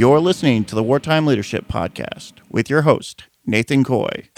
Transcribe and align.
You're 0.00 0.20
listening 0.20 0.64
to 0.64 0.74
the 0.74 0.82
Wartime 0.82 1.26
Leadership 1.26 1.68
Podcast 1.68 2.32
with 2.48 2.70
your 2.70 2.80
host, 2.80 3.24
Nathan 3.44 3.84
Coy. 3.84 4.30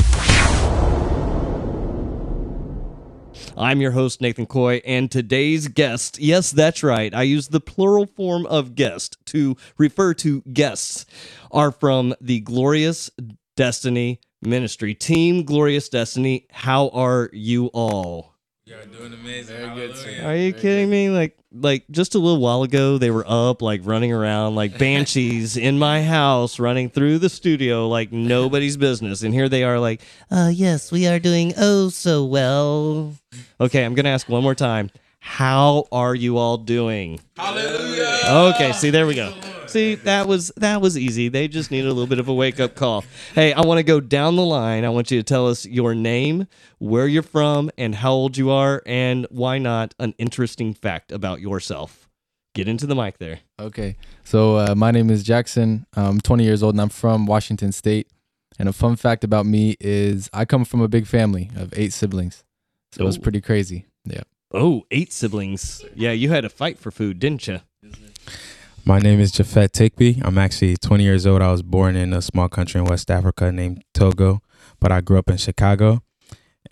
I'm 3.56 3.80
your 3.80 3.92
host, 3.92 4.20
Nathan 4.20 4.46
Coy, 4.46 4.82
and 4.84 5.08
today's 5.08 5.68
guest, 5.68 6.18
yes, 6.18 6.50
that's 6.50 6.82
right, 6.82 7.14
I 7.14 7.22
use 7.22 7.46
the 7.46 7.60
plural 7.60 8.06
form 8.06 8.44
of 8.46 8.74
guest 8.74 9.18
to 9.26 9.56
refer 9.78 10.14
to 10.14 10.40
guests, 10.52 11.06
are 11.52 11.70
from 11.70 12.12
the 12.20 12.40
Glorious 12.40 13.08
Destiny 13.54 14.18
Ministry. 14.44 14.96
Team 14.96 15.44
Glorious 15.44 15.88
Destiny, 15.88 16.48
how 16.50 16.88
are 16.88 17.30
you 17.32 17.66
all? 17.66 18.31
You're 18.72 18.86
doing 18.86 19.12
amazing. 19.12 19.56
Very 19.56 19.74
good, 19.74 19.94
Hallelujah. 19.96 20.24
Are 20.24 20.36
you 20.36 20.52
kidding 20.54 20.88
me? 20.88 21.10
Like, 21.10 21.36
like 21.52 21.84
just 21.90 22.14
a 22.14 22.18
little 22.18 22.40
while 22.40 22.62
ago, 22.62 22.96
they 22.96 23.10
were 23.10 23.24
up, 23.28 23.60
like 23.60 23.82
running 23.84 24.14
around 24.14 24.54
like 24.54 24.78
banshees 24.78 25.58
in 25.58 25.78
my 25.78 26.02
house, 26.02 26.58
running 26.58 26.88
through 26.88 27.18
the 27.18 27.28
studio 27.28 27.86
like 27.86 28.12
nobody's 28.12 28.78
business. 28.78 29.22
And 29.22 29.34
here 29.34 29.50
they 29.50 29.62
are, 29.62 29.78
like, 29.78 30.00
uh, 30.30 30.50
yes, 30.52 30.90
we 30.90 31.06
are 31.06 31.18
doing 31.18 31.52
oh 31.58 31.90
so 31.90 32.24
well. 32.24 33.12
Okay, 33.60 33.84
I'm 33.84 33.94
gonna 33.94 34.08
ask 34.08 34.26
one 34.26 34.42
more 34.42 34.54
time. 34.54 34.90
How 35.18 35.84
are 35.92 36.14
you 36.14 36.38
all 36.38 36.56
doing? 36.56 37.20
Hallelujah. 37.36 38.52
Okay, 38.54 38.72
see, 38.72 38.88
there 38.88 39.06
we 39.06 39.14
go. 39.14 39.34
See, 39.72 39.94
that 39.96 40.26
was 40.28 40.52
that 40.56 40.80
was 40.80 40.96
easy. 40.98 41.28
They 41.28 41.48
just 41.48 41.70
needed 41.70 41.86
a 41.86 41.92
little 41.92 42.06
bit 42.06 42.18
of 42.18 42.28
a 42.28 42.34
wake 42.34 42.60
up 42.60 42.74
call. 42.74 43.04
Hey, 43.34 43.52
I 43.52 43.62
want 43.62 43.78
to 43.78 43.82
go 43.82 44.00
down 44.00 44.36
the 44.36 44.44
line. 44.44 44.84
I 44.84 44.88
want 44.90 45.10
you 45.10 45.18
to 45.18 45.22
tell 45.22 45.48
us 45.48 45.64
your 45.66 45.94
name, 45.94 46.46
where 46.78 47.06
you're 47.06 47.22
from, 47.22 47.70
and 47.78 47.94
how 47.94 48.12
old 48.12 48.36
you 48.36 48.50
are, 48.50 48.82
and 48.86 49.26
why 49.30 49.58
not 49.58 49.94
an 49.98 50.14
interesting 50.18 50.74
fact 50.74 51.10
about 51.12 51.40
yourself. 51.40 52.08
Get 52.54 52.68
into 52.68 52.86
the 52.86 52.94
mic 52.94 53.16
there. 53.18 53.40
Okay. 53.58 53.96
So 54.24 54.56
uh, 54.58 54.74
my 54.76 54.90
name 54.90 55.08
is 55.08 55.22
Jackson. 55.22 55.86
I'm 55.94 56.20
20 56.20 56.44
years 56.44 56.62
old 56.62 56.74
and 56.74 56.82
I'm 56.82 56.90
from 56.90 57.24
Washington 57.24 57.72
State. 57.72 58.08
And 58.58 58.68
a 58.68 58.74
fun 58.74 58.96
fact 58.96 59.24
about 59.24 59.46
me 59.46 59.76
is 59.80 60.28
I 60.34 60.44
come 60.44 60.66
from 60.66 60.82
a 60.82 60.88
big 60.88 61.06
family 61.06 61.50
of 61.56 61.72
eight 61.74 61.94
siblings. 61.94 62.44
So 62.92 63.06
it's 63.06 63.16
Oh. 63.16 63.20
pretty 63.20 63.40
crazy. 63.40 63.86
Yeah. 64.04 64.20
Oh, 64.52 64.82
eight 64.90 65.14
siblings. 65.14 65.82
Yeah, 65.94 66.12
you 66.12 66.28
had 66.28 66.44
a 66.44 66.50
fight 66.50 66.78
for 66.78 66.90
food, 66.90 67.18
didn't 67.18 67.48
you? 67.48 67.60
My 68.84 68.98
name 68.98 69.20
is 69.20 69.30
Jafet 69.30 69.68
Tikbi. 69.68 70.20
I'm 70.24 70.36
actually 70.38 70.76
20 70.76 71.04
years 71.04 71.24
old. 71.24 71.40
I 71.40 71.52
was 71.52 71.62
born 71.62 71.94
in 71.94 72.12
a 72.12 72.20
small 72.20 72.48
country 72.48 72.80
in 72.80 72.84
West 72.84 73.12
Africa 73.12 73.52
named 73.52 73.84
Togo, 73.94 74.42
but 74.80 74.90
I 74.90 75.00
grew 75.00 75.18
up 75.18 75.30
in 75.30 75.36
Chicago. 75.36 76.02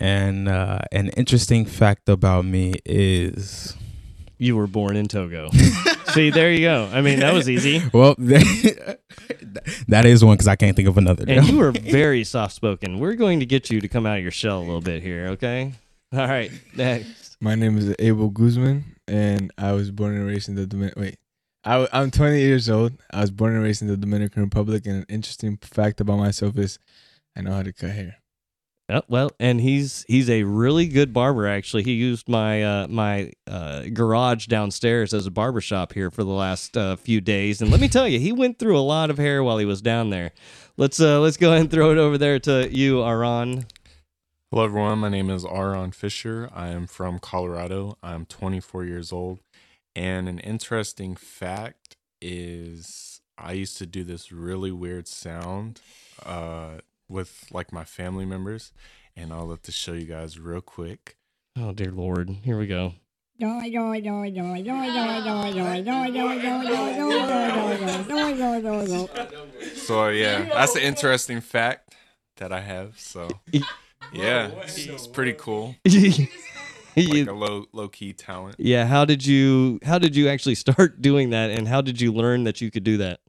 And 0.01 0.49
uh, 0.49 0.81
an 0.91 1.11
interesting 1.11 1.65
fact 1.65 2.09
about 2.09 2.45
me 2.45 2.75
is, 2.85 3.77
You 4.39 4.57
were 4.57 4.67
born 4.67 4.97
in 4.97 5.07
Togo. 5.07 5.51
see, 6.07 6.31
there 6.31 6.51
you 6.51 6.61
go. 6.61 6.91
I 6.93 7.01
mean, 7.01 7.21
that 7.21 7.33
was 7.33 7.49
easy. 7.49 7.81
well, 7.93 8.17
that 8.19 8.99
is 10.05 10.25
one 10.25 10.35
because 10.35 10.49
I 10.49 10.57
can't 10.57 10.75
think 10.75 10.89
of 10.89 10.99
another. 10.99 11.25
And 11.29 11.47
you 11.47 11.59
were 11.59 11.71
very 11.71 12.25
soft 12.25 12.55
spoken. 12.57 12.99
We're 12.99 13.15
going 13.15 13.39
to 13.39 13.47
get 13.47 13.71
you 13.71 13.81
to 13.81 13.87
come 13.87 14.05
out 14.05 14.17
of 14.17 14.23
your 14.23 14.33
shell 14.33 14.59
a 14.59 14.65
little 14.65 14.81
bit 14.81 15.01
here, 15.01 15.29
okay? 15.29 15.75
All 16.13 16.27
right, 16.27 16.51
next. 16.75 17.37
My 17.41 17.55
name 17.55 17.79
is 17.79 17.95
Abel 18.01 18.31
Guzman, 18.31 18.97
and 19.07 19.53
I 19.57 19.73
was 19.73 19.93
born 19.93 20.17
and 20.17 20.27
raised 20.27 20.49
in 20.49 20.57
the 20.57 20.67
Dominican. 20.67 21.03
Wait, 21.03 21.19
I, 21.65 21.87
am 21.93 22.11
20 22.11 22.41
years 22.41 22.71
old. 22.71 22.93
I 23.11 23.21
was 23.21 23.31
born 23.31 23.55
and 23.55 23.63
raised 23.63 23.83
in 23.83 23.89
the 23.89 23.97
Dominican 23.97 24.43
Republic, 24.43 24.87
and 24.87 24.97
an 24.97 25.07
interesting 25.09 25.59
fact 25.59 26.01
about 26.01 26.19
myself 26.19 26.57
is 26.57 26.79
I 27.37 27.43
know 27.43 27.53
how 27.53 27.63
to 27.63 27.73
cut 27.73 27.91
hair. 27.91 28.17
Oh, 28.89 29.03
well, 29.09 29.31
and 29.39 29.61
he's 29.61 30.05
he's 30.09 30.29
a 30.29 30.43
really 30.43 30.89
good 30.89 31.13
barber. 31.13 31.47
Actually, 31.47 31.85
he 31.85 31.93
used 31.93 32.29
my 32.29 32.65
uh, 32.65 32.89
my 32.89 33.31
uh, 33.47 33.85
garage 33.93 34.47
downstairs 34.47 35.15
as 35.15 35.27
a 35.27 35.31
barber 35.31 35.61
shop 35.61 35.93
here 35.93 36.11
for 36.11 36.25
the 36.25 36.33
last 36.33 36.77
uh, 36.77 36.97
few 36.97 37.21
days. 37.21 37.63
And 37.63 37.71
let 37.71 37.81
me 37.81 37.89
tell 37.89 38.09
you, 38.09 38.19
he 38.19 38.33
went 38.33 38.59
through 38.59 38.77
a 38.77 38.81
lot 38.81 39.11
of 39.11 39.17
hair 39.17 39.45
while 39.45 39.59
he 39.59 39.65
was 39.65 39.81
down 39.81 40.11
there. 40.11 40.33
Let's 40.77 40.99
uh, 40.99 41.21
let's 41.21 41.37
go 41.37 41.51
ahead 41.51 41.61
and 41.61 41.71
throw 41.71 41.93
it 41.93 41.99
over 41.99 42.19
there 42.19 42.41
to 42.41 42.69
you, 42.77 43.05
Aron. 43.05 43.67
Hello, 44.51 44.65
everyone. 44.65 44.99
My 44.99 45.09
name 45.09 45.31
is 45.31 45.45
Aron 45.45 45.93
Fisher. 45.93 46.51
I 46.53 46.69
am 46.69 46.89
from 46.89 47.21
Colorado. 47.21 47.97
I'm 48.03 48.27
24 48.27 48.85
years 48.85 49.13
old. 49.13 49.39
And 50.01 50.31
an 50.31 50.39
interesting 50.39 51.15
fact 51.15 51.99
is 52.23 53.21
I 53.37 53.53
used 53.53 53.77
to 53.77 53.87
do 53.87 54.03
this 54.03 54.33
really 54.33 54.73
weird 54.73 55.07
sound 55.07 55.83
uh, 56.25 56.79
with 57.07 57.45
like 57.53 57.71
my 57.71 57.85
family 57.85 58.25
members. 58.25 58.73
And 59.15 59.31
I'll 59.31 59.45
let 59.45 59.63
to 59.65 59.73
show 59.73 59.93
you 59.93 60.07
guys 60.07 60.39
real 60.39 60.63
quick. 60.63 61.17
Oh 61.55 61.73
dear 61.73 61.91
Lord, 61.91 62.31
here 62.31 62.59
we 62.59 62.67
go. 62.67 62.95
So, 69.75 70.09
yeah, 70.09 70.45
that's 70.45 70.77
an 70.77 70.83
interesting 70.83 71.43
fact 71.43 71.95
that 72.39 72.53
I 72.53 72.61
have. 72.61 72.99
So, 72.99 73.29
yeah, 74.13 74.49
it's, 74.63 74.79
it's 74.79 75.07
pretty 75.07 75.35
cool. 75.35 75.77
Like 76.97 77.09
You- 77.15 77.31
a 77.31 77.33
low, 77.33 77.67
low 77.73 77.89
key 77.89 78.13
talent. 78.13 78.57
yeah, 78.59 78.87
how 78.87 79.05
did 79.05 79.25
you 79.25 79.79
how 79.85 79.99
did 79.99 80.15
you 80.17 80.29
actually 80.29 80.55
start 80.57 81.01
doing 81.09 81.31
that, 81.31 81.51
and 81.51 81.67
how 81.69 81.81
did 81.81 82.01
you 82.01 82.13
learn 82.13 82.45
that 82.45 82.61
you 82.61 82.71
could 82.71 82.85
do 82.85 82.97
that? 82.99 83.21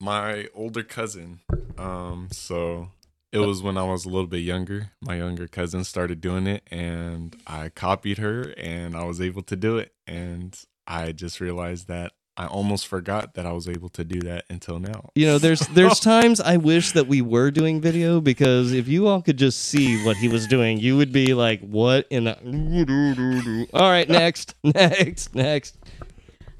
my 0.00 0.46
older 0.54 0.82
cousin. 0.84 1.40
Um, 1.76 2.28
so 2.30 2.90
it 3.32 3.38
was 3.38 3.62
when 3.62 3.76
I 3.76 3.82
was 3.82 4.04
a 4.04 4.08
little 4.08 4.28
bit 4.28 4.38
younger. 4.44 4.92
My 5.00 5.16
younger 5.16 5.48
cousin 5.48 5.82
started 5.84 6.20
doing 6.20 6.46
it, 6.46 6.62
and 6.70 7.34
I 7.46 7.68
copied 7.70 8.18
her, 8.18 8.54
and 8.56 8.96
I 8.96 9.02
was 9.04 9.20
able 9.20 9.42
to 9.42 9.56
do 9.56 9.76
it. 9.76 9.92
And 10.06 10.56
I 10.86 11.10
just 11.12 11.40
realized 11.40 11.88
that 11.88 12.12
I 12.38 12.46
almost 12.46 12.86
forgot 12.86 13.34
that 13.34 13.46
I 13.46 13.52
was 13.52 13.68
able 13.68 13.88
to 13.90 14.04
do 14.04 14.20
that 14.20 14.44
until 14.48 14.78
now. 14.78 15.10
You 15.16 15.26
know, 15.26 15.38
there's 15.38 15.58
there's 15.74 15.98
times 15.98 16.40
I 16.40 16.56
wish 16.56 16.92
that 16.92 17.08
we 17.08 17.20
were 17.20 17.50
doing 17.50 17.80
video 17.80 18.20
because 18.20 18.72
if 18.72 18.86
you 18.86 19.08
all 19.08 19.20
could 19.20 19.36
just 19.36 19.58
see 19.58 20.04
what 20.04 20.16
he 20.16 20.28
was 20.28 20.46
doing, 20.46 20.78
you 20.78 20.96
would 20.96 21.12
be 21.12 21.34
like, 21.34 21.60
"What 21.60 22.06
in 22.10 22.24
the?" 22.24 23.66
All 23.74 23.90
right, 23.90 24.08
next, 24.08 24.54
next, 24.62 25.34
next. 25.34 25.76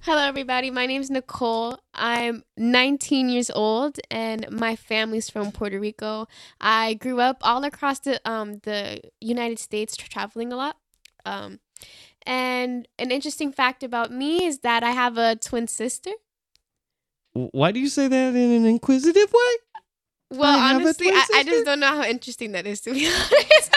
Hello, 0.01 0.23
everybody. 0.27 0.71
My 0.73 0.87
name 0.87 1.01
is 1.01 1.11
Nicole. 1.11 1.79
I'm 1.95 2.43
19 2.57 3.29
years 3.29 3.51
old, 3.51 4.01
and 4.11 4.51
my 4.51 4.75
family's 4.75 5.31
from 5.31 5.53
Puerto 5.53 5.79
Rico. 5.79 6.27
I 6.61 6.95
grew 6.95 7.21
up 7.21 7.39
all 7.43 7.63
across 7.63 8.01
the 8.01 8.21
um 8.29 8.59
the 8.65 9.01
United 9.21 9.61
States, 9.61 9.97
tra- 9.97 10.09
traveling 10.09 10.53
a 10.53 10.57
lot. 10.57 10.77
Um, 11.25 11.61
and 12.29 12.87
an 12.99 13.11
interesting 13.11 13.51
fact 13.53 13.83
about 13.83 14.13
me 14.13 14.45
is 14.45 14.59
that 14.59 14.85
I 14.85 14.91
have 14.91 15.17
a 15.17 15.35
twin 15.35 15.67
sister. 15.67 16.11
Why 17.33 17.73
do 17.73 17.81
you 17.81 17.89
say 17.89 18.07
that 18.07 18.37
in 18.37 18.51
an 18.51 18.67
inquisitive 18.67 19.33
way? 19.33 20.39
Well, 20.39 20.59
I 20.59 20.75
honestly, 20.75 21.09
I, 21.09 21.27
I 21.37 21.43
just 21.43 21.65
don't 21.65 21.81
know 21.81 21.87
how 21.87 22.05
interesting 22.05 22.53
that 22.53 22.67
is 22.67 22.83
to 22.83 22.93
be 22.93 23.07
honest. 23.33 23.75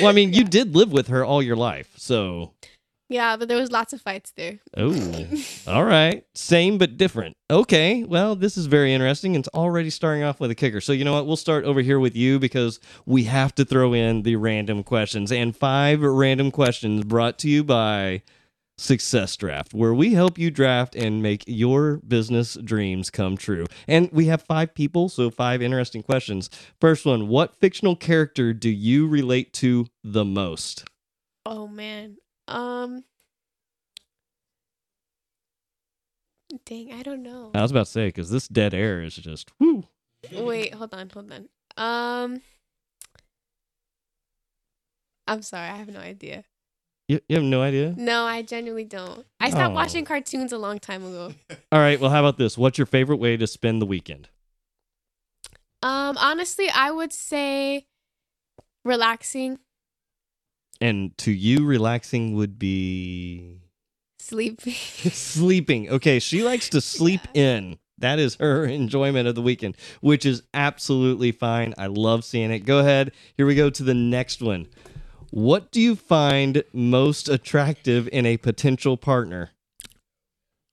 Well, 0.00 0.08
I 0.08 0.12
mean, 0.12 0.32
you 0.32 0.44
did 0.44 0.74
live 0.74 0.90
with 0.90 1.08
her 1.08 1.22
all 1.22 1.42
your 1.42 1.56
life, 1.56 1.92
so 1.98 2.54
yeah, 3.08 3.36
but 3.36 3.48
there 3.48 3.58
was 3.58 3.70
lots 3.70 3.92
of 3.92 4.00
fights 4.00 4.32
there. 4.36 4.60
oh, 4.76 5.26
all 5.66 5.84
right, 5.84 6.24
same 6.34 6.78
but 6.78 6.96
different. 6.96 7.36
Okay, 7.50 8.04
well, 8.04 8.34
this 8.34 8.56
is 8.56 8.66
very 8.66 8.94
interesting. 8.94 9.34
It's 9.34 9.48
already 9.48 9.90
starting 9.90 10.22
off 10.22 10.40
with 10.40 10.50
a 10.50 10.54
kicker. 10.54 10.80
So 10.80 10.92
you 10.92 11.04
know 11.04 11.12
what? 11.12 11.26
We'll 11.26 11.36
start 11.36 11.64
over 11.64 11.80
here 11.80 12.00
with 12.00 12.16
you 12.16 12.38
because 12.38 12.80
we 13.04 13.24
have 13.24 13.54
to 13.56 13.64
throw 13.64 13.92
in 13.92 14.22
the 14.22 14.36
random 14.36 14.82
questions 14.82 15.30
and 15.30 15.56
five 15.56 16.00
random 16.00 16.50
questions 16.50 17.04
brought 17.04 17.38
to 17.40 17.48
you 17.48 17.62
by 17.62 18.22
Success 18.78 19.36
Draft, 19.36 19.72
where 19.72 19.94
we 19.94 20.14
help 20.14 20.38
you 20.38 20.50
draft 20.50 20.96
and 20.96 21.22
make 21.22 21.44
your 21.46 21.98
business 21.98 22.54
dreams 22.54 23.10
come 23.10 23.36
true. 23.36 23.66
And 23.86 24.10
we 24.12 24.26
have 24.26 24.42
five 24.42 24.74
people, 24.74 25.08
so 25.08 25.30
five 25.30 25.62
interesting 25.62 26.02
questions. 26.02 26.50
First 26.80 27.04
one: 27.04 27.28
What 27.28 27.54
fictional 27.60 27.96
character 27.96 28.52
do 28.52 28.70
you 28.70 29.06
relate 29.06 29.52
to 29.54 29.86
the 30.02 30.24
most? 30.24 30.84
Oh 31.46 31.68
man. 31.68 32.16
Um. 32.48 33.04
Dang, 36.66 36.92
I 36.92 37.02
don't 37.02 37.22
know. 37.22 37.50
I 37.54 37.62
was 37.62 37.70
about 37.70 37.86
to 37.86 37.92
say 37.92 38.08
because 38.08 38.30
this 38.30 38.46
dead 38.48 38.74
air 38.74 39.02
is 39.02 39.16
just 39.16 39.50
whoo. 39.58 39.84
Wait, 40.32 40.74
hold 40.74 40.94
on, 40.94 41.10
hold 41.10 41.32
on. 41.32 41.48
Um, 41.76 42.42
I'm 45.26 45.42
sorry, 45.42 45.68
I 45.68 45.76
have 45.76 45.88
no 45.88 45.98
idea. 46.00 46.44
You, 47.08 47.20
you 47.28 47.36
have 47.36 47.44
no 47.44 47.60
idea. 47.60 47.94
No, 47.98 48.24
I 48.24 48.42
genuinely 48.42 48.84
don't. 48.84 49.26
I 49.40 49.50
stopped 49.50 49.72
Oh. 49.72 49.74
watching 49.74 50.04
cartoons 50.04 50.52
a 50.52 50.58
long 50.58 50.78
time 50.78 51.04
ago. 51.04 51.34
All 51.72 51.78
right. 51.80 52.00
Well, 52.00 52.10
how 52.10 52.20
about 52.20 52.38
this? 52.38 52.56
What's 52.56 52.78
your 52.78 52.86
favorite 52.86 53.16
way 53.18 53.36
to 53.36 53.46
spend 53.46 53.82
the 53.82 53.86
weekend? 53.86 54.28
Um, 55.82 56.16
honestly, 56.16 56.70
I 56.70 56.90
would 56.90 57.12
say 57.12 57.86
relaxing, 58.84 59.58
And 60.80 61.16
to 61.18 61.30
you, 61.32 61.64
relaxing 61.64 62.34
would 62.34 62.58
be 62.58 63.60
sleeping. 64.18 64.72
sleeping. 64.72 65.88
Okay, 65.90 66.18
she 66.18 66.42
likes 66.42 66.68
to 66.70 66.80
sleep 66.80 67.20
in. 67.34 67.78
That 67.98 68.18
is 68.18 68.36
her 68.36 68.64
enjoyment 68.80 69.28
of 69.28 69.34
the 69.34 69.42
weekend, 69.42 69.76
which 70.00 70.26
is 70.26 70.42
absolutely 70.52 71.32
fine. 71.32 71.74
I 71.78 71.86
love 71.86 72.24
seeing 72.24 72.50
it. 72.50 72.60
Go 72.60 72.80
ahead. 72.80 73.12
Here 73.36 73.46
we 73.46 73.54
go 73.54 73.70
to 73.70 73.82
the 73.82 73.94
next 73.94 74.42
one. 74.42 74.66
What 75.30 75.72
do 75.72 75.80
you 75.80 75.96
find 75.96 76.62
most 76.72 77.28
attractive 77.28 78.08
in 78.12 78.24
a 78.26 78.36
potential 78.36 78.96
partner? 78.96 79.50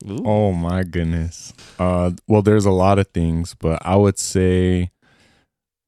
Ooh. 0.07 0.23
Oh 0.25 0.51
my 0.51 0.83
goodness. 0.83 1.53
Uh, 1.79 2.11
well, 2.27 2.41
there's 2.41 2.65
a 2.65 2.71
lot 2.71 2.99
of 2.99 3.07
things, 3.07 3.55
but 3.57 3.79
I 3.85 3.95
would 3.95 4.19
say 4.19 4.91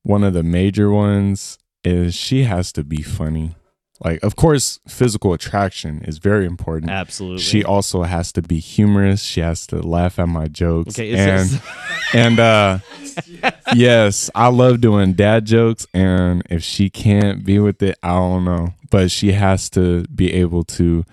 one 0.03 0.23
of 0.23 0.33
the 0.33 0.43
major 0.43 0.91
ones 0.91 1.57
is 1.83 2.15
she 2.15 2.43
has 2.43 2.71
to 2.73 2.83
be 2.83 3.01
funny. 3.01 3.55
Like, 4.03 4.21
of 4.23 4.35
course, 4.35 4.79
physical 4.87 5.31
attraction 5.33 6.03
is 6.03 6.17
very 6.17 6.45
important. 6.45 6.91
Absolutely. 6.91 7.41
She 7.41 7.63
also 7.63 8.03
has 8.03 8.31
to 8.33 8.41
be 8.41 8.59
humorous. 8.59 9.23
She 9.23 9.39
has 9.39 9.65
to 9.67 9.77
laugh 9.81 10.19
at 10.19 10.27
my 10.27 10.47
jokes. 10.47 10.99
Okay, 10.99 11.13
and 11.13 11.49
this- 11.49 11.61
and 12.13 12.39
uh 12.39 12.79
yes, 13.75 14.29
I 14.35 14.47
love 14.47 14.81
doing 14.81 15.13
dad 15.13 15.45
jokes 15.45 15.87
and 15.93 16.43
if 16.49 16.63
she 16.63 16.89
can't 16.89 17.43
be 17.45 17.59
with 17.59 17.81
it, 17.81 17.97
I 18.03 18.09
don't 18.09 18.45
know. 18.45 18.73
But 18.89 19.09
she 19.11 19.31
has 19.31 19.69
to 19.71 20.03
be 20.07 20.33
able 20.33 20.63
to 20.65 21.05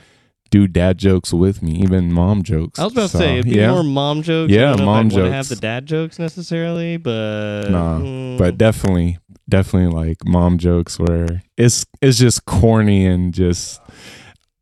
do 0.50 0.66
dad 0.66 0.98
jokes 0.98 1.32
with 1.32 1.62
me, 1.62 1.72
even 1.72 2.12
mom 2.12 2.42
jokes. 2.42 2.78
I 2.78 2.84
was 2.84 2.92
about 2.92 3.10
to 3.10 3.18
say 3.18 3.32
it'd 3.34 3.44
be 3.44 3.52
yeah. 3.52 3.70
more 3.72 3.82
mom 3.82 4.22
jokes. 4.22 4.52
Yeah, 4.52 4.72
I 4.72 4.76
don't 4.76 4.86
know 4.86 4.98
if 5.00 5.12
mom 5.14 5.24
I'd 5.24 5.32
have 5.32 5.48
the 5.48 5.56
dad 5.56 5.86
jokes 5.86 6.18
necessarily, 6.18 6.96
but 6.96 7.68
Nah, 7.70 7.98
mm, 7.98 8.38
but 8.38 8.58
definitely 8.58 9.18
definitely 9.48 9.92
like 9.92 10.24
mom 10.24 10.58
jokes 10.58 10.98
where 10.98 11.42
it's 11.56 11.86
it's 12.00 12.18
just 12.18 12.44
corny 12.44 13.06
and 13.06 13.32
just 13.32 13.80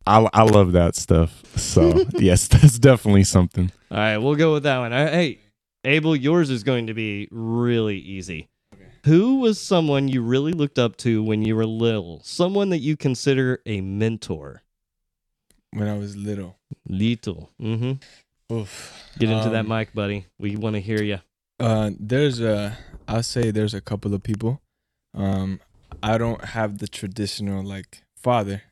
I 0.06 0.28
I 0.32 0.42
love 0.42 0.72
that 0.72 0.96
stuff. 0.96 1.42
So, 1.56 2.04
yes, 2.14 2.48
that's 2.48 2.78
definitely 2.78 3.24
something. 3.24 3.70
all 3.90 3.98
right, 3.98 4.18
we'll 4.18 4.36
go 4.36 4.54
with 4.54 4.62
that 4.64 4.78
one. 4.78 4.92
Right, 4.92 5.12
hey, 5.12 5.38
Abel, 5.84 6.16
yours 6.16 6.50
is 6.50 6.64
going 6.64 6.86
to 6.86 6.94
be 6.94 7.28
really 7.30 7.98
easy. 7.98 8.48
Who 9.04 9.40
was 9.40 9.60
someone 9.60 10.08
you 10.08 10.22
really 10.22 10.52
looked 10.52 10.78
up 10.78 10.96
to 10.98 11.22
when 11.22 11.42
you 11.42 11.56
were 11.56 11.66
little? 11.66 12.20
Someone 12.24 12.70
that 12.70 12.80
you 12.80 12.96
consider 12.96 13.60
a 13.64 13.80
mentor? 13.80 14.62
When 15.72 15.88
I 15.88 15.96
was 15.98 16.16
little. 16.16 16.56
Little. 16.88 17.50
Mm-hmm. 17.60 18.54
Oof. 18.54 19.02
Get 19.18 19.30
into 19.30 19.50
that 19.50 19.60
Um, 19.60 19.68
mic, 19.68 19.92
buddy. 19.94 20.26
We 20.38 20.56
want 20.56 20.74
to 20.74 20.80
hear 20.80 21.02
you. 21.02 21.18
Uh, 21.60 21.90
there's 21.98 22.40
a, 22.40 22.78
I'll 23.06 23.22
say 23.22 23.50
there's 23.50 23.74
a 23.74 23.80
couple 23.80 24.14
of 24.14 24.22
people. 24.22 24.60
Um, 25.14 25.60
I 26.02 26.16
don't 26.18 26.42
have 26.44 26.78
the 26.78 26.88
traditional 26.88 27.62
like 27.64 28.02
father, 28.16 28.62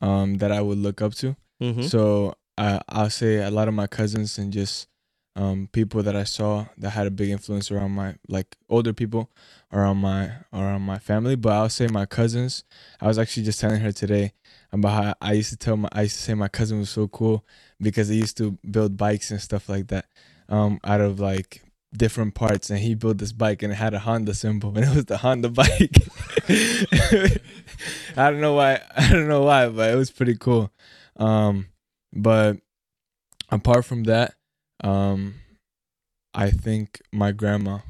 um, 0.00 0.38
that 0.38 0.50
I 0.52 0.60
would 0.60 0.78
look 0.78 1.02
up 1.02 1.14
to. 1.16 1.36
Mm-hmm. 1.62 1.82
So 1.82 2.34
I, 2.56 2.80
I'll 2.88 3.10
say 3.10 3.36
a 3.36 3.50
lot 3.50 3.68
of 3.68 3.74
my 3.74 3.86
cousins 3.86 4.38
and 4.38 4.52
just, 4.52 4.88
um, 5.34 5.68
people 5.72 6.02
that 6.02 6.14
I 6.14 6.24
saw 6.24 6.66
that 6.76 6.90
had 6.90 7.06
a 7.06 7.10
big 7.10 7.30
influence 7.30 7.70
around 7.70 7.92
my 7.92 8.16
like 8.28 8.54
older 8.68 8.92
people 8.92 9.30
around 9.72 9.96
my 9.96 10.30
around 10.52 10.82
my 10.82 10.98
family. 10.98 11.36
But 11.36 11.52
I'll 11.54 11.70
say 11.70 11.86
my 11.86 12.04
cousins. 12.04 12.64
I 13.00 13.06
was 13.06 13.18
actually 13.18 13.44
just 13.44 13.58
telling 13.58 13.80
her 13.80 13.92
today 13.92 14.34
about 14.72 15.04
how 15.04 15.14
I 15.20 15.32
used 15.32 15.50
to 15.50 15.56
tell 15.56 15.76
my 15.76 15.88
I 15.92 16.02
used 16.02 16.16
to 16.16 16.22
say 16.22 16.34
my 16.34 16.48
cousin 16.48 16.78
was 16.78 16.90
so 16.90 17.08
cool 17.08 17.44
because 17.80 18.08
he 18.08 18.16
used 18.16 18.36
to 18.38 18.58
build 18.68 18.96
bikes 18.96 19.30
and 19.30 19.40
stuff 19.40 19.68
like 19.68 19.88
that, 19.88 20.06
um, 20.48 20.80
out 20.84 21.00
of 21.00 21.20
like 21.20 21.62
different 21.94 22.34
parts 22.34 22.70
and 22.70 22.78
he 22.78 22.94
built 22.94 23.18
this 23.18 23.32
bike 23.32 23.62
and 23.62 23.72
it 23.72 23.76
had 23.76 23.92
a 23.94 23.98
Honda 23.98 24.34
symbol 24.34 24.70
and 24.76 24.86
it 24.86 24.94
was 24.94 25.04
the 25.04 25.18
Honda 25.18 25.50
bike. 25.50 25.96
I 28.16 28.30
don't 28.30 28.40
know 28.40 28.54
why 28.54 28.80
I 28.96 29.10
don't 29.10 29.28
know 29.28 29.42
why, 29.42 29.68
but 29.68 29.92
it 29.92 29.96
was 29.96 30.10
pretty 30.10 30.36
cool. 30.36 30.72
Um 31.16 31.66
but 32.12 32.58
apart 33.50 33.84
from 33.84 34.04
that, 34.04 34.34
um 34.82 35.34
I 36.34 36.50
think 36.50 37.02
my 37.12 37.32
grandma 37.32 37.80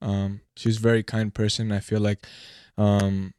um 0.00 0.40
she's 0.56 0.78
a 0.78 0.80
very 0.80 1.02
kind 1.02 1.34
person. 1.34 1.70
I 1.70 1.80
feel 1.80 2.00
like 2.00 2.26
um 2.78 3.34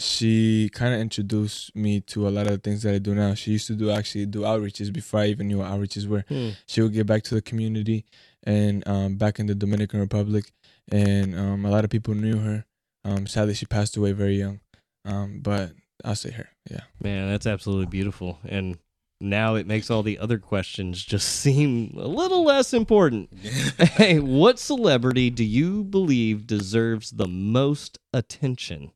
she 0.00 0.68
kind 0.72 0.94
of 0.94 1.00
introduced 1.00 1.74
me 1.74 2.00
to 2.02 2.28
a 2.28 2.30
lot 2.30 2.46
of 2.46 2.52
the 2.52 2.58
things 2.58 2.82
that 2.82 2.94
I 2.94 2.98
do 2.98 3.14
now. 3.14 3.34
She 3.34 3.52
used 3.52 3.66
to 3.68 3.74
do 3.74 3.90
actually 3.90 4.26
do 4.26 4.40
outreaches 4.40 4.92
before 4.92 5.20
I 5.20 5.26
even 5.26 5.48
knew 5.48 5.58
what 5.58 5.68
outreaches 5.68 6.06
were 6.06 6.24
Hmm. 6.28 6.50
she 6.66 6.80
would 6.82 6.92
get 6.92 7.06
back 7.06 7.22
to 7.24 7.34
the 7.34 7.42
community 7.42 8.04
and 8.44 8.86
um, 8.88 9.16
back 9.16 9.38
in 9.38 9.46
the 9.46 9.54
Dominican 9.54 10.00
Republic. 10.00 10.52
And 10.90 11.38
um, 11.38 11.64
a 11.64 11.70
lot 11.70 11.84
of 11.84 11.90
people 11.90 12.14
knew 12.14 12.38
her. 12.38 12.64
Um, 13.04 13.26
sadly, 13.26 13.54
she 13.54 13.66
passed 13.66 13.96
away 13.96 14.12
very 14.12 14.36
young. 14.36 14.60
Um, 15.04 15.40
but 15.42 15.72
I'll 16.04 16.14
say 16.14 16.30
her. 16.32 16.48
Yeah. 16.70 16.82
Man, 17.02 17.28
that's 17.28 17.46
absolutely 17.46 17.86
beautiful. 17.86 18.38
And 18.46 18.78
now 19.20 19.56
it 19.56 19.66
makes 19.66 19.90
all 19.90 20.02
the 20.02 20.18
other 20.18 20.38
questions 20.38 21.04
just 21.04 21.28
seem 21.40 21.94
a 21.98 22.06
little 22.06 22.44
less 22.44 22.72
important. 22.72 23.30
hey, 23.78 24.18
what 24.20 24.58
celebrity 24.58 25.28
do 25.30 25.44
you 25.44 25.82
believe 25.84 26.46
deserves 26.46 27.10
the 27.12 27.28
most 27.28 27.98
attention? 28.12 28.92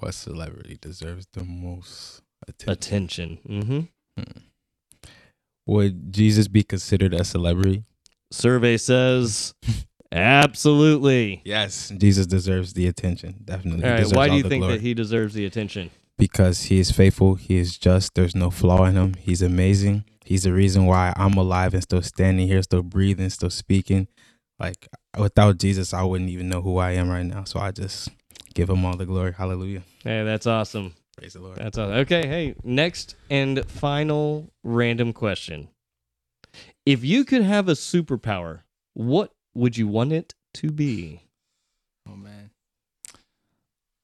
What 0.00 0.14
celebrity 0.14 0.78
deserves 0.80 1.26
the 1.32 1.44
most 1.44 2.22
attention? 2.46 2.72
Attention. 2.72 3.38
Mm-hmm. 3.48 4.22
Would 5.66 6.12
Jesus 6.12 6.48
be 6.48 6.62
considered 6.62 7.14
a 7.14 7.24
celebrity? 7.24 7.84
Survey 8.30 8.76
says 8.76 9.54
absolutely. 10.12 11.42
Yes, 11.44 11.92
Jesus 11.96 12.26
deserves 12.26 12.72
the 12.72 12.86
attention. 12.86 13.36
Definitely. 13.44 13.84
All 13.84 13.90
right. 13.90 14.16
Why 14.16 14.28
do 14.28 14.36
you 14.36 14.42
think 14.42 14.62
glory. 14.62 14.74
that 14.74 14.82
he 14.82 14.94
deserves 14.94 15.34
the 15.34 15.44
attention? 15.46 15.90
because 16.18 16.64
he 16.64 16.80
is 16.80 16.90
faithful, 16.90 17.36
he 17.36 17.56
is 17.56 17.78
just, 17.78 18.14
there's 18.14 18.34
no 18.34 18.50
flaw 18.50 18.84
in 18.84 18.96
him. 18.96 19.14
He's 19.14 19.40
amazing. 19.40 20.04
He's 20.24 20.42
the 20.42 20.52
reason 20.52 20.84
why 20.84 21.14
I'm 21.16 21.34
alive 21.34 21.72
and 21.72 21.82
still 21.82 22.02
standing 22.02 22.46
here, 22.46 22.60
still 22.60 22.82
breathing, 22.82 23.30
still 23.30 23.48
speaking. 23.48 24.08
Like 24.58 24.88
without 25.16 25.58
Jesus, 25.58 25.94
I 25.94 26.02
wouldn't 26.02 26.28
even 26.28 26.48
know 26.48 26.60
who 26.60 26.76
I 26.78 26.90
am 26.90 27.08
right 27.08 27.24
now. 27.24 27.44
So 27.44 27.60
I 27.60 27.70
just 27.70 28.10
give 28.58 28.68
him 28.68 28.84
all 28.84 28.96
the 28.96 29.06
glory. 29.06 29.32
Hallelujah. 29.32 29.82
Hey, 30.02 30.24
that's 30.24 30.44
awesome. 30.44 30.92
Praise 31.16 31.34
the 31.34 31.40
Lord. 31.40 31.58
That's 31.58 31.78
awesome. 31.78 31.94
Okay. 31.98 32.26
Hey, 32.26 32.56
next 32.64 33.14
and 33.30 33.64
final 33.70 34.50
random 34.64 35.12
question. 35.12 35.68
If 36.84 37.04
you 37.04 37.24
could 37.24 37.42
have 37.42 37.68
a 37.68 37.72
superpower, 37.72 38.62
what 38.94 39.32
would 39.54 39.76
you 39.76 39.86
want 39.86 40.12
it 40.12 40.34
to 40.54 40.72
be? 40.72 41.22
Oh 42.08 42.16
man. 42.16 42.50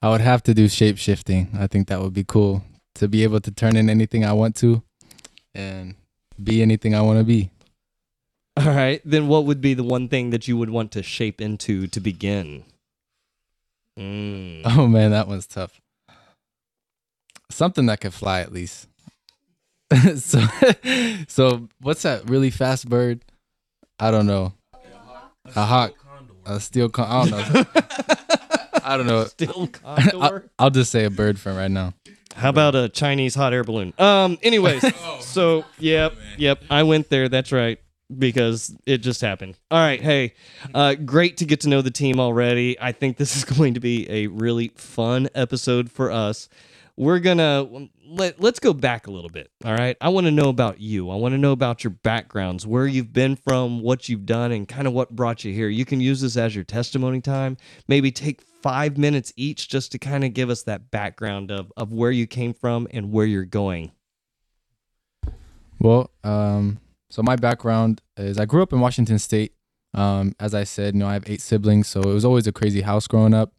I 0.00 0.10
would 0.10 0.20
have 0.20 0.44
to 0.44 0.54
do 0.54 0.68
shape 0.68 0.98
shifting. 0.98 1.48
I 1.58 1.66
think 1.66 1.88
that 1.88 2.00
would 2.00 2.14
be 2.14 2.24
cool 2.24 2.62
to 2.94 3.08
be 3.08 3.24
able 3.24 3.40
to 3.40 3.50
turn 3.50 3.74
in 3.74 3.90
anything 3.90 4.24
I 4.24 4.34
want 4.34 4.54
to 4.56 4.84
and 5.52 5.96
be 6.40 6.62
anything 6.62 6.94
I 6.94 7.00
want 7.00 7.18
to 7.18 7.24
be. 7.24 7.50
All 8.56 8.68
right. 8.68 9.02
Then 9.04 9.26
what 9.26 9.46
would 9.46 9.60
be 9.60 9.74
the 9.74 9.82
one 9.82 10.08
thing 10.08 10.30
that 10.30 10.46
you 10.46 10.56
would 10.56 10.70
want 10.70 10.92
to 10.92 11.02
shape 11.02 11.40
into 11.40 11.88
to 11.88 11.98
begin? 11.98 12.62
Mm. 13.98 14.62
Oh 14.64 14.86
man, 14.86 15.12
that 15.12 15.28
one's 15.28 15.46
tough. 15.46 15.80
Something 17.50 17.86
that 17.86 18.00
could 18.00 18.14
fly 18.14 18.40
at 18.40 18.52
least. 18.52 18.88
so 20.16 20.40
so 21.28 21.68
what's 21.80 22.02
that 22.02 22.28
really 22.28 22.50
fast 22.50 22.88
bird? 22.88 23.24
I 23.98 24.10
don't 24.10 24.26
know. 24.26 24.54
A 25.54 25.64
hawk. 25.64 25.94
A 26.46 26.60
steel 26.60 26.88
con- 26.88 27.08
I 27.08 27.28
don't 27.28 27.54
know. 27.54 27.64
I 28.84 28.96
don't 28.96 29.06
know. 29.06 29.24
Still 29.24 29.70
I'll, 29.84 29.96
condor? 29.96 30.50
I'll 30.58 30.70
just 30.70 30.90
say 30.90 31.04
a 31.04 31.10
bird 31.10 31.38
for 31.38 31.52
right 31.52 31.70
now. 31.70 31.94
How 32.34 32.48
about 32.48 32.74
a 32.74 32.88
Chinese 32.88 33.34
hot 33.34 33.52
air 33.52 33.62
balloon? 33.62 33.94
Um. 33.98 34.38
Anyways, 34.42 34.84
so 35.20 35.64
yep, 35.78 36.14
yep. 36.36 36.60
I 36.68 36.82
went 36.82 37.08
there. 37.08 37.28
That's 37.28 37.52
right 37.52 37.78
because 38.16 38.76
it 38.86 38.98
just 38.98 39.20
happened. 39.20 39.56
All 39.70 39.78
right. 39.78 40.00
Hey, 40.00 40.34
uh, 40.74 40.94
great 40.94 41.38
to 41.38 41.44
get 41.44 41.60
to 41.60 41.68
know 41.68 41.82
the 41.82 41.90
team 41.90 42.20
already. 42.20 42.78
I 42.80 42.92
think 42.92 43.16
this 43.16 43.36
is 43.36 43.44
going 43.56 43.74
to 43.74 43.80
be 43.80 44.08
a 44.10 44.26
really 44.26 44.68
fun 44.76 45.28
episode 45.34 45.90
for 45.90 46.10
us. 46.10 46.48
We're 46.96 47.18
gonna 47.18 47.88
let 48.06 48.40
let's 48.40 48.60
go 48.60 48.72
back 48.72 49.08
a 49.08 49.10
little 49.10 49.30
bit. 49.30 49.50
All 49.64 49.74
right. 49.74 49.96
I 50.00 50.10
want 50.10 50.26
to 50.26 50.30
know 50.30 50.48
about 50.48 50.80
you. 50.80 51.10
I 51.10 51.16
want 51.16 51.32
to 51.32 51.38
know 51.38 51.50
about 51.50 51.82
your 51.82 51.90
backgrounds, 51.90 52.68
where 52.68 52.86
you've 52.86 53.12
been 53.12 53.34
from, 53.34 53.82
what 53.82 54.08
you've 54.08 54.26
done, 54.26 54.52
and 54.52 54.68
kind 54.68 54.86
of 54.86 54.92
what 54.92 55.10
brought 55.10 55.44
you 55.44 55.52
here. 55.52 55.68
You 55.68 55.84
can 55.84 56.00
use 56.00 56.20
this 56.20 56.36
as 56.36 56.54
your 56.54 56.62
testimony 56.62 57.20
time. 57.20 57.56
Maybe 57.88 58.12
take 58.12 58.42
five 58.42 58.96
minutes 58.96 59.32
each 59.36 59.68
just 59.68 59.90
to 59.92 59.98
kind 59.98 60.22
of 60.22 60.34
give 60.34 60.50
us 60.50 60.62
that 60.62 60.92
background 60.92 61.50
of 61.50 61.72
of 61.76 61.92
where 61.92 62.12
you 62.12 62.28
came 62.28 62.54
from 62.54 62.86
and 62.92 63.10
where 63.10 63.26
you're 63.26 63.44
going. 63.44 63.90
Well, 65.80 66.10
um, 66.22 66.78
so 67.14 67.22
my 67.22 67.36
background 67.36 68.02
is 68.16 68.40
I 68.40 68.44
grew 68.44 68.60
up 68.60 68.72
in 68.72 68.80
Washington 68.80 69.20
State. 69.20 69.52
Um, 69.94 70.34
as 70.40 70.52
I 70.52 70.64
said, 70.64 70.94
you 70.94 70.98
know, 70.98 71.06
I 71.06 71.12
have 71.12 71.22
eight 71.30 71.40
siblings, 71.40 71.86
so 71.86 72.00
it 72.00 72.12
was 72.12 72.24
always 72.24 72.48
a 72.48 72.52
crazy 72.52 72.80
house 72.80 73.06
growing 73.06 73.32
up. 73.32 73.52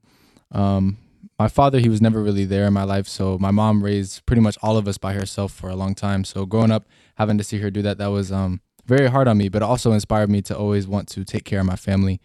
Um, 0.52 0.98
my 1.40 1.48
father, 1.48 1.80
he 1.80 1.88
was 1.88 2.02
never 2.02 2.22
really 2.22 2.44
there 2.44 2.66
in 2.66 2.74
my 2.74 2.84
life, 2.84 3.08
so 3.08 3.38
my 3.38 3.52
mom 3.52 3.82
raised 3.82 4.26
pretty 4.26 4.42
much 4.42 4.58
all 4.62 4.76
of 4.76 4.90
us 4.90 4.98
by 4.98 5.14
herself 5.14 5.54
for 5.54 5.70
a 5.70 5.76
long 5.78 5.96
time. 5.96 6.26
So 6.26 6.46
growing 6.46 6.70
up, 6.70 6.86
having 7.16 7.38
to 7.38 7.46
see 7.46 7.60
her 7.60 7.72
do 7.72 7.82
that, 7.84 7.98
that 7.98 8.08
was 8.08 8.30
um, 8.30 8.60
very 8.88 9.08
hard 9.08 9.30
on 9.30 9.38
me, 9.38 9.48
but 9.48 9.64
also 9.64 9.94
inspired 9.94 10.30
me 10.30 10.42
to 10.42 10.58
always 10.58 10.86
want 10.86 11.08
to 11.12 11.24
take 11.24 11.46
care 11.46 11.62
of 11.62 11.66
my 11.66 11.78
family 11.78 12.20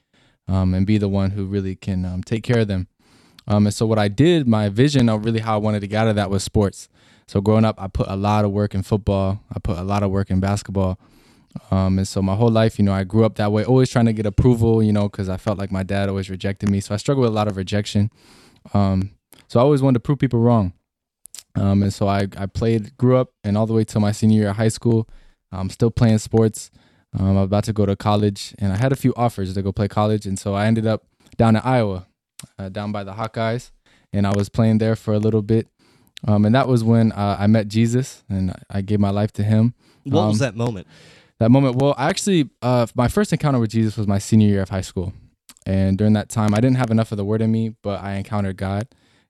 um, 0.49 0.75
and 0.75 0.85
be 0.85 0.99
the 0.99 1.09
one 1.09 1.31
who 1.31 1.45
really 1.45 1.77
can 1.77 2.05
um, 2.05 2.25
take 2.25 2.43
care 2.43 2.63
of 2.63 2.67
them. 2.67 2.89
Um, 3.47 3.67
and 3.67 3.75
so 3.75 3.87
what 3.87 4.01
I 4.01 4.09
did, 4.09 4.49
my 4.49 4.69
vision 4.69 5.09
of 5.09 5.25
really 5.25 5.39
how 5.39 5.55
I 5.55 5.59
wanted 5.59 5.79
to 5.83 5.87
get 5.87 5.99
out 5.99 6.09
of 6.09 6.17
that 6.17 6.29
was 6.29 6.43
sports. 6.43 6.89
So 7.29 7.41
growing 7.41 7.65
up, 7.65 7.81
I 7.81 7.87
put 7.87 8.09
a 8.09 8.17
lot 8.17 8.45
of 8.45 8.51
work 8.51 8.75
in 8.75 8.83
football. 8.83 9.39
I 9.55 9.61
put 9.61 9.79
a 9.79 9.85
lot 9.85 10.03
of 10.03 10.11
work 10.11 10.29
in 10.33 10.41
basketball. 10.41 10.99
Um, 11.71 11.99
and 11.99 12.07
so 12.07 12.23
my 12.23 12.35
whole 12.35 12.50
life, 12.50 12.78
you 12.78 12.85
know, 12.85 12.92
I 12.92 13.04
grew 13.04 13.25
up 13.25 13.35
that 13.37 13.50
way, 13.52 13.64
always 13.64 13.90
trying 13.90 14.07
to 14.07 14.12
get 14.12 14.26
approval, 14.26 14.83
you 14.83 14.92
know, 14.92 15.09
because 15.09 15.28
I 15.28 15.37
felt 15.37 15.59
like 15.59 15.73
my 15.73 15.83
dad 15.83 16.09
always 16.09 16.30
rejected 16.30 16.71
me. 16.71 16.80
So 16.80 16.95
I 16.95 16.97
struggled 16.97 17.23
with 17.23 17.33
a 17.33 17.35
lot 17.35 17.49
of 17.49 17.57
rejection. 17.57 18.11
Um, 18.73 19.11
so 19.49 19.59
I 19.59 19.62
always 19.62 19.83
wanted 19.83 19.95
to 19.95 20.00
prove 20.00 20.19
people 20.19 20.40
wrong. 20.40 20.73
Um, 21.57 21.83
and 21.83 21.92
so 21.92 22.07
I, 22.07 22.28
I 22.37 22.47
played, 22.47 22.97
grew 22.97 23.16
up, 23.16 23.33
and 23.42 23.59
all 23.59 23.66
the 23.66 23.73
way 23.75 23.83
till 23.85 24.00
my 24.00 24.12
senior 24.12 24.40
year 24.40 24.50
of 24.50 24.57
high 24.57 24.69
school, 24.69 25.09
I'm 25.50 25.71
still 25.71 25.90
playing 25.90 26.19
sports. 26.19 26.71
Um, 27.19 27.26
I'm 27.30 27.37
about 27.38 27.64
to 27.64 27.73
go 27.73 27.85
to 27.87 27.97
college, 27.97 28.54
and 28.61 28.73
I 28.73 28.76
had 28.76 28.92
a 28.92 28.97
few 28.97 29.12
offers 29.16 29.52
to 29.54 29.62
go 29.62 29.73
play 29.73 29.88
college, 29.88 30.26
and 30.26 30.38
so 30.38 30.54
I 30.54 30.66
ended 30.66 30.87
up 30.87 31.02
down 31.37 31.57
in 31.57 31.62
Iowa, 31.64 32.07
uh, 32.57 32.69
down 32.69 32.92
by 32.92 33.02
the 33.02 33.14
Hawkeyes, 33.14 33.73
and 34.12 34.28
I 34.28 34.33
was 34.37 34.49
playing 34.49 34.78
there 34.78 34.95
for 34.95 35.12
a 35.12 35.19
little 35.19 35.42
bit. 35.42 35.66
Um, 36.28 36.45
and 36.45 36.54
that 36.54 36.69
was 36.69 36.85
when 36.85 37.11
uh, 37.12 37.37
I 37.40 37.49
met 37.49 37.66
Jesus, 37.66 38.23
and 38.28 38.54
I 38.71 38.83
gave 38.83 39.00
my 39.00 39.11
life 39.11 39.33
to 39.33 39.42
Him. 39.42 39.75
What 40.04 40.28
was 40.28 40.40
Um, 40.40 40.47
that 40.47 40.54
moment? 40.57 40.87
That 41.40 41.50
moment, 41.50 41.76
well, 41.76 41.94
actually, 41.97 42.50
uh, 42.61 42.87
my 42.94 43.09
first 43.09 43.32
encounter 43.32 43.59
with 43.59 43.70
Jesus 43.70 43.97
was 43.97 44.06
my 44.06 44.18
senior 44.18 44.47
year 44.47 44.61
of 44.61 44.68
high 44.68 44.82
school, 44.82 45.14
and 45.64 45.97
during 45.97 46.12
that 46.12 46.28
time, 46.28 46.54
I 46.54 46.61
didn't 46.61 46.76
have 46.76 46.90
enough 46.90 47.12
of 47.12 47.16
the 47.16 47.25
Word 47.25 47.40
in 47.40 47.50
me, 47.50 47.75
but 47.82 48.02
I 48.02 48.16
encountered 48.16 48.59
God, 48.59 48.88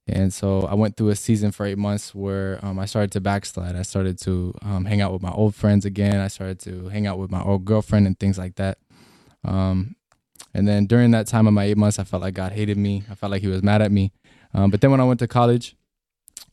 and 0.09 0.35
so 0.35 0.63
I 0.63 0.75
went 0.75 0.97
through 0.97 1.11
a 1.11 1.17
season 1.17 1.53
for 1.53 1.65
eight 1.65 1.79
months 1.79 2.13
where 2.13 2.59
um, 2.65 2.81
I 2.81 2.87
started 2.87 3.13
to 3.13 3.21
backslide. 3.21 3.77
I 3.77 3.83
started 3.83 4.19
to 4.23 4.53
um, 4.63 4.87
hang 4.87 5.01
out 5.01 5.13
with 5.13 5.23
my 5.23 5.31
old 5.31 5.55
friends 5.55 5.85
again. 5.85 6.19
I 6.19 6.27
started 6.27 6.59
to 6.61 6.89
hang 6.89 7.07
out 7.07 7.17
with 7.17 7.31
my 7.31 7.43
old 7.43 7.65
girlfriend 7.65 8.09
and 8.09 8.19
things 8.19 8.39
like 8.39 8.57
that. 8.57 8.79
Um, 9.45 9.95
and 10.53 10.67
then 10.67 10.87
during 10.87 11.13
that 11.13 11.29
time 11.29 11.47
of 11.47 11.55
my 11.55 11.65
eight 11.65 11.77
months, 11.77 12.01
I 12.01 12.05
felt 12.05 12.23
like 12.23 12.35
God 12.35 12.51
hated 12.51 12.77
me. 12.77 13.05
I 13.09 13.15
felt 13.15 13.31
like 13.31 13.43
He 13.43 13.49
was 13.49 13.63
mad 13.63 13.83
at 13.83 13.93
me. 13.93 14.13
Um, 14.53 14.73
but 14.73 14.81
then 14.81 14.91
when 14.91 15.01
I 15.01 15.05
went 15.05 15.21
to 15.21 15.29
college, 15.29 15.77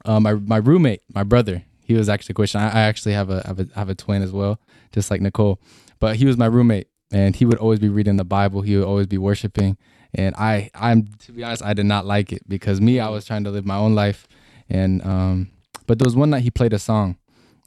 um, 0.06 0.22
my 0.22 0.36
my 0.36 0.58
roommate, 0.58 1.02
my 1.16 1.24
brother, 1.24 1.64
he 1.88 1.94
was 1.94 2.10
actually 2.10 2.34
a 2.34 2.36
Christian. 2.36 2.60
I, 2.60 2.68
I 2.68 2.82
actually 2.82 3.14
have 3.14 3.30
a, 3.30 3.42
have 3.48 3.60
a 3.62 3.68
have 3.74 3.88
a 3.88 3.96
twin 3.96 4.22
as 4.22 4.34
well, 4.34 4.60
just 4.92 5.10
like 5.10 5.22
Nicole. 5.22 5.62
But 6.00 6.18
he 6.18 6.26
was 6.26 6.36
my 6.36 6.46
roommate, 6.46 6.90
and 7.12 7.34
he 7.34 7.46
would 7.46 7.58
always 7.58 7.80
be 7.80 7.88
reading 7.88 8.18
the 8.18 8.26
Bible. 8.26 8.62
He 8.62 8.76
would 8.76 8.86
always 8.86 9.08
be 9.08 9.18
worshiping, 9.18 9.78
and 10.14 10.36
I 10.36 10.70
I'm 10.76 11.08
to 11.20 11.32
be 11.32 11.46
honest, 11.46 11.64
I 11.64 11.74
did 11.74 11.86
not 11.86 12.06
like 12.06 12.34
it 12.34 12.42
because 12.46 12.82
me, 12.82 13.00
I 13.00 13.08
was 13.08 13.24
trying 13.24 13.46
to 13.46 13.52
live 13.52 13.66
my 13.66 13.78
own 13.78 13.96
life, 13.96 14.28
and 14.70 15.02
um, 15.06 15.50
but 15.88 15.98
there 15.98 16.06
was 16.06 16.16
one 16.16 16.30
night 16.30 16.44
he 16.44 16.52
played 16.52 16.74
a 16.74 16.80
song, 16.80 17.18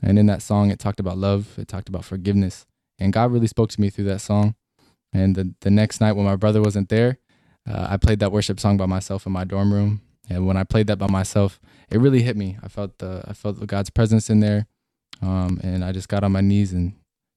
and 0.03 0.19
in 0.19 0.27
that 0.27 0.43
song 0.43 0.71
it 0.71 0.79
talked 0.79 1.01
about 1.01 1.17
love, 1.17 1.59
it 1.59 1.67
talked 1.67 1.89
about 1.89 2.05
forgiveness, 2.05 2.67
and 2.99 3.15
God 3.15 3.33
really 3.33 3.47
spoke 3.47 3.71
to 3.71 3.81
me 3.81 3.89
through 3.89 4.05
that 4.05 4.21
song. 4.21 4.55
And 5.15 5.35
the 5.35 5.55
the 5.63 5.71
next 5.71 6.03
night 6.03 6.13
when 6.13 6.27
my 6.27 6.37
brother 6.37 6.61
wasn't 6.61 6.91
there, 6.91 7.17
uh, 7.67 7.87
I 7.89 7.97
played 7.97 8.21
that 8.21 8.33
worship 8.33 8.61
song 8.61 8.77
by 8.77 8.87
myself 8.87 9.25
in 9.25 9.33
my 9.33 9.45
dorm 9.45 9.73
room. 9.73 10.03
And 10.29 10.47
when 10.47 10.59
I 10.59 10.65
played 10.65 10.87
that 10.89 10.99
by 10.99 11.09
myself, 11.09 11.59
it 11.91 11.99
really 11.99 12.23
hit 12.23 12.37
me. 12.37 12.57
I 12.63 12.69
felt 12.69 12.99
the 12.99 13.25
I 13.27 13.33
felt 13.33 13.65
God's 13.67 13.91
presence 13.91 14.31
in 14.31 14.41
there, 14.41 14.67
um, 15.23 15.61
and 15.63 15.85
I 15.85 15.93
just 15.93 16.09
got 16.09 16.25
on 16.25 16.33
my 16.33 16.41
knees 16.41 16.73
and 16.73 16.95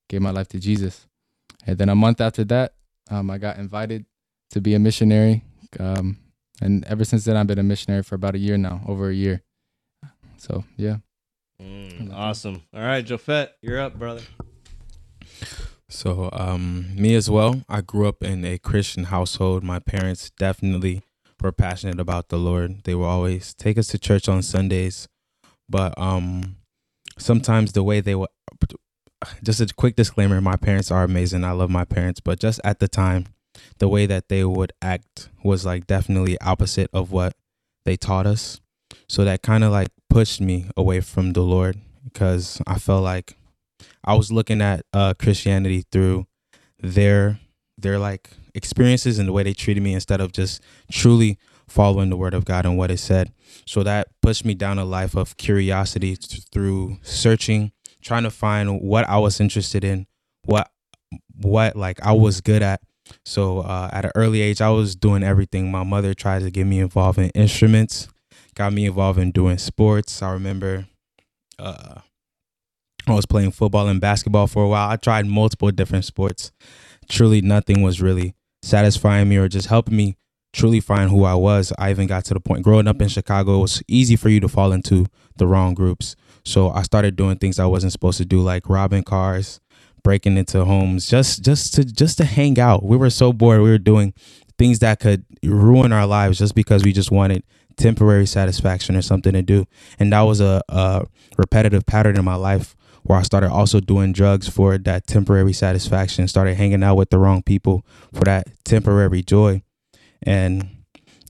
gave 0.10 0.22
my 0.22 0.32
life 0.32 0.48
to 0.50 0.60
Jesus. 0.60 1.08
And 1.66 1.78
then 1.78 1.90
a 1.90 1.96
month 1.96 2.22
after 2.22 2.44
that, 2.46 2.76
um, 3.10 3.30
I 3.30 3.38
got 3.38 3.58
invited 3.58 4.06
to 4.52 4.62
be 4.62 4.76
a 4.76 4.80
missionary. 4.80 5.44
Um, 5.80 6.18
and 6.62 6.84
ever 6.86 7.04
since 7.04 7.26
then, 7.26 7.38
I've 7.38 7.48
been 7.48 7.60
a 7.60 7.64
missionary 7.64 8.04
for 8.04 8.16
about 8.16 8.36
a 8.36 8.40
year 8.40 8.58
now, 8.58 8.82
over 8.88 9.10
a 9.10 9.14
year. 9.14 9.42
So 10.38 10.64
yeah. 10.78 10.98
Mm, 11.62 12.14
awesome. 12.14 12.64
All 12.74 12.82
right, 12.82 13.06
Jofet, 13.06 13.50
you're 13.62 13.80
up, 13.80 13.98
brother. 13.98 14.22
So, 15.90 16.30
um, 16.34 16.88
me 16.96 17.14
as 17.14 17.30
well. 17.30 17.64
I 17.70 17.82
grew 17.82 18.08
up 18.08 18.24
in 18.24 18.44
a 18.44 18.58
Christian 18.58 19.06
household. 19.06 19.64
My 19.64 19.78
parents 19.78 20.32
definitely 20.32 21.04
were 21.44 21.52
passionate 21.52 22.00
about 22.00 22.30
the 22.30 22.38
Lord. 22.38 22.84
They 22.84 22.96
will 22.96 23.06
always 23.06 23.54
take 23.54 23.78
us 23.78 23.88
to 23.88 24.00
church 24.00 24.28
on 24.30 24.42
Sundays, 24.42 25.08
but 25.70 25.94
um, 25.98 26.56
sometimes 27.18 27.74
the 27.74 27.84
way 27.84 28.02
they 28.02 28.16
were. 28.16 28.30
Just 29.42 29.62
a 29.62 29.68
quick 29.74 29.96
disclaimer: 29.96 30.42
my 30.42 30.58
parents 30.58 30.92
are 30.92 31.04
amazing. 31.04 31.44
I 31.44 31.52
love 31.52 31.70
my 31.70 31.86
parents, 31.86 32.20
but 32.20 32.40
just 32.40 32.60
at 32.64 32.80
the 32.80 32.88
time, 32.88 33.28
the 33.78 33.88
way 33.88 34.06
that 34.06 34.28
they 34.30 34.44
would 34.44 34.74
act 34.82 35.30
was 35.44 35.66
like 35.66 35.88
definitely 35.88 36.40
opposite 36.42 36.90
of 36.94 37.12
what 37.12 37.34
they 37.86 37.96
taught 37.96 38.26
us. 38.26 38.60
So 39.08 39.24
that 39.24 39.42
kind 39.42 39.64
of 39.64 39.72
like 39.72 39.90
pushed 40.10 40.42
me 40.42 40.70
away 40.76 41.02
from 41.02 41.34
the 41.34 41.42
Lord 41.42 41.78
because 42.04 42.62
I 42.68 42.80
felt 42.80 43.04
like 43.04 43.38
I 44.04 44.16
was 44.16 44.32
looking 44.32 44.62
at 44.62 44.86
uh, 44.94 45.14
Christianity 45.14 45.86
through 45.92 46.28
their 46.80 47.40
their 47.78 47.98
like 47.98 48.32
experiences 48.56 49.20
and 49.20 49.28
the 49.28 49.34
way 49.34 49.44
they 49.44 49.54
treated 49.54 49.84
me 49.84 49.94
instead 49.94 50.22
of 50.22 50.32
just 50.32 50.62
truly 50.92 51.38
following 51.68 52.10
the 52.10 52.18
word 52.18 52.34
of 52.34 52.46
God 52.46 52.66
and 52.66 52.78
what 52.78 52.92
it 52.92 52.98
said. 52.98 53.32
So 53.66 53.84
that 53.84 54.10
pushed 54.22 54.46
me 54.46 54.54
down 54.54 54.80
a 54.80 54.86
life 54.86 55.16
of 55.16 55.38
curiosity 55.38 56.16
th- 56.16 56.44
through 56.52 56.98
searching, 57.02 57.72
trying 58.02 58.24
to 58.24 58.30
find 58.32 58.82
what 58.82 59.08
I 59.08 59.18
was 59.18 59.40
interested 59.40 59.84
in, 59.84 60.08
what 60.46 60.70
what 61.42 61.76
like 61.76 62.02
I 62.04 62.14
was 62.14 62.42
good 62.42 62.62
at. 62.62 62.82
So 63.26 63.60
uh, 63.60 63.90
at 63.92 64.06
an 64.06 64.12
early 64.16 64.42
age, 64.42 64.62
I 64.62 64.70
was 64.70 64.96
doing 64.96 65.24
everything. 65.24 65.70
My 65.72 65.84
mother 65.84 66.14
tried 66.14 66.42
to 66.44 66.52
get 66.52 66.66
me 66.66 66.80
involved 66.80 67.20
in 67.20 67.30
instruments, 67.30 68.08
got 68.56 68.74
me 68.74 68.86
involved 68.86 69.20
in 69.20 69.32
doing 69.32 69.58
sports. 69.58 70.22
I 70.22 70.32
remember 70.32 70.88
uh, 71.60 71.96
I 73.08 73.14
was 73.14 73.26
playing 73.26 73.52
football 73.52 73.88
and 73.88 74.00
basketball 74.00 74.48
for 74.48 74.64
a 74.64 74.68
while. 74.68 74.90
I 74.90 74.96
tried 74.96 75.26
multiple 75.26 75.72
different 75.72 76.06
sports. 76.06 76.52
Truly, 77.10 77.42
nothing 77.42 77.82
was 77.82 78.02
really 78.02 78.34
satisfying 78.64 79.28
me 79.30 79.38
or 79.38 79.48
just 79.48 79.68
helping 79.68 79.96
me 79.96 80.16
truly 80.54 80.80
find 80.80 81.10
who 81.10 81.26
I 81.26 81.34
was. 81.34 81.74
I 81.78 81.92
even 81.92 82.08
got 82.08 82.26
to 82.26 82.34
the 82.34 82.40
point 82.40 82.64
growing 82.64 82.88
up 82.88 82.96
in 82.96 83.08
mm-hmm. 83.08 83.14
Chicago, 83.14 83.58
it 83.58 83.62
was 83.62 83.84
easy 83.88 84.16
for 84.16 84.30
you 84.30 84.40
to 84.40 84.48
fall 84.48 84.72
into 84.72 85.06
the 85.36 85.48
wrong 85.48 85.74
groups. 85.74 86.16
So 86.46 86.70
I 86.70 86.84
started 86.84 87.16
doing 87.16 87.38
things 87.38 87.60
I 87.60 87.66
wasn't 87.66 87.92
supposed 87.92 88.18
to 88.20 88.26
do, 88.26 88.40
like 88.40 88.70
robbing 88.70 89.04
cars, 89.04 89.60
breaking 90.04 90.38
into 90.38 90.66
homes, 90.66 91.08
just 91.08 91.44
just 91.44 91.74
to 91.76 91.86
just 91.86 92.18
to 92.18 92.26
hang 92.26 92.60
out. 92.60 92.84
We 92.84 92.98
were 92.98 93.10
so 93.10 93.34
bored. 93.34 93.62
We 93.62 93.70
were 93.70 93.78
doing 93.78 94.14
things 94.58 94.80
that 94.80 95.00
could 95.00 95.26
ruin 95.44 95.92
our 95.92 96.06
lives 96.06 96.38
just 96.38 96.56
because 96.56 96.84
we 96.84 96.94
just 96.94 97.12
wanted 97.12 97.44
temporary 97.78 98.26
satisfaction 98.26 98.96
or 98.96 99.02
something 99.02 99.34
to 99.34 99.42
do. 99.42 99.66
And 100.00 100.14
that 100.14 100.22
was 100.22 100.42
a, 100.42 100.62
a 100.70 101.06
repetitive 101.38 101.86
pattern 101.86 102.18
in 102.18 102.26
my 102.26 102.36
life 102.36 102.76
where 103.04 103.20
I 103.20 103.24
started 103.24 103.52
also 103.52 103.80
doing 103.80 104.14
drugs 104.14 104.48
for 104.48 104.78
that 104.78 105.08
temporary 105.08 105.54
satisfaction, 105.54 106.28
started 106.28 106.56
hanging 106.56 106.84
out 106.84 106.96
with 106.96 107.10
the 107.10 107.18
wrong 107.18 107.44
people 107.44 107.86
for 108.14 108.24
that 108.26 108.48
temporary 108.64 109.22
joy. 109.22 109.62
And 110.22 110.70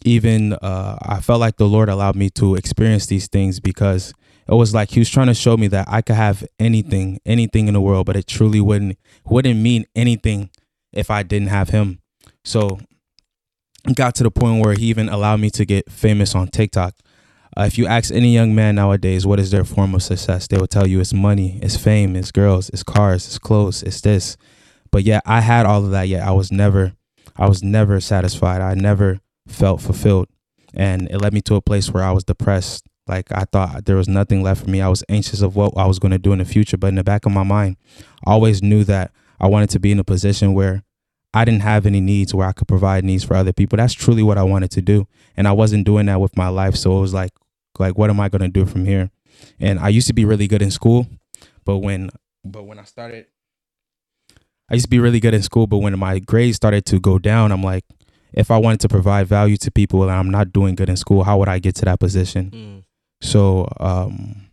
even 0.06 0.54
uh, 0.54 0.98
I 1.02 1.20
felt 1.22 1.40
like 1.40 1.58
the 1.58 1.68
Lord 1.68 1.90
allowed 1.90 2.16
me 2.16 2.30
to 2.32 2.56
experience 2.56 3.08
these 3.08 3.28
things 3.28 3.60
because 3.60 4.14
it 4.48 4.54
was 4.54 4.74
like 4.74 4.92
He 4.92 5.00
was 5.00 5.10
trying 5.10 5.28
to 5.28 5.34
show 5.34 5.58
me 5.58 5.68
that 5.68 5.88
I 5.88 6.02
could 6.02 6.16
have 6.16 6.46
anything, 6.60 7.20
anything 7.26 7.68
in 7.68 7.74
the 7.74 7.82
world, 7.82 8.06
but 8.06 8.16
it 8.16 8.28
truly 8.28 8.62
wouldn't 8.62 8.98
wouldn't 9.26 9.60
mean 9.60 9.86
anything 9.96 10.50
if 10.92 11.10
I 11.10 11.24
didn't 11.24 11.48
have 11.48 11.70
Him. 11.70 12.02
So 12.44 12.80
got 13.96 14.16
to 14.16 14.24
the 14.24 14.32
point 14.32 14.64
where 14.64 14.74
He 14.76 14.88
even 14.88 15.10
allowed 15.10 15.40
me 15.40 15.50
to 15.52 15.66
get 15.66 15.90
famous 15.90 16.36
on 16.36 16.50
TikTok. 16.50 16.94
Uh, 17.56 17.64
if 17.64 17.78
you 17.78 17.86
ask 17.86 18.12
any 18.12 18.34
young 18.34 18.56
man 18.56 18.76
nowadays 18.76 19.26
what 19.28 19.40
is 19.40 19.52
their 19.52 19.64
form 19.64 19.94
of 19.94 20.02
success, 20.02 20.48
they 20.48 20.58
will 20.58 20.68
tell 20.68 20.88
you 20.88 21.00
it's 21.00 21.14
money, 21.14 21.60
it's 21.62 21.78
fame, 21.78 22.16
it's 22.16 22.32
girls, 22.32 22.70
it's 22.70 22.84
cars, 22.84 23.28
it's 23.28 23.38
clothes, 23.38 23.84
it's 23.84 24.02
this. 24.02 24.38
But 24.92 25.04
yet 25.04 25.22
I 25.26 25.42
had 25.42 25.66
all 25.66 25.86
of 25.86 25.92
that, 25.92 26.08
yet 26.08 26.26
I 26.28 26.32
was 26.32 26.52
never, 26.52 26.94
I 27.36 27.48
was 27.48 27.64
never 27.64 28.00
satisfied. 28.00 28.62
I 28.62 28.74
never 28.74 29.20
felt 29.48 29.82
fulfilled, 29.82 30.28
and 30.74 31.10
it 31.12 31.20
led 31.20 31.34
me 31.34 31.42
to 31.42 31.56
a 31.56 31.62
place 31.62 31.92
where 31.92 32.04
I 32.04 32.12
was 32.12 32.24
depressed. 32.24 32.86
Like 33.08 33.32
I 33.32 33.44
thought 33.52 33.86
there 33.86 33.98
was 33.98 34.08
nothing 34.08 34.44
left 34.44 34.64
for 34.64 34.70
me. 34.70 34.82
I 34.82 34.88
was 34.88 35.04
anxious 35.10 35.42
of 35.42 35.56
what 35.56 35.74
I 35.76 35.86
was 35.86 36.00
going 36.00 36.12
to 36.12 36.18
do 36.18 36.32
in 36.32 36.40
the 36.40 36.46
future, 36.46 36.78
but 36.78 36.88
in 36.88 36.96
the 36.96 37.04
back 37.04 37.26
of 37.26 37.32
my 37.32 37.44
mind, 37.44 37.78
I 38.26 38.32
always 38.32 38.64
knew 38.64 38.84
that 38.86 39.12
I 39.40 39.48
wanted 39.48 39.70
to 39.72 39.80
be 39.80 39.92
in 39.92 40.00
a 40.00 40.04
position 40.04 40.54
where 40.54 40.84
I 41.34 41.46
didn't 41.46 41.62
have 41.62 41.86
any 41.86 42.00
needs, 42.00 42.34
where 42.34 42.48
I 42.48 42.54
could 42.54 42.68
provide 42.68 43.04
needs 43.04 43.24
for 43.24 43.36
other 43.36 43.54
people. 43.54 43.78
That's 43.78 43.94
truly 43.94 44.24
what 44.24 44.38
I 44.38 44.44
wanted 44.44 44.72
to 44.72 44.82
do, 44.82 45.08
and 45.36 45.48
I 45.48 45.52
wasn't 45.52 45.86
doing 45.86 46.06
that 46.06 46.22
with 46.22 46.38
my 46.38 46.48
life. 46.48 46.76
So 46.76 46.98
it 46.98 47.02
was 47.02 47.14
like, 47.14 47.32
like 47.80 47.98
what 47.98 48.10
am 48.10 48.20
I 48.20 48.30
going 48.30 48.42
to 48.42 48.48
do 48.48 48.66
from 48.66 48.86
here? 48.86 49.10
And 49.60 49.80
I 49.80 49.90
used 49.90 50.08
to 50.08 50.14
be 50.14 50.26
really 50.26 50.48
good 50.48 50.62
in 50.62 50.72
school, 50.72 51.08
but 51.66 51.80
when 51.80 52.10
but 52.44 52.64
when 52.64 52.80
I 52.80 52.84
started 52.84 53.28
I 54.70 54.76
used 54.76 54.86
to 54.86 54.90
be 54.90 55.00
really 55.00 55.20
good 55.20 55.34
in 55.34 55.44
school, 55.44 55.68
but 55.68 55.80
when 55.80 55.98
my 56.00 56.20
grades 56.20 56.56
started 56.56 56.86
to 56.88 57.00
go 57.00 57.20
down, 57.20 57.52
I'm 57.52 57.64
like 57.64 57.86
if 58.34 58.50
I 58.50 58.58
wanted 58.58 58.80
to 58.82 58.90
provide 58.90 59.28
value 59.28 59.58
to 59.58 59.72
people 59.72 60.04
and 60.04 60.12
I'm 60.12 60.30
not 60.30 60.52
doing 60.52 60.76
good 60.76 60.90
in 60.90 60.98
school, 60.98 61.24
how 61.24 61.38
would 61.38 61.50
I 61.50 61.60
get 61.60 61.76
to 61.76 61.86
that 61.86 62.00
position? 62.00 62.52
Mm. 62.52 62.84
So 63.22 63.68
um 63.80 64.48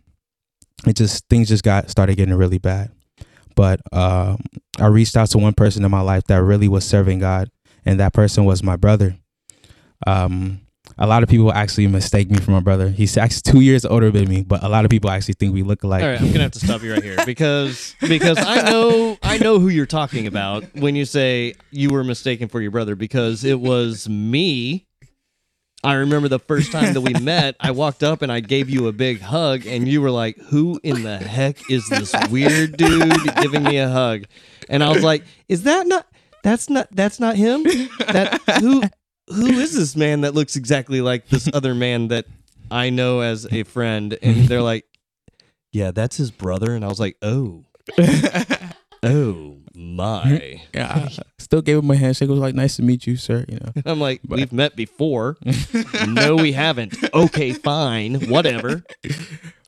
it 0.85 0.95
just 0.95 1.27
things 1.29 1.49
just 1.49 1.63
got 1.63 1.89
started 1.89 2.15
getting 2.15 2.35
really 2.35 2.59
bad. 2.59 2.91
But 3.55 3.81
um 3.93 4.43
I 4.79 4.87
reached 4.87 5.17
out 5.17 5.29
to 5.31 5.37
one 5.37 5.53
person 5.53 5.83
in 5.83 5.91
my 5.91 6.01
life 6.01 6.23
that 6.25 6.43
really 6.43 6.67
was 6.67 6.85
serving 6.85 7.19
God 7.19 7.49
and 7.85 7.99
that 7.99 8.13
person 8.13 8.45
was 8.45 8.63
my 8.63 8.75
brother. 8.75 9.17
Um 10.07 10.61
a 11.01 11.07
lot 11.07 11.23
of 11.23 11.29
people 11.29 11.51
actually 11.51 11.87
mistake 11.87 12.29
me 12.29 12.37
for 12.39 12.51
my 12.51 12.59
brother. 12.59 12.87
He's 12.87 13.17
actually 13.17 13.41
two 13.51 13.61
years 13.61 13.85
older 13.85 14.11
than 14.11 14.29
me, 14.29 14.43
but 14.43 14.63
a 14.63 14.69
lot 14.69 14.85
of 14.85 14.91
people 14.91 15.09
actually 15.09 15.33
think 15.33 15.51
we 15.51 15.63
look 15.63 15.83
alike. 15.83 16.03
All 16.03 16.09
right, 16.09 16.21
I'm 16.21 16.27
gonna 16.27 16.43
have 16.43 16.51
to 16.51 16.59
stop 16.59 16.83
you 16.83 16.93
right 16.93 17.03
here 17.03 17.17
because 17.25 17.95
because 18.07 18.37
I 18.37 18.61
know 18.69 19.17
I 19.23 19.39
know 19.39 19.59
who 19.59 19.69
you're 19.69 19.87
talking 19.87 20.27
about 20.27 20.63
when 20.75 20.95
you 20.95 21.05
say 21.05 21.55
you 21.71 21.89
were 21.89 22.03
mistaken 22.03 22.49
for 22.49 22.61
your 22.61 22.69
brother 22.69 22.95
because 22.95 23.43
it 23.43 23.59
was 23.59 24.07
me. 24.07 24.85
I 25.83 25.93
remember 25.93 26.27
the 26.27 26.37
first 26.37 26.71
time 26.71 26.93
that 26.93 27.01
we 27.01 27.13
met, 27.15 27.55
I 27.59 27.71
walked 27.71 28.03
up 28.03 28.21
and 28.21 28.31
I 28.31 28.39
gave 28.39 28.69
you 28.69 28.85
a 28.87 28.91
big 28.91 29.21
hug, 29.21 29.65
and 29.65 29.87
you 29.87 30.01
were 30.01 30.11
like, 30.11 30.37
"Who 30.49 30.79
in 30.83 31.01
the 31.01 31.17
heck 31.17 31.71
is 31.71 31.89
this 31.89 32.13
weird 32.29 32.77
dude 32.77 33.35
giving 33.37 33.63
me 33.63 33.79
a 33.79 33.89
hug?" 33.89 34.25
And 34.69 34.83
I 34.83 34.89
was 34.89 35.03
like, 35.03 35.23
"Is 35.49 35.63
that 35.63 35.87
not? 35.87 36.05
That's 36.43 36.69
not. 36.69 36.89
That's 36.91 37.19
not 37.19 37.35
him. 37.35 37.63
That 37.63 38.39
who? 38.61 38.83
Who 39.33 39.45
is 39.47 39.73
this 39.75 39.95
man 39.95 40.21
that 40.21 40.33
looks 40.33 40.55
exactly 40.55 41.01
like 41.01 41.27
this 41.29 41.49
other 41.53 41.73
man 41.75 42.09
that 42.09 42.25
I 42.69 42.89
know 42.89 43.21
as 43.21 43.47
a 43.51 43.63
friend?" 43.63 44.17
And 44.21 44.47
they're 44.47 44.61
like, 44.61 44.85
"Yeah, 45.71 45.91
that's 45.91 46.17
his 46.17 46.31
brother." 46.31 46.73
And 46.75 46.83
I 46.85 46.87
was 46.87 46.99
like, 46.99 47.17
"Oh." 47.21 47.65
Oh 49.03 49.57
my. 49.73 50.61
yeah, 50.75 51.07
I 51.09 51.23
still 51.39 51.63
gave 51.63 51.79
him 51.79 51.89
a 51.89 51.95
handshake. 51.95 52.29
It 52.29 52.31
was 52.31 52.39
like, 52.39 52.53
nice 52.53 52.75
to 52.75 52.83
meet 52.83 53.07
you, 53.07 53.17
sir. 53.17 53.45
You 53.49 53.55
know. 53.59 53.71
I'm 53.85 53.99
like, 53.99 54.21
But- 54.23 54.35
we've 54.37 54.53
met 54.53 54.75
before. 54.75 55.37
no, 56.07 56.35
we 56.35 56.51
haven't. 56.51 56.95
Okay, 57.11 57.51
fine, 57.53 58.29
whatever. 58.29 58.83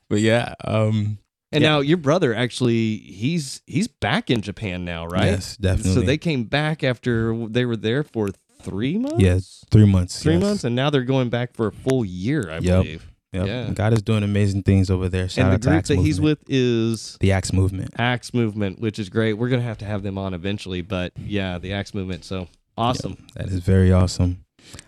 But 0.08 0.20
yeah, 0.20 0.54
um, 0.64 1.18
And 1.50 1.62
Yeah. 1.62 1.70
now 1.70 1.80
your 1.80 1.96
brother 1.96 2.32
actually 2.32 2.98
he's 2.98 3.60
he's 3.66 3.88
back 3.88 4.30
in 4.30 4.40
Japan 4.40 4.84
now, 4.84 5.04
right? 5.06 5.32
yes, 5.32 5.56
definitely. 5.56 5.94
So 5.94 6.00
they 6.02 6.16
came 6.18 6.44
back 6.44 6.84
after 6.84 7.48
they 7.48 7.64
were 7.64 7.76
there 7.76 8.04
for 8.04 8.28
three 8.64 8.98
months. 8.98 9.20
Yeah, 9.20 9.38
three 9.70 9.86
months. 9.86 10.22
three 10.22 10.34
yes. 10.34 10.42
months, 10.42 10.64
and 10.64 10.74
now 10.74 10.90
they're 10.90 11.02
going 11.02 11.30
back 11.30 11.54
for 11.54 11.68
a 11.68 11.72
full 11.72 12.04
year, 12.04 12.50
I 12.50 12.58
Yep. 12.58 12.62
believe. 12.62 13.10
Yep. 13.32 13.46
Yeah. 13.46 13.70
God 13.74 13.92
is 13.92 14.02
doing 14.02 14.22
amazing 14.22 14.62
things 14.62 14.90
over 14.90 15.08
there. 15.08 15.28
Shout 15.28 15.52
and 15.52 15.60
the 15.60 15.68
group 15.68 15.84
that 15.86 15.98
he's 15.98 16.20
Movement. 16.20 16.40
with 16.40 16.54
is 16.54 17.16
the 17.18 17.32
Acts 17.32 17.52
Movement. 17.52 17.92
Acts 17.98 18.32
Movement, 18.32 18.78
which 18.78 18.98
is 19.00 19.08
great. 19.08 19.32
We're 19.34 19.48
gonna 19.48 19.62
have 19.62 19.78
to 19.78 19.84
have 19.84 20.04
them 20.04 20.18
on 20.18 20.34
eventually, 20.34 20.82
but 20.82 21.12
yeah, 21.18 21.58
the 21.58 21.72
Acts 21.72 21.94
Movement. 21.94 22.24
So 22.24 22.46
awesome. 22.78 23.16
That 23.34 23.48
is 23.48 23.58
very 23.58 23.92
awesome. 23.92 24.44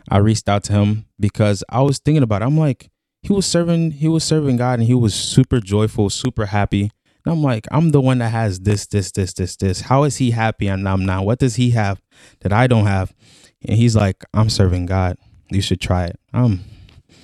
I 0.09 0.19
reached 0.19 0.49
out 0.49 0.63
to 0.65 0.73
him 0.73 1.07
because 1.19 1.65
I 1.69 1.83
was 1.83 1.99
thinking 1.99 2.23
about 2.23 2.43
it. 2.43 2.47
I'm 2.47 2.57
like, 2.57 2.89
he 3.23 3.33
was 3.33 3.47
serving, 3.47 3.93
he 3.93 4.09
was 4.09 4.23
serving 4.23 4.57
God 4.57 4.79
and 4.79 4.87
he 4.87 4.95
was 4.95 5.15
super 5.15 5.59
joyful, 5.59 6.09
super 6.11 6.47
happy. 6.47 6.91
And 7.25 7.33
I'm 7.33 7.43
like, 7.43 7.67
I'm 7.73 7.91
the 7.91 8.01
one 8.01 8.19
that 8.19 8.31
has 8.31 8.61
this, 8.61 8.87
this, 8.87 9.11
this, 9.11 9.33
this, 9.33 9.57
this. 9.57 9.81
How 9.83 10.05
is 10.05 10.19
he 10.19 10.31
happy 10.31 10.69
and 10.69 10.89
I'm 10.89 11.05
not? 11.05 11.27
What 11.27 11.41
does 11.41 11.57
he 11.57 11.71
have 11.71 12.01
that 12.41 12.53
I 12.53 12.69
don't 12.69 12.87
have? 12.87 13.13
And 13.67 13.77
he's 13.77 13.97
like, 13.97 14.25
I'm 14.33 14.49
serving 14.49 14.87
God. 14.87 15.17
You 15.51 15.61
should 15.61 15.81
try 15.81 16.05
it. 16.07 16.19
Um 16.33 16.61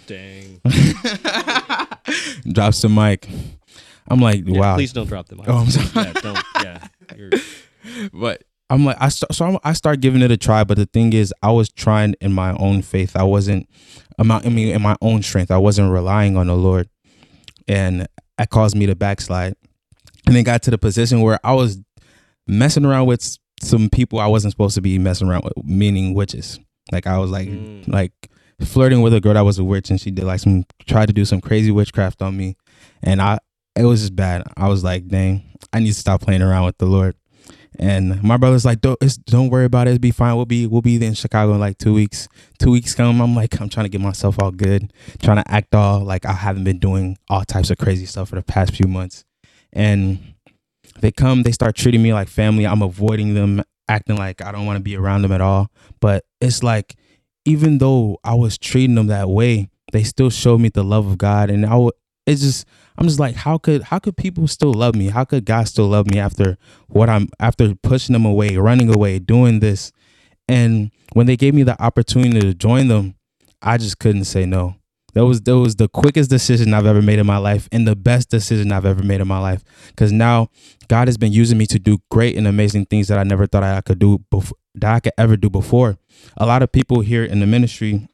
Dang. 0.07 0.61
drops 2.53 2.83
the 2.83 2.89
mic. 2.89 3.29
I'm 4.09 4.21
like, 4.21 4.43
Yeah, 4.47 4.59
wow. 4.61 4.75
Please 4.75 4.93
don't 4.93 5.07
drop 5.07 5.29
the 5.29 5.37
mic. 5.37 5.47
Oh, 5.49 5.59
I'm 5.59 5.71
sorry. 5.71 6.07
Yeah, 6.07 6.13
don't. 6.21 6.45
Yeah. 6.63 6.87
You're- 7.17 7.41
but 8.13 8.45
I'm 8.71 8.85
like 8.85 8.97
I 9.01 9.09
start, 9.11 9.35
so 9.35 9.45
I'm, 9.47 9.59
I 9.65 9.73
start 9.75 10.01
giving 10.01 10.23
it 10.23 10.31
a 10.31 10.37
try. 10.37 10.65
But 10.65 10.79
the 10.79 10.87
thing 10.87 11.13
is, 11.13 11.33
I 11.43 11.51
was 11.51 11.69
trying 11.69 12.15
in 12.21 12.33
my 12.33 12.53
own 12.55 12.83
faith. 12.83 13.17
I 13.17 13.23
wasn't, 13.23 13.69
I'm 14.19 14.27
not- 14.29 14.47
I 14.47 14.49
mean, 14.49 14.75
in 14.75 14.81
my 14.83 14.97
own 15.03 15.23
strength. 15.23 15.51
I 15.51 15.59
wasn't 15.59 15.93
relying 15.93 16.37
on 16.37 16.47
the 16.47 16.57
Lord, 16.57 16.89
and 17.69 18.07
that 18.39 18.51
caused 18.51 18.77
me 18.77 18.87
to 18.87 18.95
backslide. 18.95 19.55
And 20.27 20.35
then 20.37 20.45
got 20.45 20.63
to 20.63 20.71
the 20.71 20.79
position 20.79 21.21
where 21.21 21.39
I 21.45 21.53
was 21.53 21.81
messing 22.47 22.85
around 22.85 23.07
with 23.07 23.21
s- 23.23 23.39
some 23.63 23.89
people 23.89 24.19
I 24.19 24.27
wasn't 24.27 24.53
supposed 24.53 24.75
to 24.75 24.81
be 24.83 24.99
messing 24.99 25.29
around 25.29 25.45
with, 25.45 25.65
meaning 25.65 26.15
witches. 26.15 26.59
Like 26.91 27.07
I 27.07 27.19
was 27.19 27.31
like, 27.31 27.49
Mm. 27.49 27.89
like 27.89 28.13
flirting 28.61 29.03
with 29.03 29.15
a 29.15 29.21
girl 29.21 29.35
that 29.35 29.41
was 29.45 29.59
a 29.59 29.65
witch, 29.65 29.91
and 29.91 30.01
she 30.01 30.11
did 30.11 30.25
like 30.25 30.41
some 30.41 30.65
tried 30.87 31.07
to 31.07 31.13
do 31.13 31.25
some 31.25 31.41
crazy 31.41 31.71
witchcraft 31.71 32.23
on 32.23 32.37
me, 32.37 32.57
and 33.03 33.23
I 33.23 33.39
it 33.77 33.85
was 33.85 34.01
just 34.01 34.15
bad. 34.17 34.43
I 34.57 34.69
was 34.69 34.85
like, 34.85 35.09
dang, 35.09 35.43
I 35.73 35.79
need 35.81 35.89
to 35.89 35.95
stop 35.95 36.21
playing 36.21 36.43
around 36.43 36.67
with 36.67 36.79
the 36.79 36.87
Lord. 36.87 37.15
And 37.79 38.23
my 38.23 38.37
brother's 38.37 38.67
like, 38.67 38.83
don't 38.83 38.99
it's, 39.01 39.17
don't 39.17 39.49
worry 39.49 39.65
about 39.65 39.87
it. 39.87 39.93
It'll 39.93 40.01
be 40.01 40.11
fine. 40.11 40.37
We'll 40.37 40.45
be 40.45 40.67
we'll 40.67 40.83
be 40.83 41.03
in 41.03 41.15
Chicago 41.15 41.55
in 41.55 41.61
like 41.61 41.79
two 41.79 41.95
weeks. 41.95 42.29
Two 42.59 42.71
weeks 42.71 42.95
come. 42.95 43.23
I'm 43.23 43.35
like, 43.35 43.59
I'm 43.61 43.71
trying 43.71 43.85
to 43.85 43.89
get 43.91 44.01
myself 44.03 44.37
all 44.43 44.51
good, 44.51 44.93
trying 45.23 45.39
to 45.43 45.51
act 45.51 45.75
all 45.75 46.01
like 46.01 46.27
I 46.27 46.33
haven't 46.33 46.65
been 46.65 46.79
doing 46.79 47.17
all 47.31 47.45
types 47.45 47.71
of 47.71 47.79
crazy 47.79 48.05
stuff 48.05 48.29
for 48.29 48.35
the 48.35 48.43
past 48.43 48.75
few 48.77 48.87
months. 48.87 49.25
And 49.73 50.32
they 51.03 51.13
come, 51.13 51.43
they 51.43 51.53
start 51.53 51.77
treating 51.77 52.03
me 52.03 52.15
like 52.15 52.29
family. 52.29 52.67
I'm 52.67 52.81
avoiding 52.81 53.35
them, 53.35 53.63
acting 53.89 54.17
like 54.17 54.41
I 54.41 54.53
don't 54.53 54.65
want 54.65 54.79
to 54.79 54.83
be 54.83 54.97
around 54.97 55.23
them 55.23 55.33
at 55.33 55.41
all. 55.41 55.71
But 56.01 56.25
it's 56.41 56.63
like, 56.63 56.97
even 57.45 57.79
though 57.79 58.19
I 58.25 58.35
was 58.35 58.57
treating 58.57 58.95
them 58.95 59.09
that 59.09 59.29
way, 59.29 59.69
they 59.93 60.05
still 60.05 60.31
showed 60.31 60.61
me 60.61 60.71
the 60.71 60.85
love 60.85 61.07
of 61.07 61.19
God. 61.19 61.51
And 61.51 61.67
I 61.67 61.77
would, 61.77 61.95
it's 62.25 62.41
just, 62.41 62.67
I'm 62.97 63.07
just 63.07 63.19
like, 63.21 63.35
how 63.35 63.59
could, 63.59 63.83
how 63.83 63.99
could 63.99 64.17
people 64.17 64.47
still 64.47 64.73
love 64.73 64.95
me? 64.95 65.09
How 65.09 65.25
could 65.25 65.45
God 65.45 65.69
still 65.69 65.89
love 65.89 66.09
me 66.11 66.19
after 66.19 66.57
what 66.87 67.11
I'm, 67.11 67.29
after 67.41 67.75
pushing 67.75 68.13
them 68.13 68.25
away, 68.25 68.57
running 68.57 68.95
away, 68.95 69.19
doing 69.19 69.61
this? 69.61 69.93
And 70.49 70.93
when 71.15 71.27
they 71.27 71.37
gave 71.37 71.55
me 71.55 71.65
the 71.65 71.81
opportunity 71.83 72.41
to 72.41 72.55
join 72.55 72.89
them, 72.89 73.17
I 73.61 73.77
just 73.77 73.99
couldn't 73.99 74.25
say 74.25 74.47
no. 74.47 74.77
That 75.15 75.27
was 75.27 75.43
that 75.43 75.59
was 75.59 75.77
the 75.77 75.89
quickest 75.89 76.31
decision 76.31 76.73
I've 76.73 76.87
ever 76.87 77.03
made 77.03 77.19
in 77.19 77.27
my 77.27 77.37
life 77.37 77.69
and 77.71 77.87
the 77.87 77.97
best 77.97 78.31
decision 78.31 78.73
I've 78.73 78.87
ever 78.87 79.03
made 79.03 79.21
in 79.21 79.29
my 79.29 79.39
life. 79.39 79.63
Because 79.89 80.13
now 80.13 80.49
God 80.89 81.09
has 81.09 81.19
been 81.19 81.33
using 81.33 81.59
me 81.59 81.67
to 81.67 81.79
do 81.79 81.99
great 82.11 82.37
and 82.37 82.47
amazing 82.47 82.87
things 82.87 83.09
that 83.09 83.19
I 83.19 83.23
never 83.23 83.47
thought 83.47 83.63
I 83.63 83.81
could 83.83 83.99
do 83.99 84.19
before, 84.31 84.57
that 84.75 84.95
I 84.95 85.01
could 85.01 85.13
ever 85.19 85.37
do 85.37 85.51
before. 85.51 85.99
A 86.37 86.47
lot 86.47 86.63
of 86.63 86.73
people 86.73 87.01
here 87.01 87.25
in 87.25 87.41
the 87.41 87.47
ministry, 87.47 88.09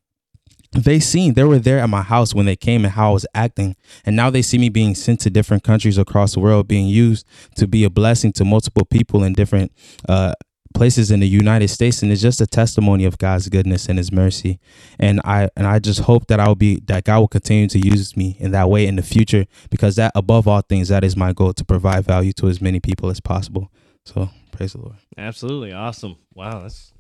they 0.73 0.99
seen 0.99 1.35
they 1.35 1.45
were 1.45 1.59
there 1.59 1.79
at 1.79 1.89
my 1.89 2.03
house 2.03 2.35
when 2.35 2.47
they 2.47 2.57
came 2.57 2.85
and 2.85 2.93
how 2.93 3.11
I 3.11 3.13
was 3.13 3.27
acting, 3.35 3.77
and 4.05 4.17
now 4.17 4.29
they 4.31 4.43
see 4.43 4.59
me 4.59 4.69
being 4.69 4.95
sent 4.95 5.21
to 5.21 5.31
different 5.31 5.63
countries 5.63 5.99
across 5.99 6.35
the 6.35 6.41
world, 6.41 6.69
being 6.69 6.89
used 6.89 7.27
to 7.57 7.67
be 7.67 7.85
a 7.85 7.91
blessing 7.91 8.33
to 8.33 8.45
multiple 8.45 8.85
people 8.85 9.23
in 9.23 9.33
different 9.33 9.73
uh, 10.09 10.35
places 10.75 11.11
in 11.11 11.21
the 11.21 11.29
United 11.29 11.69
States, 11.69 12.03
and 12.03 12.13
it's 12.13 12.23
just 12.23 12.41
a 12.41 12.47
testimony 12.47 13.05
of 13.05 13.19
God's 13.19 13.49
goodness 13.49 13.89
and 13.89 13.99
His 13.99 14.13
mercy. 14.13 14.59
And 14.99 15.21
I 15.25 15.49
and 15.57 15.67
I 15.67 15.79
just 15.79 16.01
hope 16.01 16.27
that 16.29 16.41
I'll 16.41 16.55
be 16.55 16.81
that 16.87 17.05
God 17.05 17.21
will 17.21 17.29
continue 17.29 17.69
to 17.69 17.79
use 17.79 18.17
me 18.17 18.37
in 18.39 18.51
that 18.53 18.69
way 18.69 18.87
in 18.87 18.97
the 18.97 19.03
future, 19.03 19.47
because 19.71 19.97
that 19.97 20.13
above 20.15 20.47
all 20.47 20.61
things, 20.61 20.89
that 20.89 21.05
is 21.05 21.17
my 21.17 21.33
goal 21.33 21.53
to 21.53 21.65
provide 21.65 22.05
value 22.05 22.33
to 22.35 22.49
as 22.49 22.61
many 22.61 22.81
people 22.81 23.11
as 23.11 23.21
possible. 23.21 23.71
So 24.05 24.31
praise 24.53 24.73
the 24.73 24.81
Lord. 24.81 24.97
Absolutely 25.17 25.73
awesome. 25.73 26.17
Wow, 26.35 26.61
that's 26.63 26.93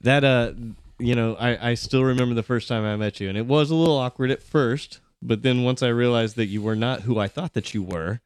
that. 0.00 0.24
Uh, 0.24 0.52
you 1.00 1.14
know, 1.14 1.36
I 1.36 1.70
I 1.70 1.74
still 1.74 2.04
remember 2.04 2.34
the 2.34 2.42
first 2.42 2.68
time 2.68 2.84
I 2.84 2.96
met 2.96 3.20
you, 3.20 3.28
and 3.28 3.38
it 3.38 3.46
was 3.46 3.70
a 3.70 3.74
little 3.74 3.98
awkward 3.98 4.30
at 4.30 4.42
first, 4.42 5.00
but 5.22 5.42
then 5.42 5.62
once 5.62 5.82
I 5.82 5.88
realized 5.88 6.36
that 6.36 6.46
you 6.46 6.60
were 6.62 6.76
not 6.76 7.02
who 7.02 7.18
I 7.18 7.28
thought 7.28 7.54
that 7.54 7.72
you 7.72 7.82
were, 7.82 8.20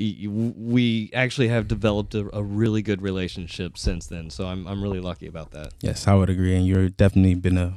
we 0.00 1.10
actually 1.12 1.48
have 1.48 1.68
developed 1.68 2.14
a, 2.14 2.34
a 2.34 2.42
really 2.42 2.80
good 2.80 3.02
relationship 3.02 3.76
since 3.76 4.06
then. 4.06 4.30
So 4.30 4.46
I'm 4.46 4.66
I'm 4.66 4.82
really 4.82 5.00
lucky 5.00 5.26
about 5.26 5.50
that. 5.52 5.72
Yes, 5.80 6.06
I 6.06 6.14
would 6.14 6.30
agree, 6.30 6.56
and 6.56 6.66
you're 6.66 6.88
definitely 6.88 7.34
been 7.34 7.58
a, 7.58 7.74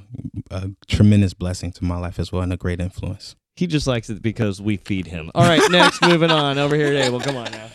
a 0.49 0.71
tremendous 0.88 1.33
blessing 1.33 1.71
to 1.73 1.83
my 1.83 1.97
life 1.97 2.19
as 2.19 2.31
well, 2.31 2.41
and 2.41 2.53
a 2.53 2.57
great 2.57 2.79
influence. 2.79 3.36
He 3.55 3.67
just 3.67 3.86
likes 3.86 4.09
it 4.09 4.21
because 4.21 4.62
we 4.62 4.77
feed 4.77 5.07
him. 5.07 5.31
All 5.36 5.43
right, 5.43 5.62
next, 5.69 6.01
moving 6.07 6.31
on 6.31 6.57
over 6.57 6.75
here, 6.75 6.93
Abel. 6.93 7.19
Come 7.19 7.36
on 7.36 7.51
now. 7.51 7.69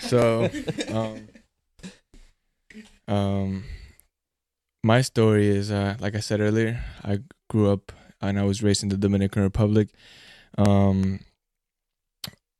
So, 0.00 0.50
um, 0.92 1.28
um, 3.08 3.64
my 4.82 5.00
story 5.00 5.48
is 5.48 5.70
uh, 5.70 5.96
like 6.00 6.16
I 6.16 6.20
said 6.20 6.40
earlier. 6.40 6.82
I 7.04 7.20
grew 7.48 7.70
up 7.70 7.92
and 8.20 8.38
I 8.38 8.44
was 8.44 8.62
raised 8.62 8.82
in 8.82 8.88
the 8.88 8.96
Dominican 8.96 9.42
Republic. 9.42 9.88
Um, 10.58 11.20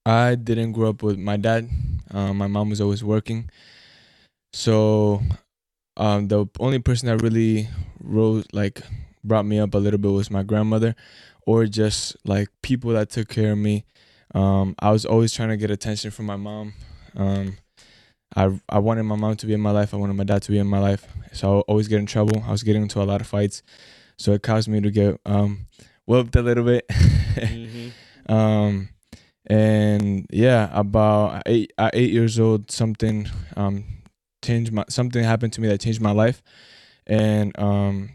I 0.06 0.36
didn't 0.36 0.72
grow 0.72 0.90
up 0.90 1.02
with 1.02 1.18
my 1.18 1.36
dad. 1.36 1.68
Um, 2.12 2.38
my 2.38 2.46
mom 2.46 2.70
was 2.70 2.80
always 2.80 3.02
working, 3.02 3.50
so 4.52 5.20
um, 5.96 6.28
the 6.28 6.46
only 6.60 6.78
person 6.78 7.08
that 7.08 7.20
really 7.22 7.68
rose 8.00 8.44
like 8.52 8.82
brought 9.24 9.44
me 9.44 9.58
up 9.58 9.74
a 9.74 9.78
little 9.78 9.98
bit 9.98 10.12
was 10.12 10.30
my 10.30 10.44
grandmother, 10.44 10.94
or 11.44 11.66
just 11.66 12.16
like 12.24 12.48
people 12.62 12.92
that 12.92 13.10
took 13.10 13.28
care 13.28 13.52
of 13.52 13.58
me. 13.58 13.84
Um, 14.34 14.76
I 14.78 14.92
was 14.92 15.04
always 15.04 15.32
trying 15.32 15.48
to 15.48 15.56
get 15.56 15.72
attention 15.72 16.12
from 16.12 16.26
my 16.26 16.36
mom. 16.36 16.74
Um, 17.16 17.58
I 18.36 18.60
I 18.68 18.78
wanted 18.78 19.02
my 19.02 19.16
mom 19.16 19.34
to 19.36 19.46
be 19.46 19.54
in 19.54 19.60
my 19.60 19.72
life. 19.72 19.92
I 19.92 19.96
wanted 19.96 20.14
my 20.14 20.24
dad 20.24 20.42
to 20.42 20.52
be 20.52 20.58
in 20.58 20.68
my 20.68 20.78
life. 20.78 21.04
So 21.32 21.48
I 21.50 21.54
would 21.56 21.64
always 21.68 21.88
get 21.88 21.98
in 21.98 22.06
trouble. 22.06 22.44
I 22.46 22.52
was 22.52 22.62
getting 22.62 22.82
into 22.82 23.02
a 23.02 23.04
lot 23.04 23.20
of 23.20 23.26
fights. 23.26 23.62
So 24.18 24.32
it 24.32 24.42
caused 24.44 24.68
me 24.68 24.80
to 24.80 24.90
get 24.92 25.20
um 25.26 25.66
whooped 26.06 26.36
a 26.36 26.42
little 26.42 26.64
bit. 26.64 26.86
Mm-hmm. 27.36 28.32
um 28.32 28.88
and 29.46 30.26
yeah, 30.30 30.70
about 30.72 31.42
eight 31.46 31.72
at 31.78 31.94
eight 31.94 32.12
years 32.12 32.38
old, 32.38 32.70
something 32.70 33.28
um 33.56 33.84
changed 34.42 34.72
my 34.72 34.84
something 34.88 35.22
happened 35.22 35.52
to 35.54 35.60
me 35.60 35.68
that 35.68 35.80
changed 35.80 36.00
my 36.00 36.12
life. 36.12 36.42
And 37.06 37.58
um 37.58 38.10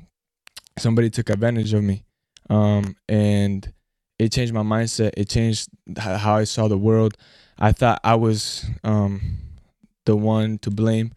somebody 0.77 1.09
took 1.09 1.29
advantage 1.29 1.73
of 1.73 1.83
me. 1.83 2.03
Um 2.49 2.95
and 3.07 3.71
it 4.21 4.31
changed 4.31 4.53
my 4.53 4.61
mindset. 4.61 5.13
It 5.17 5.29
changed 5.29 5.69
how 5.97 6.35
I 6.35 6.43
saw 6.43 6.67
the 6.67 6.77
world. 6.77 7.17
I 7.57 7.71
thought 7.71 7.99
I 8.03 8.13
was 8.15 8.65
um, 8.83 9.21
the 10.05 10.15
one 10.15 10.59
to 10.59 10.69
blame. 10.69 11.13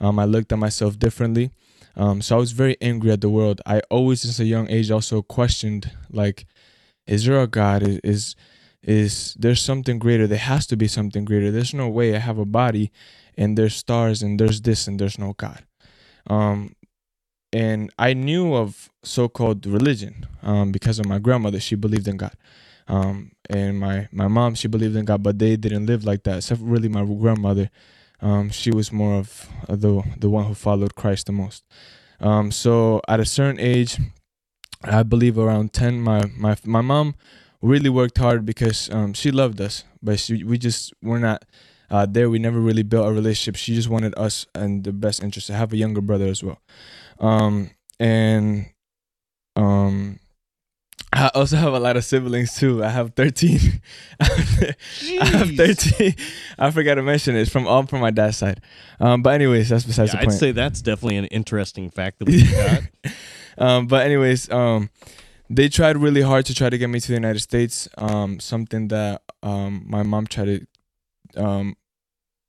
Um, 0.00 0.18
I 0.18 0.24
looked 0.24 0.52
at 0.52 0.58
myself 0.58 0.98
differently. 0.98 1.50
Um, 1.96 2.20
so 2.20 2.36
I 2.36 2.40
was 2.40 2.50
very 2.50 2.76
angry 2.80 3.12
at 3.12 3.20
the 3.20 3.28
world. 3.28 3.60
I 3.64 3.80
always, 3.90 4.22
since 4.22 4.40
a 4.40 4.44
young 4.44 4.68
age, 4.70 4.90
also 4.90 5.22
questioned 5.22 5.92
like, 6.10 6.46
is 7.06 7.24
there 7.24 7.40
a 7.40 7.46
God? 7.46 7.82
Is 7.84 8.00
is, 8.02 8.36
is 8.82 9.34
there's 9.38 9.62
something 9.62 9.98
greater? 9.98 10.26
There 10.26 10.38
has 10.38 10.66
to 10.68 10.76
be 10.76 10.88
something 10.88 11.24
greater. 11.24 11.50
There's 11.50 11.74
no 11.74 11.88
way 11.88 12.14
I 12.14 12.18
have 12.18 12.38
a 12.38 12.44
body, 12.44 12.90
and 13.36 13.56
there's 13.56 13.74
stars, 13.74 14.22
and 14.22 14.38
there's 14.38 14.60
this, 14.60 14.86
and 14.86 14.98
there's 14.98 15.18
no 15.18 15.34
God. 15.34 15.64
Um, 16.28 16.74
and 17.52 17.90
I 17.98 18.12
knew 18.12 18.54
of 18.54 18.90
so-called 19.02 19.64
religion 19.66 20.26
um, 20.42 20.70
because 20.70 20.98
of 20.98 21.06
my 21.06 21.18
grandmother. 21.18 21.60
She 21.60 21.76
believed 21.76 22.06
in 22.06 22.18
God 22.18 22.34
um, 22.88 23.32
and 23.50 23.78
my 23.78 24.08
my 24.10 24.28
mom 24.28 24.54
she 24.54 24.66
believed 24.66 24.96
in 24.96 25.04
God, 25.04 25.22
but 25.22 25.38
they 25.38 25.56
didn't 25.56 25.86
live 25.86 26.04
like 26.04 26.24
that. 26.24 26.38
Except 26.38 26.60
really 26.60 26.88
my 26.88 27.04
grandmother, 27.04 27.70
um, 28.20 28.50
she 28.50 28.70
was 28.70 28.90
more 28.90 29.18
of 29.18 29.48
the 29.68 30.02
the 30.18 30.30
one 30.30 30.46
who 30.46 30.54
followed 30.54 30.94
Christ 30.94 31.26
the 31.26 31.32
most. 31.32 31.64
Um, 32.20 32.50
so 32.50 33.00
at 33.06 33.20
a 33.20 33.24
certain 33.24 33.60
age, 33.60 33.98
I 34.82 35.02
believe 35.02 35.38
around 35.38 35.72
ten, 35.72 36.00
my 36.00 36.22
my 36.36 36.56
my 36.64 36.80
mom 36.80 37.14
really 37.62 37.88
worked 37.90 38.18
hard 38.18 38.44
because 38.46 38.88
um, 38.90 39.12
she 39.14 39.30
loved 39.30 39.60
us, 39.60 39.84
but 40.02 40.18
she, 40.20 40.44
we 40.44 40.58
just 40.58 40.92
were 41.02 41.18
not 41.18 41.44
uh, 41.90 42.06
there. 42.06 42.28
We 42.30 42.38
never 42.38 42.60
really 42.60 42.82
built 42.82 43.08
a 43.08 43.12
relationship. 43.12 43.56
She 43.56 43.74
just 43.74 43.88
wanted 43.88 44.14
us 44.16 44.46
and 44.54 44.84
the 44.84 44.92
best 44.92 45.22
interest. 45.22 45.46
to 45.48 45.54
have 45.54 45.72
a 45.72 45.76
younger 45.76 46.00
brother 46.00 46.26
as 46.26 46.42
well, 46.42 46.60
um, 47.20 47.70
and 47.98 48.66
um, 49.56 50.20
I 51.12 51.30
also 51.34 51.56
have 51.56 51.72
a 51.72 51.80
lot 51.80 51.96
of 51.96 52.04
siblings 52.04 52.54
too. 52.56 52.84
I 52.84 52.90
have 52.90 53.14
thirteen. 53.14 53.80
I 54.20 55.24
have 55.32 55.50
thirteen. 55.56 56.14
I 56.58 56.70
forgot 56.70 56.96
to 56.96 57.02
mention 57.02 57.34
it. 57.36 57.40
It's 57.40 57.50
from 57.50 57.66
all 57.66 57.86
from 57.86 58.00
my 58.00 58.10
dad's 58.10 58.36
side. 58.36 58.60
Um, 59.00 59.22
but 59.22 59.30
anyways, 59.34 59.68
that's 59.70 59.84
besides 59.84 60.12
Yeah, 60.12 60.20
the 60.20 60.22
I'd 60.22 60.28
point. 60.28 60.38
say 60.38 60.52
that's 60.52 60.82
definitely 60.82 61.16
an 61.16 61.24
interesting 61.26 61.90
fact 61.90 62.18
that 62.18 62.28
we've 62.28 62.50
got. 63.04 63.12
um, 63.56 63.86
but 63.86 64.04
anyways, 64.04 64.50
um, 64.50 64.90
they 65.50 65.68
tried 65.68 65.96
really 65.96 66.22
hard 66.22 66.46
to 66.46 66.54
try 66.54 66.68
to 66.70 66.78
get 66.78 66.88
me 66.88 67.00
to 67.00 67.08
the 67.08 67.14
United 67.14 67.40
States. 67.40 67.88
Um, 67.96 68.40
something 68.40 68.88
that 68.88 69.22
um, 69.42 69.84
my 69.86 70.02
mom 70.02 70.26
tried 70.26 70.66
to 71.34 71.42
um, 71.42 71.76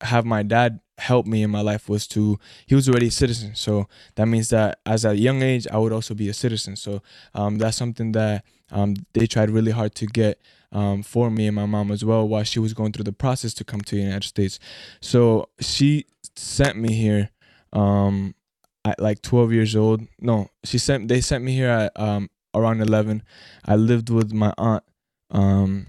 have 0.02 0.26
my 0.26 0.44
dad 0.44 0.80
help 0.98 1.26
me 1.26 1.44
in 1.44 1.50
my 1.50 1.62
life 1.62 1.88
was 1.88 2.06
to 2.06 2.38
he 2.66 2.76
was 2.76 2.90
already 2.90 3.08
a 3.08 3.12
citizen. 3.12 3.56
So 3.56 3.88
that 4.16 4.28
means 4.28 4.50
that 4.50 4.80
as 4.86 5.06
a 5.06 5.16
young 5.16 5.42
age 5.42 5.66
i 5.72 5.78
would 5.78 5.94
also 5.94 6.14
be 6.14 6.30
a 6.30 6.34
citizen. 6.34 6.76
So 6.76 7.02
um, 7.34 7.58
that's 7.58 7.78
something 7.78 8.12
that 8.14 8.44
um, 8.72 8.96
they 9.14 9.26
tried 9.26 9.50
really 9.50 9.72
hard 9.72 9.96
to 9.96 10.06
get 10.06 10.42
um, 10.72 11.02
for 11.02 11.32
me 11.32 11.48
and 11.48 11.56
my 11.56 11.66
mom 11.66 11.92
as 11.92 12.06
well 12.06 12.28
while 12.28 12.44
she 12.44 12.60
was 12.60 12.74
going 12.74 12.92
through 12.92 13.06
the 13.06 13.14
process 13.14 13.54
to 13.56 13.64
come 13.64 13.82
to 13.82 13.96
the 13.96 14.02
united 14.02 14.28
states. 14.28 14.60
So 15.02 15.50
she 15.60 16.06
sent 16.36 16.78
me 16.78 16.94
here 16.94 17.30
at 17.74 19.00
like 19.00 19.22
12 19.22 19.54
years 19.54 19.76
old. 19.76 20.02
No 20.20 20.50
she 20.64 20.78
sent 20.78 21.08
they 21.08 21.22
sent 21.22 21.44
me 21.44 21.54
here 21.54 21.70
at 21.70 21.92
um, 22.00 22.30
around 22.54 22.82
11 22.82 23.24
i 23.66 23.76
lived 23.76 24.10
with 24.10 24.34
my 24.34 24.54
aunt 24.58 24.84
um, 25.32 25.88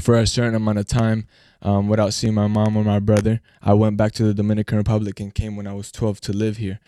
for 0.00 0.18
a 0.18 0.26
certain 0.26 0.54
amount 0.54 0.78
of 0.78 0.86
time 0.86 1.26
um, 1.62 1.88
without 1.88 2.12
seeing 2.12 2.34
my 2.34 2.46
mom 2.46 2.76
or 2.76 2.84
my 2.84 2.98
brother. 2.98 3.40
I 3.62 3.74
went 3.74 3.96
back 3.96 4.12
to 4.12 4.24
the 4.24 4.34
Dominican 4.34 4.78
Republic 4.78 5.20
and 5.20 5.34
came 5.34 5.56
when 5.56 5.66
I 5.66 5.74
was 5.74 5.92
12 5.92 6.20
to 6.22 6.32
live 6.32 6.56
here. 6.56 6.80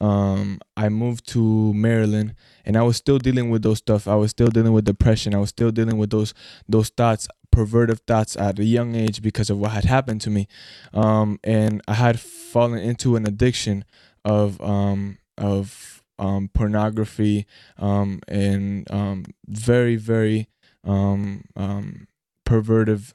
Um, 0.00 0.60
I 0.76 0.88
moved 0.88 1.26
to 1.28 1.74
Maryland 1.74 2.34
and 2.64 2.76
I 2.76 2.82
was 2.82 2.96
still 2.96 3.18
dealing 3.18 3.50
with 3.50 3.62
those 3.62 3.78
stuff. 3.78 4.08
I 4.08 4.14
was 4.14 4.30
still 4.30 4.48
dealing 4.48 4.72
with 4.72 4.84
depression. 4.84 5.34
I 5.34 5.38
was 5.38 5.50
still 5.50 5.70
dealing 5.70 5.98
with 5.98 6.10
those 6.10 6.32
those 6.68 6.88
thoughts, 6.88 7.28
perverted 7.50 8.06
thoughts 8.06 8.36
at 8.36 8.58
a 8.58 8.64
young 8.64 8.94
age 8.94 9.20
because 9.20 9.50
of 9.50 9.58
what 9.58 9.72
had 9.72 9.84
happened 9.84 10.22
to 10.22 10.30
me. 10.30 10.48
Um, 10.94 11.38
and 11.44 11.82
I 11.86 11.94
had 11.94 12.18
fallen 12.18 12.78
into 12.78 13.16
an 13.16 13.26
addiction 13.26 13.84
of 14.24 14.58
um, 14.62 15.18
of 15.36 15.99
um, 16.20 16.48
pornography 16.52 17.46
um, 17.78 18.20
and 18.28 18.90
um, 18.90 19.24
very 19.48 19.96
very 19.96 20.48
um, 20.84 21.44
um, 21.56 22.06
pervertive 22.44 23.12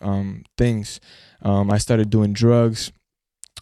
things. 0.57 0.99
I 1.41 1.77
started 1.77 2.09
doing 2.09 2.33
drugs. 2.33 2.91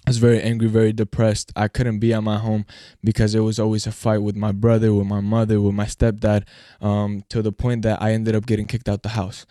I 0.06 0.10
was 0.10 0.18
very 0.18 0.42
angry, 0.42 0.68
very 0.68 0.92
depressed. 0.92 1.54
I 1.56 1.70
couldn't 1.70 2.00
be 2.00 2.14
at 2.14 2.22
my 2.24 2.38
home 2.38 2.66
because 3.04 3.32
there 3.32 3.44
was 3.44 3.58
always 3.58 3.88
a 3.88 3.92
fight 3.92 4.18
with 4.18 4.36
my 4.36 4.52
brother, 4.52 4.94
with 4.94 5.08
my 5.08 5.22
mother, 5.22 5.62
with 5.62 5.74
my 5.74 5.86
stepdad, 5.86 6.44
um, 6.82 7.24
to 7.30 7.42
the 7.42 7.54
point 7.54 7.84
that 7.84 8.02
I 8.02 8.12
ended 8.12 8.36
up 8.36 8.46
getting 8.46 8.66
kicked 8.66 8.90
out 8.90 9.04
the 9.04 9.10
house. 9.10 9.46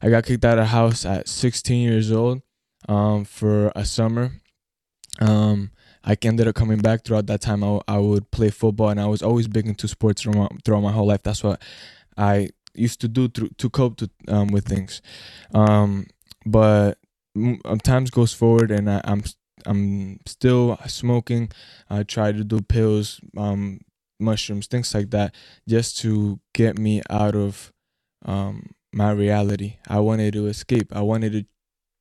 I 0.00 0.08
got 0.08 0.24
kicked 0.24 0.46
out 0.46 0.58
of 0.58 0.64
the 0.64 0.68
house 0.68 1.04
at 1.04 1.28
16 1.28 1.82
years 1.86 2.10
old 2.10 2.40
um, 2.88 3.26
for 3.26 3.70
a 3.76 3.84
summer. 3.84 4.32
Um, 5.20 5.72
I 6.04 6.16
ended 6.22 6.48
up 6.48 6.54
coming 6.54 6.78
back 6.78 7.04
throughout 7.04 7.26
that 7.26 7.40
time. 7.40 7.62
I, 7.64 7.80
I 7.88 7.98
would 7.98 8.30
play 8.30 8.50
football, 8.50 8.88
and 8.90 9.00
I 9.00 9.06
was 9.06 9.22
always 9.22 9.48
big 9.48 9.66
into 9.66 9.88
sports 9.88 10.22
throughout, 10.22 10.52
throughout 10.64 10.82
my 10.82 10.92
whole 10.92 11.06
life. 11.06 11.22
That's 11.22 11.42
what 11.42 11.60
I 12.16 12.50
used 12.74 13.00
to 13.00 13.08
do 13.08 13.28
to, 13.28 13.48
to 13.48 13.70
cope 13.70 13.96
to, 13.98 14.10
um, 14.28 14.48
with 14.48 14.66
things. 14.66 15.02
Um, 15.54 16.06
but 16.46 16.98
um, 17.36 17.80
times 17.82 18.10
goes 18.10 18.32
forward, 18.32 18.70
and 18.70 18.90
I, 18.90 19.00
I'm 19.04 19.22
I'm 19.66 20.20
still 20.26 20.78
smoking. 20.86 21.50
I 21.90 22.02
try 22.04 22.32
to 22.32 22.44
do 22.44 22.60
pills, 22.60 23.20
um, 23.36 23.80
mushrooms, 24.20 24.66
things 24.66 24.94
like 24.94 25.10
that, 25.10 25.34
just 25.68 25.98
to 26.00 26.40
get 26.54 26.78
me 26.78 27.02
out 27.10 27.34
of 27.34 27.72
um, 28.24 28.70
my 28.92 29.10
reality. 29.10 29.76
I 29.88 30.00
wanted 30.00 30.32
to 30.34 30.46
escape. 30.46 30.94
I 30.94 31.02
wanted 31.02 31.32
to 31.32 31.44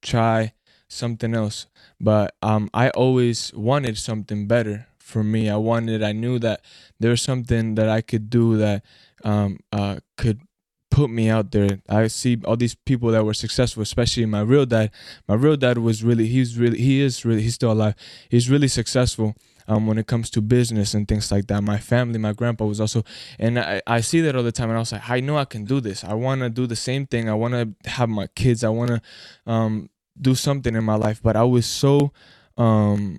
try 0.02 0.54
something 0.88 1.34
else, 1.34 1.68
but 2.00 2.36
um, 2.42 2.70
I 2.74 2.90
always 2.92 3.54
wanted 3.54 3.98
something 3.98 4.48
better 4.48 4.88
for 4.98 5.24
me. 5.24 5.50
I 5.50 5.58
wanted. 5.58 6.04
I 6.04 6.12
knew 6.12 6.40
that 6.40 6.62
there 7.00 7.12
was 7.12 7.22
something 7.22 7.76
that 7.76 7.90
I 7.90 8.02
could 8.02 8.30
do 8.30 8.58
that 8.58 8.84
um, 9.24 9.60
uh, 9.72 10.00
could 10.18 10.42
put 10.90 11.10
me 11.10 11.30
out 11.30 11.52
there. 11.52 11.80
I 11.88 12.08
see 12.08 12.40
all 12.46 12.58
these 12.58 12.76
people 12.76 13.12
that 13.12 13.24
were 13.24 13.34
successful, 13.34 13.84
especially 13.84 14.26
my 14.26 14.42
real 14.42 14.66
dad. 14.66 14.92
My 15.28 15.36
real 15.36 15.56
dad 15.56 15.78
was 15.78 16.04
really 16.04 16.28
he's 16.28 16.58
really 16.58 16.80
he 16.80 17.02
is 17.02 17.26
really 17.26 17.42
he's 17.42 17.56
still 17.56 17.72
alive. 17.72 17.96
He's 18.30 18.50
really 18.50 18.68
successful 18.68 19.36
um 19.70 19.86
when 19.86 19.98
it 19.98 20.08
comes 20.08 20.30
to 20.32 20.42
business 20.42 20.94
and 20.94 21.08
things 21.08 21.32
like 21.32 21.48
that. 21.48 21.62
My 21.62 21.78
family, 21.78 22.20
my 22.20 22.34
grandpa 22.34 22.66
was 22.66 22.82
also 22.82 23.04
and 23.38 23.60
I, 23.60 23.82
I 23.86 24.02
see 24.02 24.22
that 24.22 24.36
all 24.36 24.44
the 24.44 24.52
time 24.52 24.70
and 24.70 24.78
I 24.78 24.80
was 24.80 24.92
like, 24.92 25.10
I 25.10 25.20
know 25.20 25.38
I 25.38 25.46
can 25.46 25.66
do 25.66 25.80
this. 25.82 26.04
I 26.04 26.14
wanna 26.14 26.50
do 26.50 26.66
the 26.68 26.76
same 26.76 27.06
thing. 27.06 27.30
I 27.30 27.34
wanna 27.34 27.70
have 27.86 28.10
my 28.10 28.28
kids. 28.28 28.64
I 28.64 28.70
wanna 28.70 29.02
um 29.46 29.90
do 30.22 30.36
something 30.36 30.76
in 30.76 30.84
my 30.84 30.96
life. 30.96 31.22
But 31.22 31.36
I 31.36 31.44
was 31.44 31.66
so 31.66 32.12
um 32.58 33.18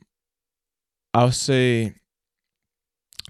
I'll 1.15 1.33
say 1.33 1.95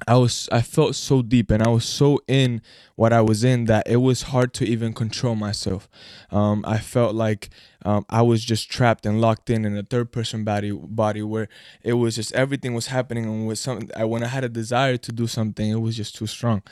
I 0.07 0.17
was 0.17 0.49
I 0.53 0.63
felt 0.63 0.95
so 0.95 1.23
deep 1.23 1.51
and 1.51 1.63
I 1.63 1.69
was 1.69 1.85
so 1.85 2.21
in 2.29 2.63
what 2.95 3.13
I 3.13 3.21
was 3.21 3.43
in 3.43 3.65
that 3.65 3.89
it 3.89 3.97
was 3.97 4.23
hard 4.23 4.53
to 4.55 4.65
even 4.65 4.93
control 4.93 5.35
myself. 5.35 5.89
Um, 6.31 6.65
I 6.67 6.79
felt 6.79 7.15
like 7.15 7.51
um, 7.85 8.05
I 8.09 8.23
was 8.23 8.45
just 8.45 8.71
trapped 8.71 9.07
and 9.07 9.21
locked 9.21 9.51
in 9.51 9.65
in 9.65 9.77
a 9.77 9.83
third 9.83 10.13
person 10.13 10.45
body 10.45 10.71
body 10.73 11.23
where 11.23 11.49
it 11.83 11.95
was 11.95 12.15
just 12.15 12.33
everything 12.33 12.75
was 12.75 12.89
happening 12.89 13.25
and 13.25 13.47
was 13.47 13.61
something 13.61 13.91
I 13.97 14.05
when 14.05 14.23
I 14.23 14.29
had 14.29 14.45
a 14.45 14.49
desire 14.49 14.97
to 14.99 15.13
do 15.13 15.27
something 15.27 15.69
it 15.71 15.81
was 15.81 15.97
just 15.97 16.15
too 16.15 16.27
strong. 16.27 16.63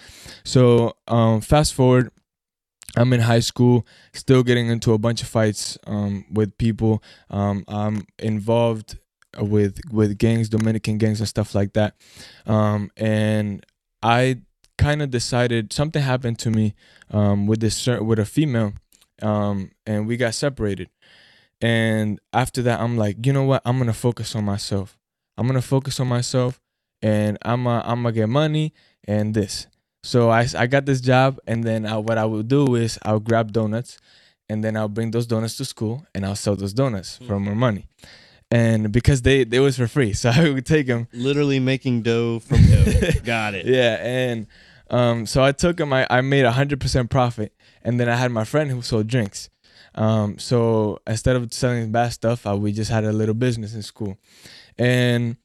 So 0.45 0.97
um, 1.09 1.41
fast 1.41 1.75
forward. 1.75 2.11
I'm 2.97 3.13
in 3.13 3.21
high 3.21 3.41
school, 3.41 3.87
still 4.13 4.43
getting 4.43 4.69
into 4.69 4.93
a 4.93 4.99
bunch 4.99 5.23
of 5.23 5.29
fights 5.29 5.79
um, 5.87 6.25
with 6.33 6.57
people. 6.57 7.03
Um, 7.31 7.65
I'm 7.69 8.07
involved 8.19 8.99
with 9.39 9.81
with 9.91 10.19
gangs, 10.19 10.49
Dominican 10.49 10.99
gangs, 10.99 11.21
and 11.21 11.29
stuff 11.29 11.55
like 11.55 11.75
that. 11.75 11.97
Um, 12.47 12.91
and 12.97 13.65
I 14.03 14.41
kind 14.79 15.03
of 15.03 15.11
decided 15.11 15.73
something 15.73 16.03
happened 16.03 16.39
to 16.41 16.51
me 16.51 16.75
um, 17.11 17.47
with 17.47 17.61
this 17.61 17.87
with 17.87 18.19
a 18.19 18.25
female, 18.25 18.73
um, 19.23 19.71
and 19.87 20.07
we 20.07 20.17
got 20.17 20.35
separated. 20.35 20.89
And 21.61 22.19
after 22.33 22.63
that, 22.63 22.81
I'm 22.81 22.97
like, 22.97 23.25
you 23.25 23.33
know 23.33 23.45
what? 23.45 23.63
I'm 23.65 23.79
gonna 23.79 23.93
focus 23.93 24.35
on 24.35 24.45
myself. 24.45 24.99
I'm 25.37 25.47
gonna 25.47 25.63
focus 25.63 26.01
on 26.01 26.09
myself, 26.09 26.61
and 27.03 27.39
I'm 27.43 27.67
I'm 27.67 28.03
gonna 28.03 28.13
get 28.13 28.29
money 28.29 28.73
and 29.05 29.35
this. 29.35 29.67
So 30.07 30.31
I, 30.31 30.47
I 30.57 30.69
got 30.69 30.87
this 30.87 31.01
job, 31.01 31.41
and 31.49 31.65
then 31.65 31.85
I, 31.85 31.97
what 31.97 32.17
I 32.17 32.25
would 32.25 32.47
do 32.47 32.77
is 32.77 32.97
I'll 33.03 33.19
grab 33.19 33.51
donuts, 33.51 33.99
and 34.49 34.63
then 34.63 34.77
I'll 34.77 34.89
bring 34.89 35.11
those 35.11 35.27
donuts 35.27 35.57
to 35.57 35.65
school, 35.65 36.07
and 36.15 36.25
I'll 36.25 36.37
sell 36.37 36.55
those 36.55 36.73
donuts 36.73 37.19
for 37.27 37.41
more 37.41 37.57
money. 37.57 37.89
And 38.49 38.93
because 38.93 39.23
they 39.23 39.43
they 39.43 39.59
was 39.59 39.77
for 39.77 39.89
free, 39.89 40.13
so 40.23 40.31
I 40.31 40.49
would 40.49 40.65
take 40.65 40.87
them. 40.87 41.09
Literally 41.13 41.59
making 41.59 42.03
dough 42.03 42.39
from 42.39 42.65
dough. 42.67 43.11
Got 43.25 43.55
it. 43.55 43.67
Yeah, 43.67 43.99
and 44.01 44.47
um, 44.91 45.27
so 45.27 45.43
I 45.43 45.51
took 45.51 45.77
them. 45.77 45.93
I, 45.93 46.07
I 46.09 46.21
made 46.21 46.45
a 46.45 46.53
hundred 46.53 46.81
percent 46.81 47.11
profit, 47.11 47.53
and 47.83 47.99
then 47.99 48.09
I 48.09 48.15
had 48.15 48.31
my 48.31 48.45
friend 48.45 48.71
who 48.71 48.83
sold 48.83 49.09
drinks. 49.09 49.51
Um, 49.97 50.39
so 50.39 51.01
instead 51.05 51.35
of 51.35 51.53
selling 51.53 51.91
bad 51.91 52.13
stuff, 52.13 52.47
I, 52.47 52.55
we 52.55 52.71
just 52.71 52.93
had 52.93 53.03
a 53.03 53.13
little 53.13 53.35
business 53.35 53.75
in 53.75 53.83
school, 53.83 54.17
and 54.79 55.37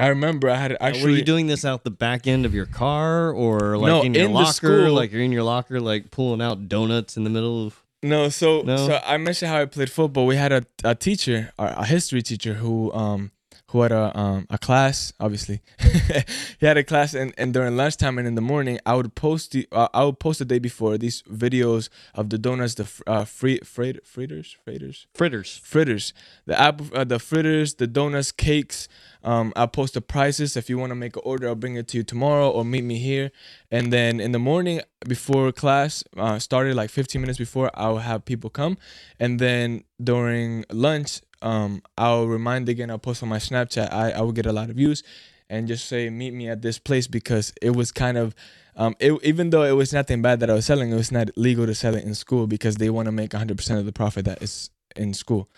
I 0.00 0.08
remember 0.08 0.48
I 0.50 0.56
had 0.56 0.70
Now, 0.72 0.76
actually. 0.80 1.02
were 1.12 1.16
you 1.18 1.22
doing 1.24 1.46
this 1.46 1.64
out 1.64 1.84
the 1.84 1.90
back 1.90 2.26
end 2.26 2.46
of 2.46 2.54
your 2.54 2.66
car 2.66 3.32
or 3.32 3.76
like 3.78 3.88
No, 3.88 4.02
in 4.02 4.14
your 4.14 4.24
in 4.26 4.32
locker? 4.32 4.52
school. 4.52 4.92
Like 4.94 5.12
you're 5.12 5.22
in 5.22 5.32
your 5.32 5.42
locker, 5.42 5.80
like 5.80 6.10
pulling 6.10 6.40
out 6.40 6.68
donuts 6.68 7.16
in 7.16 7.24
the 7.24 7.30
middle 7.30 7.66
of. 7.66 7.82
No, 8.02 8.30
so 8.30 8.62
No? 8.62 8.76
so 8.86 9.00
I 9.04 9.18
mentioned 9.18 9.50
how 9.50 9.60
I 9.60 9.66
played 9.66 9.90
football. 9.90 10.26
We 10.26 10.36
had 10.36 10.52
a, 10.52 10.64
a 10.84 10.94
teacher, 10.94 11.52
a 11.58 11.64
a 11.78 11.84
history 11.84 12.22
teacher 12.22 12.54
who 12.54 12.90
um 12.94 13.30
who 13.68 13.82
had 13.82 13.92
a 13.92 14.18
um 14.18 14.46
a 14.50 14.56
class. 14.58 15.12
Obviously, 15.20 15.60
he 16.58 16.66
had 16.66 16.76
a 16.78 16.82
class, 16.82 17.12
and, 17.14 17.32
and 17.36 17.52
during 17.52 17.76
lunchtime 17.76 18.16
and 18.18 18.26
in 18.26 18.34
the 18.36 18.40
morning, 18.40 18.78
I 18.86 18.94
would 18.94 19.14
post 19.14 19.52
the 19.52 19.68
uh, 19.70 19.88
I 19.92 20.04
would 20.04 20.18
post 20.18 20.38
the 20.38 20.44
day 20.46 20.58
before 20.58 20.96
these 20.98 21.22
videos 21.24 21.90
of 22.14 22.30
the 22.30 22.38
donuts, 22.38 22.74
the 22.74 22.84
fr- 22.86 23.02
uh 23.06 23.24
free 23.26 23.58
frit 23.64 24.06
fritters 24.06 24.56
fritters 24.64 25.06
Fritters. 25.14 25.60
fritters, 25.62 26.14
the 26.46 26.58
apple, 26.58 26.86
uh, 26.94 27.04
the 27.04 27.18
fritters, 27.18 27.74
the 27.74 27.86
donuts, 27.86 28.32
cakes. 28.32 28.88
Um, 29.22 29.52
I'll 29.56 29.68
post 29.68 29.94
the 29.94 30.00
prices. 30.00 30.56
If 30.56 30.70
you 30.70 30.78
want 30.78 30.90
to 30.90 30.94
make 30.94 31.16
an 31.16 31.22
order, 31.24 31.48
I'll 31.48 31.54
bring 31.54 31.76
it 31.76 31.88
to 31.88 31.98
you 31.98 32.02
tomorrow 32.02 32.48
or 32.50 32.64
meet 32.64 32.84
me 32.84 32.98
here. 32.98 33.30
And 33.70 33.92
then 33.92 34.20
in 34.20 34.32
the 34.32 34.38
morning 34.38 34.80
before 35.06 35.52
class 35.52 36.04
uh, 36.16 36.38
started, 36.38 36.74
like 36.76 36.90
15 36.90 37.20
minutes 37.20 37.38
before, 37.38 37.70
I'll 37.74 37.98
have 37.98 38.24
people 38.24 38.50
come. 38.50 38.78
And 39.18 39.38
then 39.38 39.84
during 40.02 40.64
lunch, 40.70 41.20
um, 41.42 41.82
I'll 41.96 42.26
remind 42.26 42.68
again. 42.68 42.90
I'll 42.90 42.98
post 42.98 43.22
on 43.22 43.28
my 43.28 43.38
Snapchat. 43.38 43.92
I, 43.92 44.12
I 44.12 44.20
will 44.20 44.32
get 44.32 44.46
a 44.46 44.52
lot 44.52 44.70
of 44.70 44.76
views. 44.76 45.02
and 45.50 45.66
just 45.66 45.86
say 45.86 46.08
meet 46.08 46.32
me 46.32 46.48
at 46.48 46.62
this 46.62 46.78
place 46.78 47.06
because 47.06 47.52
it 47.60 47.70
was 47.70 47.92
kind 47.92 48.16
of 48.16 48.34
um 48.76 48.94
it, 49.00 49.12
even 49.24 49.50
though 49.50 49.64
it 49.64 49.72
was 49.72 49.92
nothing 49.92 50.22
bad 50.22 50.40
that 50.40 50.48
I 50.48 50.54
was 50.54 50.64
selling, 50.64 50.92
it 50.92 50.94
was 50.94 51.12
not 51.12 51.28
legal 51.36 51.66
to 51.66 51.74
sell 51.74 51.94
it 51.94 52.04
in 52.04 52.14
school 52.14 52.46
because 52.46 52.76
they 52.76 52.88
want 52.88 53.06
to 53.06 53.12
make 53.12 53.30
100% 53.32 53.78
of 53.78 53.84
the 53.84 53.92
profit 53.92 54.24
that 54.24 54.42
is 54.42 54.70
in 54.96 55.12
school. 55.12 55.48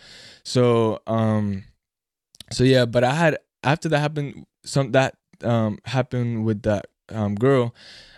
So 0.43 1.01
um 1.07 1.65
so 2.51 2.65
yeah, 2.65 2.87
but 2.87 3.05
I 3.05 3.15
had 3.15 3.39
after 3.65 3.89
that 3.89 4.01
happened 4.01 4.47
some 4.65 4.93
that 4.93 5.17
um 5.43 5.79
happened 5.85 6.45
with 6.45 6.63
that 6.63 6.87
um 7.11 7.35
girl 7.35 7.75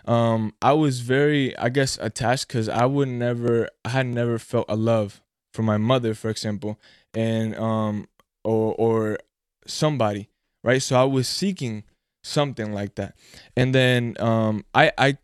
um 0.07 0.53
I 0.61 0.73
was 0.73 1.01
very 1.01 1.57
I 1.59 1.69
guess 1.69 1.99
attached 2.01 2.49
cuz 2.49 2.69
I 2.69 2.87
would 2.87 3.09
never 3.09 3.69
I 3.85 3.91
had 3.91 4.07
never 4.07 4.39
felt 4.39 4.67
a 4.69 4.77
love 4.77 5.23
for 5.53 5.63
my 5.63 5.77
mother 5.79 6.15
for 6.15 6.31
example 6.31 6.79
and 7.15 7.55
um 7.57 8.09
or 8.45 8.75
or 8.77 9.19
somebody 9.67 10.29
right? 10.63 10.83
So 10.83 10.97
I 10.97 11.05
was 11.05 11.29
seeking 11.29 11.85
something 12.23 12.73
like 12.73 12.95
that. 12.97 13.15
And 13.57 13.75
then 13.75 14.17
um 14.19 14.65
I 14.75 14.93
I 14.99 15.19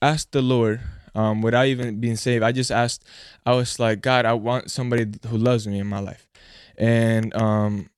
asked 0.00 0.32
the 0.32 0.42
Lord 0.42 0.80
um 1.14 1.42
without 1.42 1.66
even 1.66 2.00
being 2.00 2.16
saved 2.16 2.42
I 2.42 2.52
just 2.52 2.70
asked 2.70 3.04
I 3.46 3.52
was 3.54 3.78
like 3.78 4.02
God 4.02 4.24
I 4.26 4.34
want 4.34 4.70
somebody 4.70 5.06
who 5.28 5.36
loves 5.36 5.66
me 5.66 5.78
in 5.78 5.86
my 5.86 6.00
life. 6.00 6.28
And 6.78 7.34
um 7.34 7.90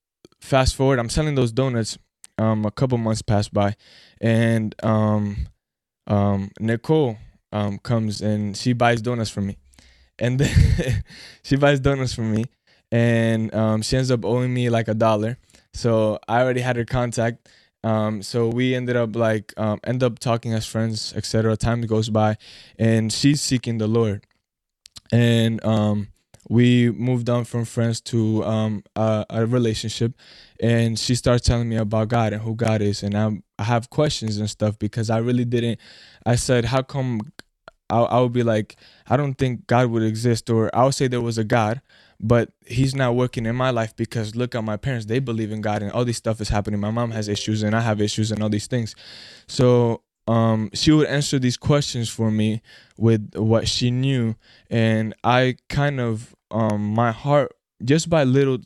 fast 0.45 0.77
forward 0.77 0.99
i'm 0.99 1.09
selling 1.09 1.35
those 1.35 1.53
donuts 1.53 1.99
um 2.39 2.65
a 2.65 2.71
couple 2.71 2.99
months 2.99 3.23
pass 3.23 3.49
by 3.49 3.75
and 4.21 4.75
um 4.83 5.47
um 6.07 6.51
nicole 6.61 7.17
um 7.55 7.79
comes 7.79 8.21
and 8.21 8.57
she 8.57 8.73
buys 8.75 9.01
donuts 9.01 9.31
from 9.31 9.47
me. 9.47 9.57
And 10.19 10.39
then 10.39 11.03
she 11.43 11.57
buys 11.57 11.81
donuts 11.81 12.13
from 12.13 12.35
me 12.35 12.45
and 12.93 13.55
um 13.55 13.81
she 13.81 13.97
ends 13.97 14.11
up 14.11 14.25
owing 14.25 14.53
me 14.53 14.69
like 14.69 14.89
a 14.89 14.95
dollar. 14.95 15.39
So 15.73 16.19
i 16.29 16.43
already 16.43 16.61
had 16.61 16.77
her 16.77 16.85
contact. 16.85 17.49
Um 17.83 18.23
so 18.23 18.49
we 18.49 18.75
ended 18.75 18.97
up 18.97 19.17
like 19.17 19.55
um 19.57 19.79
end 19.85 20.03
up 20.03 20.19
talking 20.19 20.53
as 20.53 20.67
friends 20.67 21.15
etc 21.17 21.57
time 21.57 21.81
goes 21.83 22.11
by 22.11 22.37
and 22.79 23.13
she's 23.13 23.41
seeking 23.41 23.79
the 23.79 23.87
lord. 23.87 24.27
And 25.13 25.65
um 25.65 26.09
we 26.49 26.91
moved 26.91 27.29
on 27.31 27.45
from 27.45 27.65
friends 27.65 28.01
to 28.01 28.45
um, 28.45 28.83
a, 28.97 29.25
a 29.31 29.47
relationship 29.47 30.13
and 30.61 30.99
she 30.99 31.15
starts 31.15 31.47
telling 31.47 31.69
me 31.69 31.77
about 31.77 32.09
god 32.09 32.33
and 32.33 32.43
who 32.43 32.55
god 32.55 32.83
is 32.83 33.03
and 33.03 33.17
I'm, 33.17 33.43
i 33.59 33.65
have 33.65 33.91
questions 33.91 34.39
and 34.39 34.49
stuff 34.49 34.79
because 34.79 35.11
i 35.11 35.19
really 35.19 35.45
didn't 35.45 35.81
i 36.27 36.37
said 36.37 36.67
how 36.67 36.83
come 36.83 37.21
I, 37.91 38.01
I 38.01 38.21
would 38.21 38.33
be 38.33 38.43
like 38.43 38.77
i 39.09 39.17
don't 39.17 39.35
think 39.35 39.67
god 39.67 39.91
would 39.91 40.03
exist 40.03 40.51
or 40.51 40.75
i 40.75 40.85
would 40.85 40.95
say 40.95 41.09
there 41.09 41.21
was 41.21 41.39
a 41.39 41.45
god 41.45 41.81
but 42.21 42.51
he's 42.67 42.95
not 42.95 43.17
working 43.17 43.45
in 43.47 43.57
my 43.57 43.71
life 43.71 43.95
because 43.97 44.35
look 44.37 44.55
at 44.55 44.65
my 44.65 44.77
parents 44.77 45.07
they 45.07 45.19
believe 45.19 45.53
in 45.53 45.61
god 45.61 45.83
and 45.83 45.93
all 45.93 46.05
this 46.05 46.17
stuff 46.17 46.41
is 46.41 46.49
happening. 46.49 46.81
My 46.81 46.91
mom 46.91 47.11
has 47.11 47.29
issues 47.29 47.63
and 47.63 47.75
i 47.77 47.81
have 47.81 48.01
issues 48.01 48.31
and 48.33 48.43
all 48.43 48.49
these 48.49 48.67
things. 48.67 48.95
So 49.49 50.03
um, 50.27 50.71
she 50.73 50.93
would 50.93 51.07
answer 51.09 51.39
these 51.39 51.57
questions 51.57 52.09
for 52.09 52.31
me 52.31 52.63
with 52.97 53.35
what 53.37 53.69
she 53.69 53.91
knew. 53.91 54.37
And 54.71 55.15
i 55.25 55.57
kind 55.69 56.01
of 56.01 56.35
um, 56.51 56.95
my 56.95 57.13
heart 57.13 57.53
just 57.85 58.09
by 58.09 58.25
little 58.25 58.59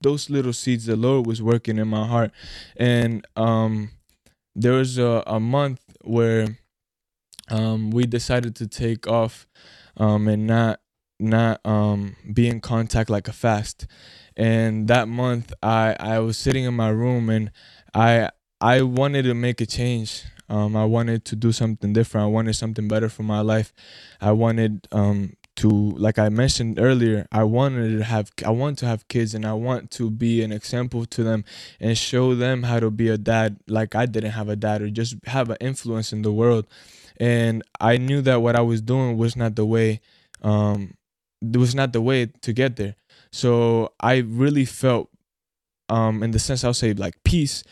those 0.00 0.28
little 0.28 0.52
seeds 0.52 0.86
the 0.86 0.96
lord 0.96 1.26
was 1.26 1.42
working 1.42 1.78
in 1.78 1.88
my 1.88 2.06
heart. 2.06 2.32
And 2.76 3.26
um, 3.36 3.90
there 4.54 4.72
was 4.72 4.98
a, 4.98 5.22
a 5.26 5.40
month 5.40 5.80
where 6.02 6.58
um, 7.50 7.90
we 7.90 8.06
decided 8.06 8.56
to 8.56 8.66
take 8.66 9.06
off 9.06 9.46
um, 9.96 10.28
and 10.28 10.46
not 10.46 10.80
not 11.20 11.60
um, 11.64 12.16
be 12.32 12.48
in 12.48 12.60
contact 12.60 13.08
like 13.08 13.28
a 13.28 13.32
fast. 13.32 13.86
And 14.36 14.88
that 14.88 15.06
month 15.08 15.52
i 15.62 15.96
i 16.00 16.18
was 16.18 16.36
sitting 16.36 16.64
in 16.64 16.74
my 16.74 16.88
room 16.88 17.30
and 17.30 17.52
i 17.94 18.28
i 18.60 18.82
wanted 18.82 19.22
to 19.24 19.34
make 19.34 19.60
a 19.60 19.66
change 19.66 20.24
um, 20.48 20.76
I 20.76 20.84
wanted 20.84 21.24
to 21.26 21.36
do 21.36 21.52
something 21.52 21.92
different. 21.92 22.24
I 22.24 22.28
wanted 22.28 22.54
something 22.54 22.88
better 22.88 23.08
for 23.08 23.22
my 23.22 23.40
life. 23.40 23.72
I 24.20 24.32
wanted 24.32 24.86
um, 24.92 25.34
to, 25.56 25.68
like 25.68 26.18
I 26.18 26.28
mentioned 26.28 26.78
earlier, 26.78 27.26
I 27.32 27.44
wanted 27.44 27.98
to 27.98 28.04
have, 28.04 28.30
I 28.44 28.50
want 28.50 28.78
to 28.78 28.86
have 28.86 29.08
kids, 29.08 29.34
and 29.34 29.46
I 29.46 29.54
want 29.54 29.90
to 29.92 30.10
be 30.10 30.42
an 30.42 30.52
example 30.52 31.06
to 31.06 31.22
them 31.22 31.44
and 31.80 31.96
show 31.96 32.34
them 32.34 32.64
how 32.64 32.80
to 32.80 32.90
be 32.90 33.08
a 33.08 33.16
dad, 33.16 33.58
like 33.68 33.94
I 33.94 34.06
didn't 34.06 34.32
have 34.32 34.48
a 34.48 34.56
dad, 34.56 34.82
or 34.82 34.90
just 34.90 35.16
have 35.26 35.50
an 35.50 35.56
influence 35.60 36.12
in 36.12 36.22
the 36.22 36.32
world. 36.32 36.66
And 37.18 37.62
I 37.80 37.96
knew 37.96 38.20
that 38.22 38.42
what 38.42 38.56
I 38.56 38.60
was 38.60 38.82
doing 38.82 39.16
was 39.16 39.36
not 39.36 39.54
the 39.54 39.64
way, 39.64 40.00
um, 40.42 40.94
it 41.40 41.56
was 41.56 41.74
not 41.74 41.92
the 41.92 42.00
way 42.00 42.26
to 42.26 42.52
get 42.52 42.76
there. 42.76 42.96
So 43.30 43.92
I 44.00 44.18
really 44.18 44.64
felt, 44.64 45.10
um, 45.88 46.22
in 46.22 46.32
the 46.32 46.38
sense 46.38 46.64
I'll 46.64 46.74
say 46.74 46.92
like 46.92 47.22
peace 47.24 47.62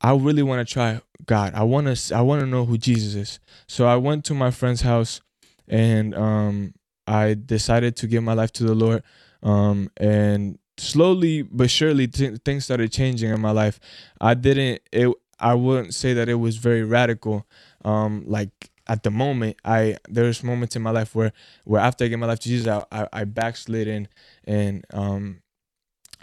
I 0.00 0.14
really 0.14 0.42
want 0.42 0.66
to 0.66 0.72
try 0.72 1.00
God. 1.26 1.54
I 1.54 1.62
want 1.62 1.94
to 1.94 2.16
I 2.16 2.22
want 2.22 2.40
to 2.40 2.46
know 2.46 2.64
who 2.64 2.78
Jesus 2.78 3.14
is. 3.14 3.40
So 3.66 3.86
I 3.86 3.96
went 3.96 4.24
to 4.26 4.34
my 4.34 4.50
friend's 4.50 4.80
house 4.80 5.20
and 5.68 6.14
um 6.14 6.74
I 7.06 7.34
decided 7.34 7.96
to 7.96 8.06
give 8.06 8.22
my 8.22 8.32
life 8.32 8.52
to 8.54 8.64
the 8.64 8.74
Lord 8.74 9.02
um 9.42 9.90
and 9.96 10.58
slowly 10.78 11.42
but 11.42 11.70
surely 11.70 12.06
things 12.06 12.64
started 12.64 12.92
changing 12.92 13.30
in 13.30 13.40
my 13.40 13.50
life. 13.50 13.78
I 14.20 14.34
didn't 14.34 14.80
it 14.92 15.12
I 15.38 15.54
wouldn't 15.54 15.94
say 15.94 16.14
that 16.14 16.28
it 16.28 16.34
was 16.34 16.56
very 16.56 16.82
radical 16.82 17.46
um 17.84 18.24
like 18.26 18.70
at 18.86 19.02
the 19.02 19.10
moment 19.10 19.56
I 19.64 19.98
there's 20.08 20.42
moments 20.42 20.76
in 20.76 20.82
my 20.82 20.90
life 20.90 21.14
where 21.14 21.32
where 21.64 21.80
after 21.80 22.04
I 22.04 22.08
gave 22.08 22.18
my 22.18 22.26
life 22.26 22.40
to 22.40 22.48
Jesus 22.48 22.66
I 22.66 22.84
I, 22.90 23.08
I 23.12 23.24
backslid 23.24 23.86
in 23.86 24.08
and 24.44 24.84
um 24.92 25.42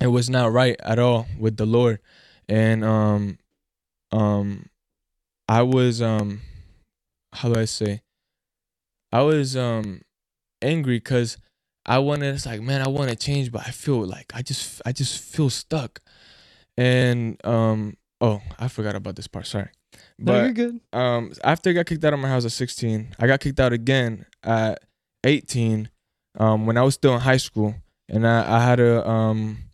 it 0.01 0.07
was 0.07 0.29
not 0.29 0.51
right 0.51 0.75
at 0.83 0.97
all 0.97 1.27
with 1.39 1.57
the 1.57 1.65
Lord 1.65 1.99
and 2.49 2.83
um 2.83 3.37
um 4.11 4.69
I 5.47 5.61
was 5.63 6.01
um 6.01 6.41
how 7.33 7.53
do 7.53 7.59
I 7.59 7.65
say? 7.65 8.01
I 9.11 9.21
was 9.21 9.55
um 9.55 10.01
angry 10.61 10.99
cuz 10.99 11.37
I 11.85 11.99
wanted 11.99 12.33
it's 12.35 12.45
like 12.45 12.61
man 12.61 12.81
I 12.81 12.89
want 12.89 13.09
to 13.09 13.15
change 13.15 13.51
but 13.51 13.65
I 13.67 13.71
feel 13.71 14.03
like 14.05 14.31
I 14.33 14.41
just 14.41 14.81
I 14.85 14.91
just 14.91 15.19
feel 15.19 15.49
stuck. 15.49 16.01
And 16.77 17.43
um 17.45 17.97
oh 18.21 18.41
I 18.59 18.67
forgot 18.67 18.95
about 18.95 19.15
this 19.15 19.27
part 19.27 19.47
sorry. 19.47 19.69
No, 20.19 20.33
but 20.33 20.43
you're 20.43 20.53
good. 20.53 20.79
um 20.93 21.31
after 21.43 21.69
I 21.69 21.73
got 21.73 21.85
kicked 21.85 22.03
out 22.03 22.13
of 22.13 22.19
my 22.19 22.27
house 22.27 22.45
at 22.45 22.51
16 22.51 23.15
I 23.19 23.27
got 23.27 23.39
kicked 23.39 23.59
out 23.59 23.73
again 23.73 24.25
at 24.43 24.79
18 25.23 25.89
um 26.39 26.65
when 26.65 26.77
I 26.77 26.81
was 26.83 26.95
still 26.95 27.13
in 27.15 27.21
high 27.21 27.37
school. 27.37 27.75
And 28.09 28.25
I, 28.25 28.57
I 28.57 28.63
had 28.63 28.79
a 28.79 29.07
um 29.07 29.66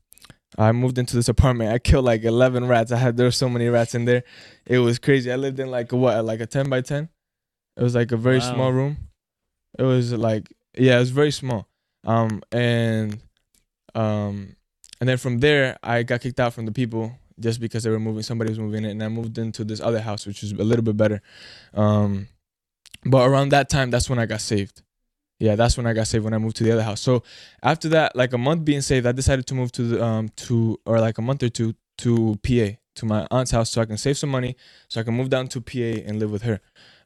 I 0.58 0.72
moved 0.72 0.98
into 0.98 1.16
this 1.16 1.28
apartment. 1.30 1.72
I 1.72 1.80
killed 1.80 2.06
like 2.06 2.24
11 2.24 2.68
rats. 2.68 2.92
I 2.92 2.98
had 2.98 3.18
there 3.18 3.26
were 3.28 3.32
so 3.32 3.50
many 3.50 3.68
rats 3.68 3.96
in 3.96 4.06
there. 4.06 4.24
It 4.66 4.80
was 4.80 5.00
crazy. 5.00 5.32
I 5.32 5.36
lived 5.36 5.60
in 5.60 5.70
like 5.72 5.92
a 5.92 5.98
what, 5.98 6.24
like 6.26 6.40
a 6.42 6.46
10 6.46 6.70
by 6.70 6.82
10. 6.82 7.10
It 7.78 7.84
was 7.84 7.96
like 7.96 8.12
a 8.12 8.18
very 8.18 8.40
Wow. 8.40 8.54
small 8.54 8.72
room. 8.74 8.98
It 9.80 9.84
was 9.84 10.14
like 10.14 10.54
yeah, 10.78 10.98
it 10.98 11.00
was 11.00 11.10
very 11.12 11.32
small. 11.32 11.68
Um 12.06 12.42
and 12.52 13.20
um 13.96 14.56
and 15.00 15.10
then 15.10 15.18
from 15.18 15.40
there 15.40 15.78
I 15.84 16.04
got 16.04 16.22
kicked 16.22 16.40
out 16.40 16.54
from 16.54 16.66
the 16.66 16.72
people 16.72 17.18
just 17.40 17.60
because 17.60 17.84
they 17.84 17.90
were 17.90 18.00
moving 18.00 18.22
somebody 18.24 18.50
was 18.52 18.60
moving 18.60 18.86
it 18.86 18.92
and 18.92 19.04
I 19.04 19.08
moved 19.08 19.38
into 19.38 19.64
this 19.64 19.80
other 19.82 20.02
house 20.02 20.26
which 20.28 20.42
was 20.44 20.52
a 20.52 20.56
little 20.64 20.84
bit 20.84 20.98
better. 20.98 21.22
Um 21.74 22.28
but 23.06 23.28
around 23.28 23.50
that 23.50 23.70
time 23.70 23.90
that's 23.92 24.10
when 24.10 24.20
I 24.20 24.26
got 24.28 24.42
saved. 24.42 24.82
Yeah, 25.40 25.56
that's 25.56 25.78
when 25.78 25.88
I 25.88 25.94
got 25.94 26.08
saved 26.08 26.24
when 26.24 26.34
I 26.34 26.38
moved 26.38 26.56
to 26.58 26.64
the 26.64 26.72
other 26.72 26.84
house. 26.84 27.02
So 27.02 27.24
after 27.62 27.90
that, 27.90 28.16
like 28.16 28.34
a 28.34 28.38
month 28.38 28.64
being 28.64 28.82
saved, 28.82 29.06
I 29.06 29.12
decided 29.12 29.46
to 29.48 29.56
move 29.56 29.72
to 29.74 29.84
the 29.84 30.04
um 30.04 30.30
to 30.48 30.80
or 30.86 31.00
like 31.00 31.18
a 31.18 31.22
month 31.22 31.44
or 31.44 31.50
two 31.50 31.74
to 32.00 32.40
PA 32.44 32.78
to 32.96 33.06
my 33.06 33.28
aunt's 33.32 33.52
house 33.52 33.72
so 33.72 33.82
I 33.82 33.86
can 33.86 33.98
save 33.98 34.18
some 34.18 34.30
money 34.30 34.56
so 34.88 35.02
I 35.02 35.04
can 35.04 35.16
move 35.16 35.30
down 35.30 35.48
to 35.50 35.62
PA 35.62 36.02
and 36.08 36.20
live 36.20 36.32
with 36.32 36.44
her. 36.44 36.60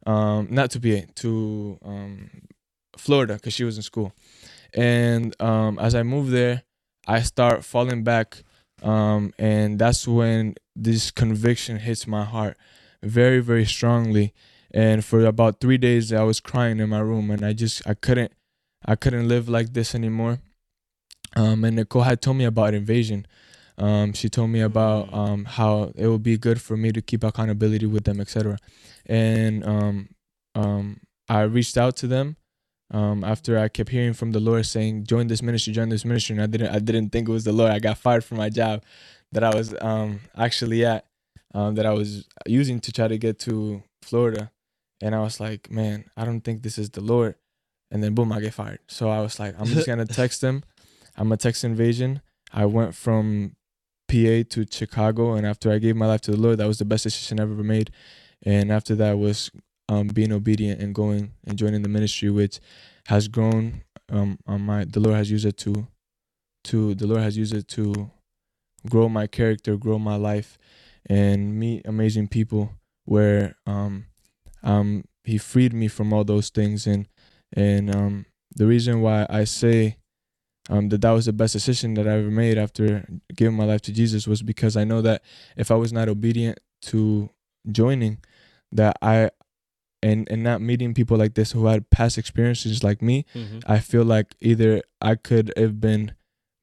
Um, 0.05 0.47
not 0.51 0.71
to 0.71 0.79
PA 0.79 1.07
to 1.15 1.79
um 1.83 2.29
Florida 2.97 3.35
because 3.35 3.53
she 3.53 3.63
was 3.63 3.77
in 3.77 3.83
school. 3.83 4.13
And 4.73 5.39
um, 5.41 5.79
as 5.79 5.95
I 5.95 6.03
moved 6.03 6.31
there, 6.31 6.63
I 7.07 7.21
start 7.21 7.63
falling 7.63 8.03
back, 8.03 8.43
um, 8.83 9.33
and 9.39 9.79
that's 9.79 10.07
when 10.07 10.55
this 10.75 11.09
conviction 11.09 11.77
hits 11.77 12.05
my 12.05 12.25
heart 12.25 12.57
very 13.03 13.39
very 13.39 13.65
strongly 13.65 14.33
and 14.73 15.03
for 15.03 15.25
about 15.25 15.59
three 15.59 15.77
days 15.77 16.11
i 16.11 16.23
was 16.23 16.39
crying 16.39 16.79
in 16.79 16.89
my 16.89 16.99
room 16.99 17.31
and 17.31 17.45
i 17.45 17.53
just 17.53 17.87
i 17.87 17.93
couldn't 17.93 18.31
i 18.85 18.95
couldn't 18.95 19.27
live 19.27 19.49
like 19.49 19.73
this 19.73 19.95
anymore. 19.95 20.39
Um 21.35 21.63
and 21.63 21.75
nicole 21.75 22.03
had 22.03 22.21
told 22.21 22.37
me 22.37 22.45
about 22.45 22.73
invasion. 22.73 23.25
Um 23.77 24.13
she 24.13 24.29
told 24.29 24.49
me 24.49 24.61
about 24.61 25.13
um 25.13 25.45
how 25.45 25.91
it 25.95 26.07
would 26.07 26.23
be 26.23 26.37
good 26.37 26.61
for 26.61 26.77
me 26.77 26.91
to 26.91 27.01
keep 27.01 27.23
accountability 27.23 27.85
with 27.85 28.05
them 28.05 28.19
etc 28.19 28.57
and 29.05 29.65
um 29.65 30.09
um 30.55 30.99
i 31.29 31.41
reached 31.41 31.77
out 31.77 31.95
to 31.97 32.07
them 32.07 32.37
um 32.91 33.23
after 33.23 33.57
i 33.59 33.67
kept 33.67 33.89
hearing 33.89 34.13
from 34.13 34.31
the 34.31 34.39
lord 34.39 34.65
saying 34.65 35.03
join 35.05 35.27
this 35.27 35.41
ministry 35.41 35.73
join 35.73 35.89
this 35.89 36.05
ministry. 36.05 36.35
And 36.35 36.43
i 36.43 36.47
didn't 36.47 36.73
i 36.75 36.79
didn't 36.79 37.09
think 37.09 37.29
it 37.29 37.31
was 37.31 37.43
the 37.43 37.51
lord. 37.51 37.71
I 37.71 37.79
got 37.79 37.97
fired 37.97 38.23
from 38.23 38.37
my 38.37 38.49
job 38.49 38.83
that 39.31 39.43
i 39.43 39.53
was 39.53 39.75
um 39.81 40.21
actually 40.35 40.85
at 40.85 41.05
um 41.53 41.75
that 41.75 41.85
i 41.85 41.93
was 41.93 42.27
using 42.45 42.79
to 42.79 42.91
try 42.91 43.07
to 43.07 43.17
get 43.17 43.39
to 43.39 43.83
florida 44.01 44.51
and 45.01 45.15
I 45.15 45.19
was 45.19 45.39
like, 45.39 45.69
man, 45.71 46.05
I 46.15 46.25
don't 46.25 46.41
think 46.41 46.63
this 46.63 46.77
is 46.77 46.89
the 46.89 47.01
Lord. 47.01 47.35
And 47.91 48.03
then 48.03 48.13
boom, 48.15 48.31
I 48.31 48.41
get 48.41 48.53
fired. 48.53 48.79
So 48.87 49.09
I 49.09 49.21
was 49.21 49.39
like, 49.39 49.55
I'm 49.57 49.65
just 49.67 49.87
gonna 49.87 50.05
text 50.21 50.43
him. 50.43 50.63
I'm 51.15 51.25
gonna 51.25 51.37
text 51.37 51.63
invasion. 51.63 52.21
I 52.53 52.65
went 52.65 52.95
from 52.95 53.55
PA 54.07 54.43
to 54.49 54.65
Chicago, 54.69 55.33
and 55.33 55.45
after 55.45 55.71
I 55.71 55.79
gave 55.79 55.95
my 55.95 56.07
life 56.07 56.21
to 56.21 56.31
the 56.31 56.37
Lord, 56.37 56.57
that 56.59 56.67
was 56.67 56.79
the 56.79 56.85
best 56.85 57.03
decision 57.03 57.39
I've 57.39 57.51
ever 57.51 57.63
made. 57.63 57.91
And 58.43 58.71
after 58.71 58.95
that 58.95 59.17
was 59.17 59.51
um, 59.89 60.07
being 60.07 60.31
obedient 60.31 60.81
and 60.81 60.93
going 60.93 61.33
and 61.45 61.57
joining 61.57 61.81
the 61.81 61.89
ministry, 61.89 62.29
which 62.29 62.59
has 63.07 63.27
grown. 63.27 63.83
Um, 64.09 64.39
on 64.47 64.61
my 64.61 64.85
the 64.85 65.01
Lord 65.01 65.17
has 65.17 65.29
used 65.29 65.45
it 65.45 65.57
to, 65.57 65.85
to 66.65 66.95
the 66.95 67.07
Lord 67.07 67.21
has 67.21 67.37
used 67.37 67.53
it 67.53 67.67
to 67.69 68.09
grow 68.89 69.09
my 69.09 69.27
character, 69.27 69.75
grow 69.75 69.99
my 69.99 70.15
life, 70.15 70.57
and 71.07 71.59
meet 71.59 71.85
amazing 71.85 72.29
people. 72.29 72.71
Where 73.03 73.55
um, 73.65 74.05
um, 74.63 75.03
He 75.23 75.37
freed 75.37 75.73
me 75.73 75.87
from 75.87 76.13
all 76.13 76.23
those 76.23 76.49
things, 76.49 76.87
and 76.87 77.07
and 77.53 77.93
um, 77.95 78.25
the 78.55 78.65
reason 78.67 79.01
why 79.01 79.25
I 79.29 79.43
say 79.45 79.97
um, 80.69 80.89
that 80.89 81.01
that 81.01 81.11
was 81.11 81.25
the 81.25 81.33
best 81.33 81.53
decision 81.53 81.93
that 81.95 82.07
I 82.07 82.17
ever 82.19 82.29
made 82.31 82.57
after 82.57 83.07
giving 83.35 83.55
my 83.55 83.63
life 83.65 83.81
to 83.83 83.93
Jesus 83.93 84.27
was 84.27 84.41
because 84.41 84.75
I 84.75 84.83
know 84.83 85.01
that 85.01 85.21
if 85.55 85.71
I 85.71 85.75
was 85.75 85.93
not 85.93 86.09
obedient 86.09 86.59
to 86.83 87.29
joining, 87.71 88.17
that 88.71 88.97
I 89.01 89.29
and 90.03 90.27
and 90.29 90.43
not 90.43 90.61
meeting 90.61 90.93
people 90.93 91.17
like 91.17 91.33
this 91.35 91.51
who 91.53 91.65
had 91.67 91.89
past 91.89 92.17
experiences 92.17 92.83
like 92.83 93.01
me, 93.01 93.25
Mhm. 93.33 93.63
I 93.65 93.79
feel 93.79 94.03
like 94.03 94.35
either 94.41 94.81
I 95.01 95.15
could 95.15 95.53
have 95.57 95.79
been 95.79 96.11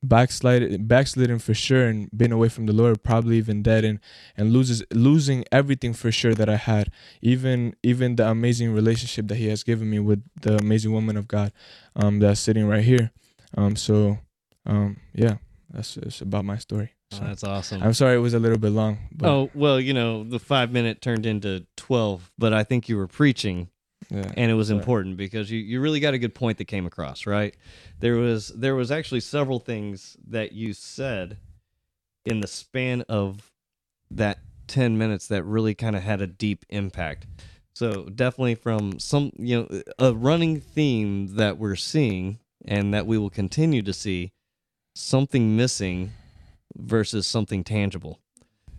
backslided 0.09 0.87
backslidden 0.87 1.39
for 1.39 1.55
sure 1.55 1.87
and 1.87 2.09
been 2.17 2.33
away 2.33 2.49
from 2.49 2.67
the 2.67 2.73
Lord, 2.73 3.03
probably 3.03 3.37
even 3.39 3.63
dead 3.63 3.85
and 3.85 4.01
and 4.37 4.53
loses 4.53 4.83
losing 4.93 5.45
everything 5.51 5.93
for 5.93 6.13
sure 6.13 6.35
that 6.35 6.49
I 6.49 6.57
had. 6.57 6.91
Even 7.23 7.75
even 7.83 8.17
the 8.17 8.29
amazing 8.29 8.73
relationship 8.73 9.29
that 9.29 9.37
he 9.37 9.49
has 9.49 9.63
given 9.63 9.89
me 9.91 9.99
with 9.99 10.23
the 10.43 10.57
amazing 10.57 10.93
woman 10.93 11.17
of 11.17 11.29
God 11.29 11.53
um 11.97 12.19
that's 12.21 12.41
sitting 12.41 12.67
right 12.67 12.85
here. 12.85 13.11
Um 13.57 13.77
so 13.77 14.19
um 14.67 14.99
yeah, 15.15 15.37
that's 15.71 15.97
it's 15.97 16.21
about 16.21 16.45
my 16.45 16.59
story. 16.59 16.93
Oh, 17.13 17.19
that's 17.23 17.45
awesome. 17.45 17.83
I'm 17.83 17.95
sorry 17.95 18.17
it 18.17 18.21
was 18.21 18.35
a 18.35 18.39
little 18.39 18.59
bit 18.59 18.73
long, 18.73 18.99
but 19.13 19.29
oh 19.29 19.51
well, 19.55 19.79
you 19.81 19.95
know 19.95 20.25
the 20.25 20.39
five 20.39 20.73
minute 20.73 21.01
turned 21.01 21.27
into 21.27 21.67
twelve, 21.77 22.31
but 22.39 22.53
I 22.53 22.65
think 22.65 22.89
you 22.89 22.97
were 22.97 23.07
preaching 23.09 23.69
yeah. 24.11 24.33
and 24.37 24.51
it 24.51 24.55
was 24.55 24.69
Sorry. 24.69 24.79
important 24.79 25.17
because 25.17 25.51
you, 25.51 25.59
you 25.59 25.81
really 25.81 26.01
got 26.01 26.15
a 26.15 26.19
good 26.19 26.35
point 26.35 26.59
that 26.59 26.67
came 26.67 26.87
across 26.87 27.27
right 27.27 27.55
there 28.01 28.17
was 28.17 28.49
there 28.49 28.75
was 28.75 28.91
actually 28.91 29.21
several 29.21 29.59
things 29.59 30.17
that 30.27 30.53
you 30.53 30.73
said 30.73 31.39
in 32.25 32.41
the 32.41 32.47
span 32.47 33.03
of 33.03 33.53
that 34.11 34.39
10 34.67 34.97
minutes 34.97 35.29
that 35.29 35.43
really 35.45 35.75
kind 35.75 35.97
of 35.97 36.03
had 36.03 36.21
a 36.21 36.27
deep 36.27 36.65
impact 36.71 37.27
so 37.75 38.05
definitely 38.05 38.55
from 38.55 38.99
some 38.99 39.33
you 39.37 39.61
know 39.71 39.83
a 39.99 40.15
running 40.15 40.61
theme 40.61 41.37
that 41.37 41.59
we're 41.59 41.77
seeing 41.77 42.39
and 42.67 42.95
that 42.95 43.07
we 43.07 43.19
will 43.19 43.31
continue 43.31 43.83
to 43.83 43.93
see 43.93 44.33
something 44.95 45.57
missing 45.57 46.13
versus 46.77 47.27
something 47.27 47.63
tangible 47.63 48.21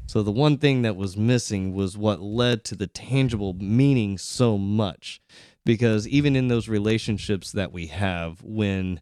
so 0.08 0.22
the 0.22 0.32
one 0.32 0.58
thing 0.58 0.84
that 0.84 0.96
was 0.96 1.18
missing 1.18 1.74
was 1.74 1.98
what 1.98 2.22
led 2.22 2.64
to 2.66 2.76
the 2.76 2.88
tangible 2.88 3.54
meaning 3.54 4.18
so 4.18 4.58
much. 4.58 5.22
Because 5.66 6.08
even 6.08 6.36
in 6.36 6.48
those 6.48 6.68
relationships 6.68 7.52
that 7.52 7.72
we 7.72 7.88
have 7.88 8.42
when 8.44 9.00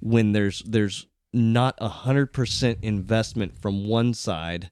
when 0.00 0.32
there's 0.32 0.62
there's 0.66 1.06
not 1.32 1.74
a 1.78 1.88
hundred 1.88 2.32
percent 2.32 2.78
investment 2.82 3.58
from 3.60 3.86
one 3.86 4.12
side 4.12 4.70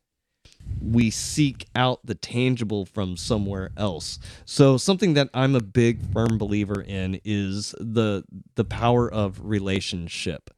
we 0.81 1.11
seek 1.11 1.67
out 1.75 2.01
the 2.05 2.15
tangible 2.15 2.87
from 2.87 3.17
somewhere 3.17 3.71
else. 3.77 4.19
So 4.45 4.77
something 4.77 5.15
that 5.15 5.29
i'm 5.35 5.55
a 5.55 5.61
big 5.61 6.01
firm 6.13 6.39
believer 6.39 6.83
in 6.83 7.21
is 7.25 7.75
the 7.79 8.25
the 8.55 8.65
power 8.65 9.11
of 9.11 9.41
relationship. 9.43 10.51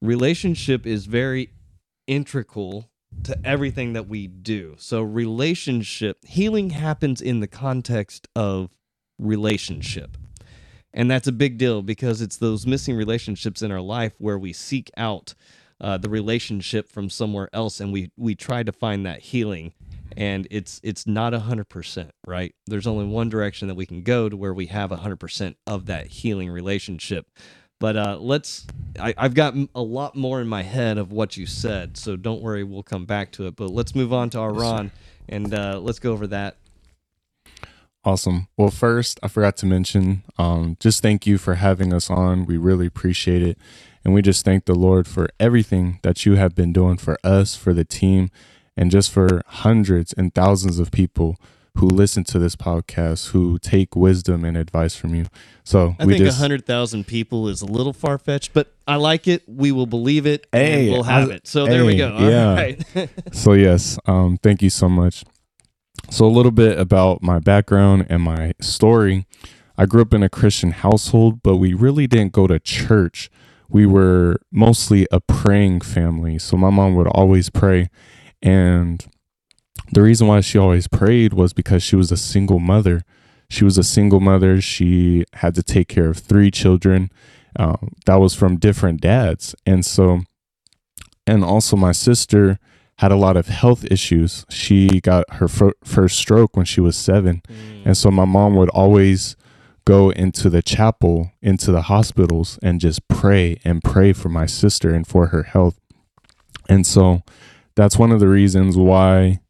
Relationship 0.00 0.86
is 0.86 1.06
very 1.06 1.50
integral 2.06 2.90
to 3.24 3.38
everything 3.44 3.92
that 3.94 4.08
we 4.08 4.26
do. 4.26 4.74
So 4.78 5.02
relationship 5.02 6.24
healing 6.24 6.70
happens 6.70 7.20
in 7.20 7.40
the 7.40 7.46
context 7.46 8.28
of 8.36 8.70
relationship. 9.18 10.16
And 10.92 11.10
that's 11.10 11.26
a 11.26 11.32
big 11.32 11.58
deal 11.58 11.82
because 11.82 12.22
it's 12.22 12.38
those 12.38 12.66
missing 12.66 12.96
relationships 12.96 13.62
in 13.62 13.70
our 13.70 13.80
life 13.80 14.14
where 14.18 14.38
we 14.38 14.52
seek 14.52 14.90
out 14.96 15.34
uh, 15.80 15.98
the 15.98 16.08
relationship 16.08 16.88
from 16.88 17.10
somewhere 17.10 17.50
else 17.52 17.80
and 17.80 17.92
we 17.92 18.10
we 18.16 18.34
try 18.34 18.62
to 18.62 18.72
find 18.72 19.04
that 19.04 19.20
healing 19.20 19.74
and 20.16 20.48
it's 20.50 20.80
it's 20.82 21.06
not 21.06 21.34
a 21.34 21.40
hundred 21.40 21.68
percent 21.68 22.12
right 22.26 22.54
there's 22.66 22.86
only 22.86 23.04
one 23.04 23.28
direction 23.28 23.68
that 23.68 23.74
we 23.74 23.84
can 23.84 24.02
go 24.02 24.28
to 24.28 24.36
where 24.36 24.54
we 24.54 24.66
have 24.66 24.90
a 24.90 24.96
hundred 24.96 25.16
percent 25.16 25.56
of 25.66 25.84
that 25.84 26.06
healing 26.06 26.48
relationship 26.48 27.26
but 27.78 27.96
uh, 27.96 28.18
let's. 28.20 28.66
I, 28.98 29.14
I've 29.18 29.34
got 29.34 29.54
a 29.74 29.82
lot 29.82 30.16
more 30.16 30.40
in 30.40 30.48
my 30.48 30.62
head 30.62 30.96
of 30.98 31.12
what 31.12 31.36
you 31.36 31.46
said, 31.46 31.96
so 31.96 32.16
don't 32.16 32.42
worry, 32.42 32.64
we'll 32.64 32.82
come 32.82 33.04
back 33.04 33.32
to 33.32 33.46
it. 33.46 33.56
But 33.56 33.70
let's 33.70 33.94
move 33.94 34.12
on 34.12 34.30
to 34.30 34.40
Aron 34.40 34.90
and 35.28 35.52
uh, 35.52 35.78
let's 35.80 35.98
go 35.98 36.12
over 36.12 36.26
that. 36.28 36.56
Awesome. 38.04 38.46
Well, 38.56 38.70
first, 38.70 39.18
I 39.22 39.28
forgot 39.28 39.56
to 39.58 39.66
mention, 39.66 40.22
um, 40.38 40.76
just 40.78 41.02
thank 41.02 41.26
you 41.26 41.38
for 41.38 41.56
having 41.56 41.92
us 41.92 42.08
on. 42.08 42.46
We 42.46 42.56
really 42.56 42.86
appreciate 42.86 43.42
it. 43.42 43.58
And 44.04 44.14
we 44.14 44.22
just 44.22 44.44
thank 44.44 44.66
the 44.66 44.76
Lord 44.76 45.08
for 45.08 45.28
everything 45.40 45.98
that 46.02 46.24
you 46.24 46.36
have 46.36 46.54
been 46.54 46.72
doing 46.72 46.96
for 46.96 47.18
us, 47.24 47.56
for 47.56 47.74
the 47.74 47.84
team, 47.84 48.30
and 48.76 48.92
just 48.92 49.10
for 49.10 49.42
hundreds 49.46 50.12
and 50.12 50.32
thousands 50.32 50.78
of 50.78 50.92
people 50.92 51.36
who 51.76 51.86
listen 51.86 52.24
to 52.24 52.38
this 52.38 52.56
podcast, 52.56 53.30
who 53.30 53.58
take 53.58 53.94
wisdom 53.94 54.44
and 54.44 54.56
advice 54.56 54.96
from 54.96 55.14
you. 55.14 55.26
So 55.64 55.94
I 55.98 56.06
we 56.06 56.14
think 56.14 56.24
just, 56.24 56.38
hundred 56.38 56.64
thousand 56.66 57.06
people 57.06 57.48
is 57.48 57.60
a 57.62 57.66
little 57.66 57.92
far 57.92 58.18
fetched, 58.18 58.52
but 58.52 58.72
I 58.86 58.96
like 58.96 59.28
it. 59.28 59.42
We 59.46 59.72
will 59.72 59.86
believe 59.86 60.26
it, 60.26 60.46
Hey, 60.52 60.84
and 60.84 60.92
we'll 60.92 61.02
have 61.04 61.30
I- 61.30 61.34
it. 61.34 61.46
So 61.46 61.66
there 61.66 61.84
we 61.84 61.96
go. 61.96 62.14
All 62.14 62.30
yeah. 62.30 62.54
right. 62.54 62.84
So 63.32 63.52
yes, 63.52 63.98
um, 64.06 64.38
thank 64.42 64.62
you 64.62 64.70
so 64.70 64.88
much. 64.88 65.24
So 66.10 66.24
a 66.24 66.28
little 66.28 66.52
bit 66.52 66.78
about 66.78 67.22
my 67.22 67.38
background 67.40 68.06
and 68.08 68.22
my 68.22 68.52
story. 68.60 69.26
I 69.76 69.86
grew 69.86 70.02
up 70.02 70.14
in 70.14 70.22
a 70.22 70.28
Christian 70.30 70.70
household, 70.70 71.42
but 71.42 71.56
we 71.56 71.74
really 71.74 72.06
didn't 72.06 72.32
go 72.32 72.46
to 72.46 72.58
church. 72.58 73.28
We 73.68 73.84
were 73.84 74.36
mostly 74.52 75.06
a 75.10 75.20
praying 75.20 75.80
family. 75.82 76.38
So 76.38 76.56
my 76.56 76.70
mom 76.70 76.94
would 76.94 77.08
always 77.08 77.50
pray, 77.50 77.90
and 78.40 79.04
the 79.92 80.02
reason 80.02 80.26
why 80.26 80.40
she 80.40 80.58
always 80.58 80.88
prayed 80.88 81.32
was 81.32 81.52
because 81.52 81.82
she 81.82 81.96
was 81.96 82.10
a 82.10 82.16
single 82.16 82.58
mother. 82.58 83.02
She 83.48 83.64
was 83.64 83.78
a 83.78 83.84
single 83.84 84.20
mother. 84.20 84.60
She 84.60 85.24
had 85.34 85.54
to 85.54 85.62
take 85.62 85.88
care 85.88 86.08
of 86.08 86.18
three 86.18 86.50
children. 86.50 87.10
Um, 87.58 87.92
that 88.04 88.16
was 88.16 88.34
from 88.34 88.58
different 88.58 89.00
dads, 89.00 89.54
and 89.64 89.84
so, 89.84 90.20
and 91.26 91.42
also 91.42 91.74
my 91.74 91.92
sister 91.92 92.58
had 92.98 93.12
a 93.12 93.16
lot 93.16 93.36
of 93.36 93.48
health 93.48 93.84
issues. 93.90 94.44
She 94.48 95.00
got 95.00 95.24
her 95.34 95.48
fir- 95.48 95.74
first 95.84 96.18
stroke 96.18 96.56
when 96.56 96.64
she 96.64 96.80
was 96.80 96.96
seven. 96.96 97.42
And 97.84 97.96
so 97.96 98.10
my 98.10 98.24
mom 98.24 98.56
would 98.56 98.70
always 98.70 99.36
go 99.84 100.10
into 100.10 100.48
the 100.48 100.62
chapel, 100.62 101.30
into 101.42 101.72
the 101.72 101.82
hospitals, 101.82 102.58
and 102.62 102.80
just 102.80 103.06
pray 103.08 103.60
and 103.64 103.84
pray 103.84 104.12
for 104.12 104.28
my 104.28 104.46
sister 104.46 104.94
and 104.94 105.06
for 105.06 105.26
her 105.28 105.44
health. 105.44 105.78
And 106.68 106.86
so 106.86 107.22
that's 107.74 107.98
one 107.98 108.12
of 108.12 108.20
the 108.20 108.28
reasons 108.28 108.76
why 108.76 109.40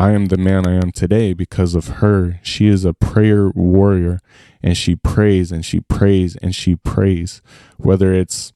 I 0.00 0.12
am 0.12 0.26
the 0.26 0.36
man 0.36 0.66
I 0.66 0.74
am 0.74 0.92
today 0.92 1.32
because 1.34 1.74
of 1.74 1.88
her. 1.98 2.38
She 2.42 2.68
is 2.68 2.84
a 2.84 2.94
prayer 2.94 3.48
warrior 3.50 4.20
and 4.62 4.76
she 4.76 4.94
prays 4.94 5.50
and 5.50 5.64
she 5.64 5.80
prays 5.80 6.36
and 6.36 6.54
she 6.54 6.76
prays, 6.76 7.42
whether 7.78 8.12
it's 8.12 8.52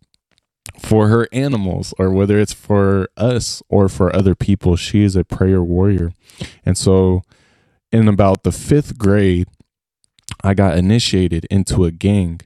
for 0.78 1.08
her 1.08 1.26
animals 1.32 1.92
or 1.98 2.10
whether 2.10 2.38
it's 2.38 2.52
for 2.52 3.08
us 3.16 3.60
or 3.68 3.88
for 3.88 4.14
other 4.14 4.34
people. 4.36 4.76
She 4.76 5.02
is 5.02 5.16
a 5.16 5.24
prayer 5.24 5.62
warrior. 5.62 6.12
And 6.64 6.78
so, 6.78 7.22
in 7.90 8.06
about 8.08 8.42
the 8.44 8.52
fifth 8.52 8.96
grade, 8.96 9.48
I 10.44 10.54
got 10.54 10.78
initiated 10.78 11.44
into 11.50 11.84
a 11.84 11.90
gang. 11.90 12.40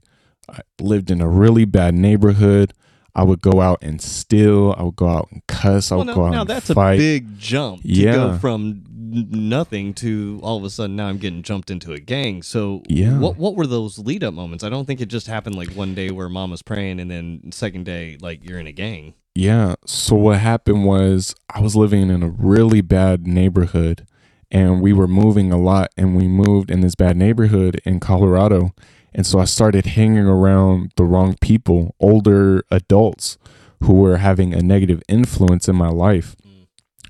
I 0.50 0.60
lived 0.80 1.10
in 1.10 1.20
a 1.20 1.28
really 1.28 1.64
bad 1.66 1.94
neighborhood. 1.94 2.72
I 3.14 3.22
would 3.22 3.40
go 3.40 3.62
out 3.62 3.78
and 3.80 4.02
steal. 4.02 4.74
I 4.76 4.82
would 4.82 4.96
go 4.96 5.08
out 5.08 5.28
and 5.32 5.40
cuss. 5.46 5.90
I 5.90 5.94
Well, 5.94 6.04
would 6.04 6.08
now, 6.08 6.14
go 6.14 6.24
out 6.26 6.30
now 6.32 6.40
and 6.42 6.50
that's 6.50 6.70
fight. 6.70 6.94
a 6.94 6.98
big 6.98 7.38
jump 7.38 7.80
to 7.82 7.88
go 7.88 7.92
Yeah. 8.28 8.38
from 8.38 8.66
n- 8.66 8.85
nothing 9.10 9.94
to 9.94 10.40
all 10.42 10.56
of 10.56 10.64
a 10.64 10.70
sudden 10.70 10.96
now 10.96 11.06
I'm 11.06 11.18
getting 11.18 11.42
jumped 11.42 11.70
into 11.70 11.92
a 11.92 12.00
gang. 12.00 12.42
So 12.42 12.82
Yeah. 12.88 13.18
what 13.18 13.36
what 13.36 13.54
were 13.54 13.66
those 13.66 13.98
lead 13.98 14.24
up 14.24 14.34
moments? 14.34 14.64
I 14.64 14.68
don't 14.68 14.86
think 14.86 15.00
it 15.00 15.06
just 15.06 15.26
happened 15.26 15.54
like 15.56 15.70
one 15.70 15.94
day 15.94 16.10
where 16.10 16.28
mom 16.28 16.50
was 16.50 16.62
praying 16.62 17.00
and 17.00 17.10
then 17.10 17.50
second 17.52 17.84
day 17.84 18.16
like 18.20 18.48
you're 18.48 18.58
in 18.58 18.66
a 18.66 18.72
gang. 18.72 19.14
Yeah. 19.34 19.74
So 19.84 20.16
what 20.16 20.38
happened 20.38 20.84
was 20.84 21.34
I 21.54 21.60
was 21.60 21.76
living 21.76 22.08
in 22.10 22.22
a 22.22 22.28
really 22.28 22.80
bad 22.80 23.26
neighborhood 23.26 24.06
and 24.50 24.80
we 24.80 24.92
were 24.92 25.08
moving 25.08 25.52
a 25.52 25.58
lot 25.58 25.90
and 25.96 26.16
we 26.16 26.26
moved 26.28 26.70
in 26.70 26.80
this 26.80 26.94
bad 26.94 27.16
neighborhood 27.16 27.80
in 27.84 28.00
Colorado. 28.00 28.72
And 29.14 29.26
so 29.26 29.38
I 29.38 29.44
started 29.44 29.86
hanging 29.86 30.26
around 30.26 30.92
the 30.96 31.04
wrong 31.04 31.36
people, 31.40 31.94
older 32.00 32.62
adults 32.70 33.38
who 33.82 33.94
were 33.94 34.18
having 34.18 34.54
a 34.54 34.62
negative 34.62 35.02
influence 35.08 35.68
in 35.68 35.76
my 35.76 35.88
life. 35.88 36.36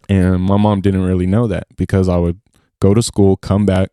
And 0.08 0.42
my 0.42 0.56
mom 0.56 0.80
didn't 0.80 1.04
really 1.04 1.26
know 1.26 1.46
that 1.46 1.66
because 1.76 2.08
I 2.08 2.16
would 2.16 2.40
go 2.80 2.94
to 2.94 3.02
school, 3.02 3.36
come 3.36 3.66
back, 3.66 3.90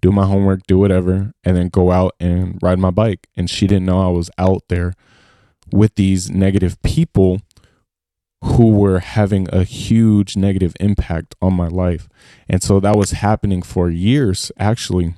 do 0.00 0.10
my 0.10 0.24
homework, 0.24 0.66
do 0.66 0.78
whatever, 0.78 1.32
and 1.44 1.56
then 1.56 1.68
go 1.68 1.90
out 1.90 2.14
and 2.18 2.58
ride 2.62 2.78
my 2.78 2.90
bike. 2.90 3.28
And 3.36 3.50
she 3.50 3.66
didn't 3.66 3.86
know 3.86 4.02
I 4.02 4.10
was 4.10 4.30
out 4.38 4.62
there 4.68 4.94
with 5.72 5.94
these 5.94 6.30
negative 6.30 6.80
people 6.82 7.40
who 8.42 8.70
were 8.70 9.00
having 9.00 9.48
a 9.52 9.64
huge 9.64 10.36
negative 10.36 10.74
impact 10.80 11.34
on 11.42 11.52
my 11.52 11.68
life. 11.68 12.08
And 12.48 12.62
so 12.62 12.80
that 12.80 12.96
was 12.96 13.10
happening 13.10 13.60
for 13.60 13.90
years, 13.90 14.50
actually. 14.58 15.14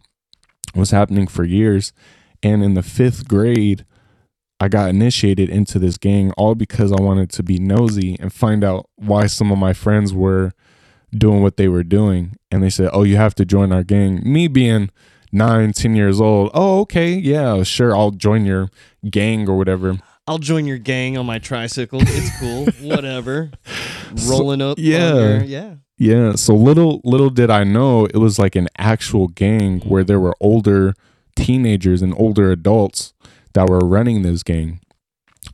It 0.74 0.78
was 0.78 0.90
happening 0.90 1.28
for 1.28 1.44
years. 1.44 1.92
And 2.42 2.64
in 2.64 2.74
the 2.74 2.82
fifth 2.82 3.28
grade, 3.28 3.84
I 4.62 4.68
got 4.68 4.90
initiated 4.90 5.50
into 5.50 5.80
this 5.80 5.98
gang 5.98 6.30
all 6.36 6.54
because 6.54 6.92
I 6.92 7.00
wanted 7.02 7.30
to 7.30 7.42
be 7.42 7.58
nosy 7.58 8.16
and 8.20 8.32
find 8.32 8.62
out 8.62 8.88
why 8.94 9.26
some 9.26 9.50
of 9.50 9.58
my 9.58 9.72
friends 9.72 10.14
were 10.14 10.52
doing 11.10 11.42
what 11.42 11.56
they 11.56 11.66
were 11.66 11.82
doing. 11.82 12.36
And 12.48 12.62
they 12.62 12.70
said, 12.70 12.90
Oh, 12.92 13.02
you 13.02 13.16
have 13.16 13.34
to 13.34 13.44
join 13.44 13.72
our 13.72 13.82
gang. 13.82 14.20
Me 14.24 14.46
being 14.46 14.90
nine, 15.32 15.72
ten 15.72 15.96
years 15.96 16.20
old, 16.20 16.52
oh, 16.54 16.78
okay, 16.82 17.12
yeah, 17.12 17.64
sure, 17.64 17.96
I'll 17.96 18.12
join 18.12 18.46
your 18.46 18.70
gang 19.10 19.48
or 19.48 19.58
whatever. 19.58 19.98
I'll 20.28 20.38
join 20.38 20.64
your 20.64 20.78
gang 20.78 21.18
on 21.18 21.26
my 21.26 21.40
tricycle. 21.40 21.98
It's 22.00 22.38
cool. 22.38 22.66
Whatever. 22.88 23.50
Rolling 24.28 24.62
up. 24.62 24.78
yeah. 24.78 25.42
yeah. 25.42 25.74
Yeah. 25.98 26.34
So 26.36 26.54
little 26.54 27.00
little 27.02 27.30
did 27.30 27.50
I 27.50 27.64
know 27.64 28.06
it 28.06 28.18
was 28.18 28.38
like 28.38 28.54
an 28.54 28.68
actual 28.78 29.26
gang 29.26 29.80
where 29.80 30.04
there 30.04 30.20
were 30.20 30.36
older 30.40 30.94
teenagers 31.34 32.00
and 32.00 32.14
older 32.16 32.52
adults 32.52 33.12
that 33.54 33.68
were 33.68 33.80
running 33.80 34.22
this 34.22 34.42
gang. 34.42 34.80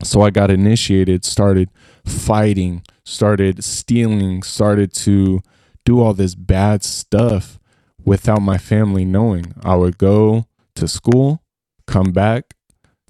So 0.02 0.20
I 0.20 0.30
got 0.30 0.50
initiated, 0.50 1.24
started 1.24 1.70
fighting, 2.04 2.82
started 3.04 3.64
stealing, 3.64 4.42
started 4.42 4.92
to 4.94 5.40
do 5.84 6.00
all 6.00 6.14
this 6.14 6.34
bad 6.34 6.84
stuff 6.84 7.58
without 8.04 8.40
my 8.40 8.58
family 8.58 9.04
knowing. 9.04 9.54
I 9.62 9.74
would 9.76 9.98
go 9.98 10.46
to 10.76 10.86
school, 10.86 11.42
come 11.86 12.12
back, 12.12 12.54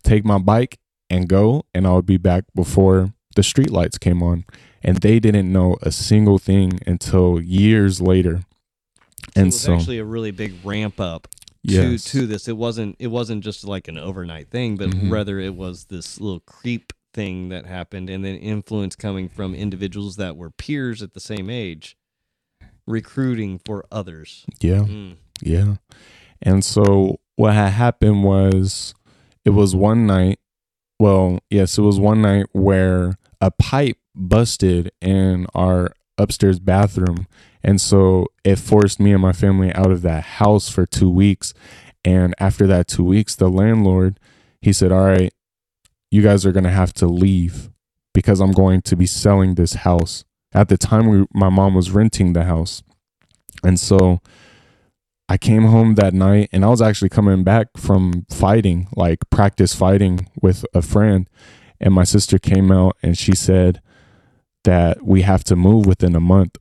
take 0.03 0.25
my 0.25 0.39
bike 0.39 0.79
and 1.11 1.29
go 1.29 1.65
and 1.75 1.87
I 1.87 1.93
would 1.93 2.07
be 2.07 2.17
back 2.17 2.45
before 2.55 3.13
the 3.35 3.43
street 3.43 3.71
lights 3.71 3.99
came 3.99 4.23
on 4.23 4.45
and 4.83 4.99
they 4.99 5.21
didn't 5.21 5.53
know 5.53 5.77
a 5.83 5.91
single 5.91 6.39
thing 6.39 6.81
until 6.87 7.41
years 7.41 8.01
later. 8.01 8.41
So 8.41 9.33
And 9.37 9.43
it 9.43 9.47
was 9.47 9.61
so, 9.61 9.75
actually 9.75 9.99
a 9.99 10.05
really 10.05 10.31
big 10.31 10.55
ramp 10.65 11.01
up 11.01 11.29
yes, 11.63 12.05
to 12.05 12.11
to 12.21 12.27
this. 12.27 12.49
It 12.49 12.57
wasn't 12.57 12.97
it 12.99 13.09
wasn't 13.09 13.45
just 13.45 13.65
like 13.67 13.89
an 13.89 13.99
overnight 13.99 14.51
thing, 14.51 14.77
but 14.77 14.91
Mhm. 14.91 15.11
rather 15.11 15.39
it 15.39 15.55
was 15.55 15.87
this 15.87 16.21
little 16.21 16.41
creep 16.41 16.93
thing 17.15 17.49
that 17.49 17.67
happened 17.67 18.09
and 18.11 18.25
then 18.25 18.37
influence 18.37 18.95
coming 18.95 19.29
from 19.29 19.55
individuals 19.55 20.17
that 20.17 20.37
were 20.37 20.51
peers 20.51 21.03
at 21.03 21.15
the 21.15 21.21
same 21.21 21.49
age 21.51 21.97
recruiting 22.87 23.59
for 23.65 23.85
others. 23.93 24.45
yeah, 24.61 24.81
Mm. 24.83 25.17
yeah. 25.43 25.77
And 26.41 26.65
so 26.65 27.19
what 27.37 27.55
had 27.55 27.71
happened 27.71 28.25
was 28.25 28.95
it 29.45 29.51
was 29.51 29.75
one 29.75 30.07
night, 30.07 30.39
well, 30.99 31.39
yes, 31.51 31.79
it 31.79 31.83
was 31.83 31.99
one 32.01 32.23
night 32.23 32.47
where 32.53 33.17
a 33.41 33.51
pipe 33.51 33.99
busted 34.15 34.91
in 35.01 35.47
our 35.55 35.93
upstairs 36.17 36.59
bathroom. 36.59 37.27
And 37.63 37.81
so 37.81 38.29
it 38.45 38.57
forced 38.57 39.01
me 39.01 39.13
and 39.13 39.23
my 39.23 39.33
family 39.33 39.73
out 39.75 39.91
of 39.91 40.03
that 40.03 40.23
house 40.25 40.69
for 40.69 40.87
two 40.87 41.11
weeks. 41.11 41.55
And 42.05 42.35
after 42.39 42.67
that 42.67 42.89
two 42.89 43.05
weeks, 43.05 43.35
the 43.35 43.49
landlord, 43.49 44.19
he 44.61 44.73
said, 44.73 44.93
All 44.93 45.05
right, 45.05 45.33
you 46.11 46.23
guys 46.23 46.47
are 46.47 46.53
going 46.53 46.65
to 46.65 46.71
have 46.71 46.93
to 46.95 47.07
leave 47.07 47.71
because 48.15 48.41
I'm 48.41 48.53
going 48.53 48.83
to 48.83 48.97
be 48.97 49.07
selling 49.07 49.55
this 49.55 49.75
house. 49.75 50.25
At 50.53 50.69
the 50.69 50.79
time, 50.79 51.09
we, 51.09 51.27
my 51.35 51.49
mom 51.49 51.75
was 51.75 51.91
renting 51.91 52.33
the 52.33 52.45
house. 52.45 52.83
And 53.63 53.79
so 53.79 54.21
I 55.29 55.37
came 55.37 55.65
home 55.65 55.97
that 55.97 56.15
night 56.15 56.49
and 56.53 56.65
I 56.65 56.69
was 56.69 56.81
actually 56.81 57.11
coming 57.11 57.45
back 57.45 57.69
from 57.77 58.25
fighting, 58.31 58.89
like 58.97 59.19
practice 59.31 59.75
fighting 59.75 60.29
with 60.41 60.65
a 60.73 60.81
friend. 60.81 61.29
And 61.81 61.93
my 61.93 62.05
sister 62.05 62.39
came 62.39 62.73
out 62.73 62.97
and 63.03 63.17
she 63.17 63.35
said 63.35 63.81
that 64.65 65.05
we 65.05 65.23
have 65.23 65.45
to 65.45 65.57
move 65.57 65.87
within 65.87 66.17
a 66.17 66.21
month. 66.21 66.57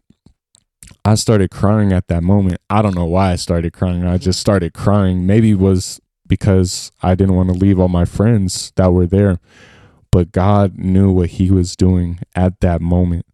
I 1.07 1.15
started 1.15 1.51
crying 1.51 1.93
at 1.93 2.09
that 2.09 2.21
moment. 2.21 2.59
I 2.69 2.81
don't 2.81 2.93
know 2.93 3.05
why 3.05 3.31
I 3.31 3.37
started 3.37 3.71
crying. 3.71 4.03
I 4.03 4.17
just 4.17 4.41
started 4.41 4.73
crying. 4.73 5.25
Maybe 5.25 5.51
it 5.51 5.59
was 5.59 6.01
because 6.27 6.91
I 7.01 7.15
didn't 7.15 7.37
want 7.37 7.47
to 7.47 7.55
leave 7.55 7.79
all 7.79 7.87
my 7.87 8.03
friends 8.03 8.73
that 8.75 8.91
were 8.91 9.05
there. 9.05 9.39
But 10.11 10.33
God 10.33 10.77
knew 10.77 11.09
what 11.09 11.29
He 11.29 11.49
was 11.49 11.77
doing 11.77 12.19
at 12.35 12.59
that 12.59 12.81
moment 12.81 13.25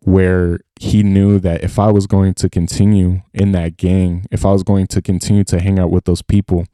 where 0.00 0.60
He 0.78 1.02
knew 1.02 1.38
that 1.38 1.64
if 1.64 1.78
I 1.78 1.90
was 1.90 2.06
going 2.06 2.34
to 2.34 2.50
continue 2.50 3.22
in 3.32 3.52
that 3.52 3.78
gang, 3.78 4.26
if 4.30 4.44
I 4.44 4.52
was 4.52 4.62
going 4.62 4.86
to 4.88 5.00
continue 5.00 5.44
to 5.44 5.60
hang 5.60 5.78
out 5.78 5.90
with 5.90 6.04
those 6.04 6.20
people, 6.20 6.66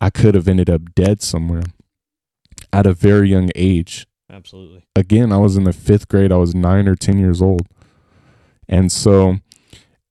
I 0.00 0.08
could 0.08 0.34
have 0.34 0.48
ended 0.48 0.70
up 0.70 0.94
dead 0.94 1.20
somewhere 1.20 1.64
at 2.72 2.86
a 2.86 2.94
very 2.94 3.28
young 3.28 3.50
age 3.54 4.06
Absolutely. 4.30 4.86
again, 4.96 5.32
I 5.32 5.36
was 5.36 5.54
in 5.54 5.64
the 5.64 5.74
fifth 5.74 6.08
grade. 6.08 6.32
I 6.32 6.36
was 6.36 6.54
nine 6.54 6.88
or 6.88 6.96
10 6.96 7.18
years 7.18 7.42
old. 7.42 7.66
And 8.68 8.90
so 8.90 9.38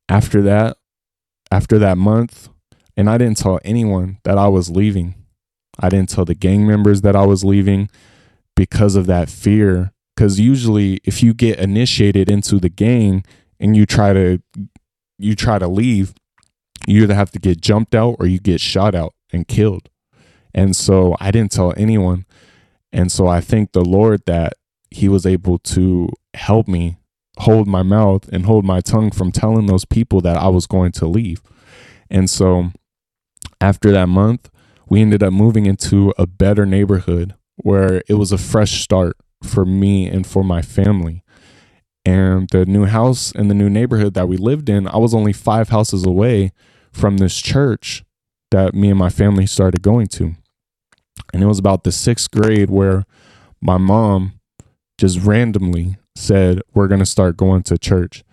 after 0.09 0.41
that, 0.43 0.77
after 1.51 1.79
that 1.79 1.97
month, 1.97 2.49
and 2.97 3.09
I 3.09 3.17
didn't 3.17 3.37
tell 3.37 3.59
anyone 3.63 4.19
that 4.23 4.37
I 4.37 4.47
was 4.47 4.69
leaving. 4.69 5.15
I 5.79 5.89
didn't 5.89 6.09
tell 6.09 6.25
the 6.25 6.35
gang 6.35 6.65
members 6.65 7.01
that 7.01 7.15
I 7.15 7.25
was 7.25 7.43
leaving 7.43 7.89
because 8.55 8.95
of 8.95 9.05
that 9.07 9.29
fear. 9.29 9.91
Because 10.15 10.39
usually, 10.39 11.01
if 11.03 11.21
you 11.21 11.33
get 11.33 11.59
initiated 11.59 12.29
into 12.29 12.57
the 12.57 12.69
gang 12.69 13.25
and 13.59 13.75
you 13.75 13.85
try 13.85 14.13
to 14.13 14.41
you 15.17 15.35
try 15.35 15.59
to 15.59 15.67
leave, 15.67 16.13
you 16.87 17.03
either 17.03 17.15
have 17.15 17.31
to 17.31 17.39
get 17.39 17.59
jumped 17.59 17.93
out 17.93 18.15
or 18.19 18.25
you 18.25 18.39
get 18.39 18.61
shot 18.61 18.95
out 18.95 19.13
and 19.33 19.47
killed. 19.47 19.89
And 20.53 20.75
so 20.75 21.15
I 21.19 21.31
didn't 21.31 21.51
tell 21.51 21.73
anyone. 21.75 22.25
And 22.93 23.11
so 23.11 23.27
I 23.27 23.41
thank 23.41 23.73
the 23.73 23.83
Lord 23.83 24.21
that 24.25 24.53
He 24.89 25.09
was 25.09 25.25
able 25.25 25.59
to 25.59 26.09
help 26.33 26.67
me 26.69 26.97
hold 27.39 27.67
my 27.67 27.83
mouth 27.83 28.27
and 28.29 28.45
hold 28.45 28.65
my 28.65 28.81
tongue 28.81 29.11
from 29.11 29.31
telling 29.31 29.65
those 29.65 29.86
people 29.86 30.21
that 30.21 30.38
I 30.38 30.47
was 30.47 30.67
going 30.67 30.91
to 30.93 31.05
leave. 31.05 31.41
And 32.09 32.29
so 32.29 32.71
after 33.59 33.91
that 33.91 34.07
month, 34.07 34.49
we 34.89 35.01
ended 35.01 35.23
up 35.23 35.33
moving 35.33 35.65
into 35.65 36.13
a 36.17 36.27
better 36.27 36.65
neighborhood 36.65 37.36
where 37.57 38.03
it 38.07 38.15
was 38.15 38.31
a 38.31 38.38
fresh 38.38 38.81
start 38.83 39.17
for 39.43 39.65
me 39.65 40.07
and 40.07 40.25
for 40.25 40.43
my 40.43 40.61
family. 40.61 41.23
And 42.05 42.47
the 42.51 42.65
new 42.65 42.86
house 42.86 43.31
and 43.31 43.49
the 43.49 43.55
new 43.55 43.69
neighborhood 43.69 44.13
that 44.13 44.27
we 44.27 44.38
lived 44.38 44.69
in, 44.69 44.88
I 44.88 44.97
was 44.97 45.13
only 45.13 45.33
five 45.33 45.69
houses 45.69 46.05
away 46.05 46.51
from 46.93 47.17
this 47.17 47.41
church 47.41 48.03
that 48.51 48.75
me 48.75 48.89
and 48.89 48.99
my 48.99 49.09
family 49.09 49.47
started 49.47 49.81
going 49.81 50.07
to. 50.07 50.36
And 51.33 51.41
it 51.41 51.47
was 51.47 51.59
about 51.59 51.83
the 51.83 51.91
sixth 51.91 52.29
grade 52.29 52.69
where 52.69 53.05
my 53.61 53.77
mom 53.77 54.39
just 54.97 55.19
randomly 55.19 55.97
said, 56.16 56.61
We're 56.74 56.88
going 56.88 56.99
to 56.99 57.05
start 57.05 57.38
going 57.38 57.63
to 57.63 57.78
church. 57.78 58.24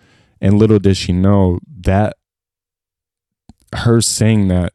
And 0.41 0.59
little 0.59 0.79
did 0.79 0.97
she 0.97 1.13
know 1.13 1.59
that 1.81 2.17
her 3.75 4.01
saying 4.01 4.47
that 4.49 4.73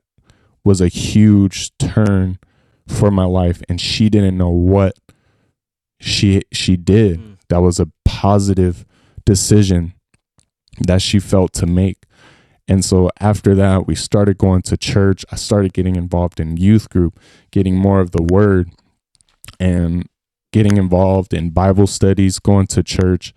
was 0.64 0.80
a 0.80 0.88
huge 0.88 1.76
turn 1.78 2.38
for 2.86 3.10
my 3.10 3.24
life. 3.24 3.62
And 3.68 3.80
she 3.80 4.08
didn't 4.08 4.36
know 4.36 4.50
what 4.50 4.98
she 6.00 6.42
she 6.52 6.76
did. 6.76 7.20
Mm. 7.20 7.36
That 7.48 7.62
was 7.62 7.80
a 7.80 7.90
positive 8.04 8.84
decision 9.24 9.94
that 10.86 11.02
she 11.02 11.18
felt 11.18 11.52
to 11.54 11.66
make. 11.66 11.98
And 12.68 12.84
so 12.84 13.10
after 13.18 13.54
that, 13.54 13.86
we 13.86 13.94
started 13.94 14.36
going 14.36 14.62
to 14.62 14.76
church. 14.76 15.24
I 15.32 15.36
started 15.36 15.72
getting 15.72 15.96
involved 15.96 16.38
in 16.38 16.58
youth 16.58 16.90
group, 16.90 17.18
getting 17.50 17.76
more 17.76 18.00
of 18.00 18.10
the 18.10 18.22
word, 18.22 18.70
and 19.58 20.06
getting 20.52 20.76
involved 20.76 21.34
in 21.34 21.50
Bible 21.50 21.86
studies, 21.86 22.38
going 22.38 22.66
to 22.68 22.82
church. 22.82 23.34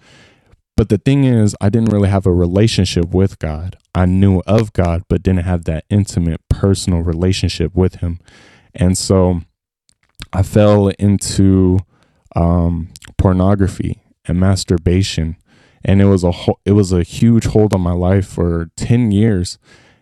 But 0.78 0.90
the 0.90 0.98
thing 0.98 1.26
is, 1.26 1.56
I 1.62 1.70
didn't 1.70 1.92
really 1.92 2.10
have 2.10 2.26
a 2.26 2.34
relationship 2.34 3.10
with 3.14 3.40
God. 3.40 3.78
I 3.94 4.06
knew 4.06 4.42
of 4.48 4.74
God, 4.74 5.04
but 5.10 5.24
didn't 5.24 5.44
have 5.44 5.66
that 5.66 5.86
intimate, 5.90 6.42
personal 6.50 7.02
relationship 7.02 7.76
with 7.76 7.96
Him. 7.96 8.20
And 8.74 8.98
so 8.98 9.42
I 10.34 10.44
fell 10.44 10.88
into 10.88 11.80
um, 12.36 12.90
pornography 13.18 14.02
and 14.26 14.40
masturbation 14.40 15.36
and 15.84 16.02
it 16.02 16.06
was 16.06 16.24
a 16.24 16.32
ho- 16.32 16.60
it 16.66 16.74
was 16.74 16.92
a 16.92 17.04
huge 17.04 17.46
hold 17.46 17.74
on 17.74 17.82
my 17.82 17.94
life 17.94 18.28
for 18.28 18.70
10 18.78 19.12
years 19.12 19.58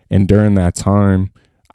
and 0.09 0.27
during 0.27 0.55
that 0.55 0.75
time 0.75 1.31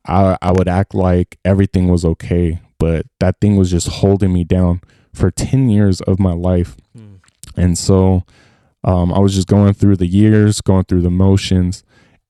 I 0.06 0.36
I 0.42 0.52
would 0.52 0.68
act 0.68 0.94
like 0.94 1.38
everything 1.44 1.88
was 1.88 2.04
okay 2.04 2.60
but 2.78 3.06
that 3.20 3.40
thing 3.40 3.56
was 3.56 3.70
just 3.70 3.88
holding 3.88 4.32
me 4.32 4.44
down 4.44 4.80
for 5.14 5.30
10 5.30 5.68
years 5.70 6.00
of 6.02 6.18
my 6.18 6.32
life 6.32 6.76
Mm. 6.96 7.18
and 7.56 7.78
so 7.78 8.22
um, 8.84 9.12
I 9.12 9.18
was 9.18 9.34
just 9.34 9.48
going 9.48 9.72
through 9.74 9.96
the 9.96 10.06
years 10.06 10.60
going 10.60 10.84
through 10.84 11.02
the 11.02 11.10
motions 11.10 11.82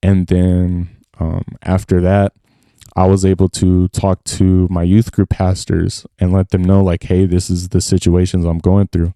and 0.02 0.26
then 0.28 0.88
um, 1.20 1.44
after 1.62 2.00
that 2.00 2.32
I 2.96 3.06
was 3.06 3.24
able 3.24 3.48
to 3.60 3.88
talk 3.88 4.22
to 4.38 4.68
my 4.70 4.82
youth 4.84 5.10
group 5.12 5.30
pastors 5.30 6.06
and 6.20 6.32
let 6.32 6.50
them 6.50 6.62
know 6.62 6.82
like 6.82 7.02
hey 7.04 7.26
this 7.26 7.50
is 7.50 7.68
the 7.70 7.80
situations 7.80 8.44
I'm 8.44 8.58
going 8.70 8.88
through 8.88 9.12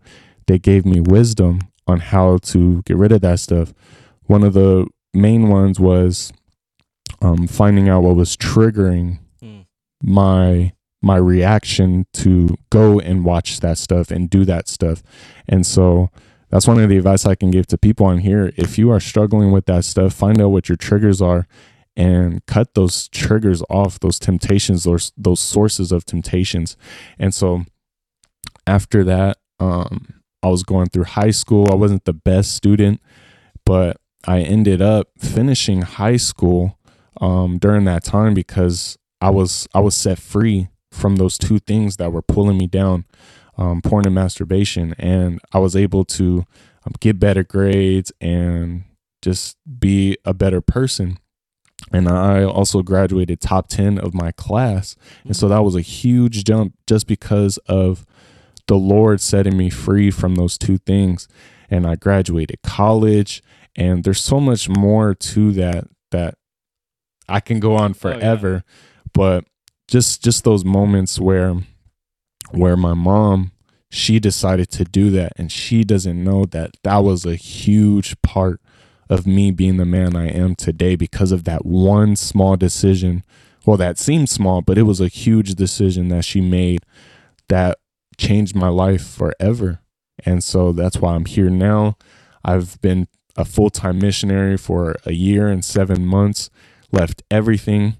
they 0.46 0.58
gave 0.58 0.84
me 0.84 1.00
wisdom 1.00 1.60
on 1.86 2.00
how 2.00 2.38
to 2.52 2.82
get 2.82 2.96
rid 2.98 3.12
of 3.12 3.20
that 3.22 3.38
stuff. 3.40 3.72
One 4.24 4.42
of 4.44 4.52
the 4.54 4.86
main 5.14 5.48
ones 5.48 5.78
was 5.80 6.32
um, 7.22 7.46
finding 7.46 7.88
out 7.88 8.02
what 8.02 8.16
was 8.16 8.36
triggering 8.36 9.18
Mm. 9.42 9.64
my 10.02 10.72
my 11.00 11.16
reaction 11.16 12.06
to 12.12 12.56
go 12.70 12.98
and 12.98 13.24
watch 13.24 13.60
that 13.60 13.78
stuff 13.78 14.10
and 14.10 14.28
do 14.28 14.44
that 14.44 14.68
stuff. 14.68 15.02
And 15.48 15.66
so 15.66 16.10
that's 16.50 16.66
one 16.66 16.80
of 16.80 16.88
the 16.88 16.96
advice 16.96 17.26
I 17.26 17.34
can 17.34 17.50
give 17.50 17.66
to 17.68 17.78
people 17.78 18.06
on 18.06 18.18
here. 18.18 18.52
If 18.56 18.78
you 18.78 18.90
are 18.90 19.00
struggling 19.00 19.52
with 19.52 19.66
that 19.66 19.84
stuff, 19.84 20.14
find 20.14 20.40
out 20.40 20.48
what 20.48 20.68
your 20.68 20.76
triggers 20.76 21.20
are 21.22 21.46
and 21.96 22.44
cut 22.46 22.74
those 22.74 23.08
triggers 23.08 23.62
off, 23.68 24.00
those 24.00 24.18
temptations, 24.18 24.84
those 24.84 25.12
those 25.16 25.40
sources 25.40 25.92
of 25.92 26.04
temptations. 26.04 26.76
And 27.18 27.34
so 27.34 27.64
after 28.66 29.04
that, 29.04 29.38
um, 29.58 30.22
I 30.42 30.48
was 30.48 30.62
going 30.62 30.86
through 30.86 31.04
high 31.04 31.32
school. 31.32 31.70
I 31.70 31.74
wasn't 31.74 32.04
the 32.04 32.12
best 32.12 32.52
student, 32.54 33.00
but 33.64 33.98
I 34.26 34.40
ended 34.40 34.80
up 34.80 35.08
finishing 35.18 35.82
high 35.82 36.16
school 36.16 36.78
um, 37.20 37.58
during 37.58 37.84
that 37.84 38.04
time 38.04 38.34
because 38.34 38.96
I 39.20 39.30
was 39.30 39.68
I 39.74 39.80
was 39.80 39.96
set 39.96 40.18
free 40.18 40.68
from 40.98 41.16
those 41.16 41.38
two 41.38 41.58
things 41.60 41.96
that 41.96 42.12
were 42.12 42.22
pulling 42.22 42.58
me 42.58 42.66
down, 42.66 43.04
um, 43.56 43.80
porn 43.82 44.04
and 44.06 44.14
masturbation, 44.14 44.94
and 44.98 45.40
I 45.52 45.58
was 45.58 45.74
able 45.76 46.04
to 46.06 46.44
um, 46.84 46.92
get 47.00 47.18
better 47.18 47.42
grades 47.44 48.12
and 48.20 48.84
just 49.22 49.56
be 49.78 50.16
a 50.24 50.34
better 50.34 50.60
person. 50.60 51.18
And 51.92 52.08
I 52.08 52.42
also 52.44 52.82
graduated 52.82 53.40
top 53.40 53.68
ten 53.68 53.98
of 53.98 54.12
my 54.12 54.32
class, 54.32 54.96
and 55.24 55.34
so 55.36 55.48
that 55.48 55.62
was 55.64 55.76
a 55.76 55.80
huge 55.80 56.44
jump 56.44 56.74
just 56.86 57.06
because 57.06 57.56
of 57.68 58.04
the 58.66 58.76
Lord 58.76 59.20
setting 59.20 59.56
me 59.56 59.70
free 59.70 60.10
from 60.10 60.34
those 60.34 60.58
two 60.58 60.78
things. 60.78 61.28
And 61.70 61.86
I 61.86 61.94
graduated 61.96 62.62
college, 62.62 63.42
and 63.76 64.02
there's 64.02 64.22
so 64.22 64.40
much 64.40 64.68
more 64.68 65.14
to 65.14 65.52
that 65.52 65.84
that 66.10 66.34
I 67.28 67.40
can 67.40 67.60
go 67.60 67.76
on 67.76 67.84
Oh, 67.84 67.86
yeah. 67.88 67.92
forever. 68.18 68.64
But 69.12 69.44
just 69.88 70.22
just 70.22 70.44
those 70.44 70.64
moments 70.64 71.18
where 71.18 71.56
where 72.50 72.76
my 72.76 72.94
mom 72.94 73.52
she 73.90 74.20
decided 74.20 74.70
to 74.70 74.84
do 74.84 75.10
that 75.10 75.32
and 75.36 75.50
she 75.50 75.82
doesn't 75.82 76.22
know 76.22 76.44
that 76.44 76.76
that 76.82 76.98
was 76.98 77.24
a 77.24 77.34
huge 77.36 78.20
part 78.22 78.60
of 79.08 79.26
me 79.26 79.50
being 79.50 79.78
the 79.78 79.84
man 79.84 80.14
I 80.14 80.28
am 80.28 80.54
today 80.54 80.94
because 80.94 81.32
of 81.32 81.44
that 81.44 81.64
one 81.64 82.16
small 82.16 82.56
decision. 82.56 83.24
Well, 83.64 83.78
that 83.78 83.98
seemed 83.98 84.28
small, 84.28 84.60
but 84.60 84.76
it 84.78 84.82
was 84.82 85.00
a 85.00 85.08
huge 85.08 85.54
decision 85.54 86.08
that 86.08 86.24
she 86.24 86.40
made 86.40 86.82
that 87.48 87.78
changed 88.18 88.54
my 88.54 88.68
life 88.68 89.06
forever. 89.06 89.80
And 90.24 90.44
so 90.44 90.72
that's 90.72 90.98
why 90.98 91.14
I'm 91.14 91.24
here 91.24 91.48
now. 91.48 91.96
I've 92.44 92.80
been 92.80 93.08
a 93.36 93.44
full 93.44 93.70
time 93.70 93.98
missionary 93.98 94.58
for 94.58 94.96
a 95.06 95.12
year 95.12 95.48
and 95.48 95.64
seven 95.64 96.04
months, 96.04 96.50
left 96.92 97.22
everything, 97.30 97.96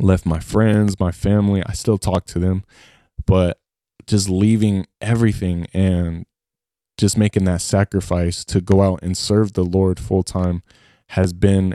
left 0.00 0.26
my 0.26 0.40
friends, 0.40 0.98
my 0.98 1.12
family. 1.12 1.62
I 1.66 1.72
still 1.72 1.98
talk 1.98 2.26
to 2.26 2.38
them, 2.38 2.64
but 3.26 3.60
just 4.06 4.28
leaving 4.28 4.86
everything 5.00 5.66
and 5.74 6.24
just 6.96 7.16
making 7.16 7.44
that 7.44 7.60
sacrifice 7.60 8.44
to 8.46 8.60
go 8.60 8.82
out 8.82 9.00
and 9.02 9.16
serve 9.16 9.52
the 9.52 9.64
Lord 9.64 10.00
full 10.00 10.22
time 10.22 10.62
has 11.10 11.32
been 11.32 11.74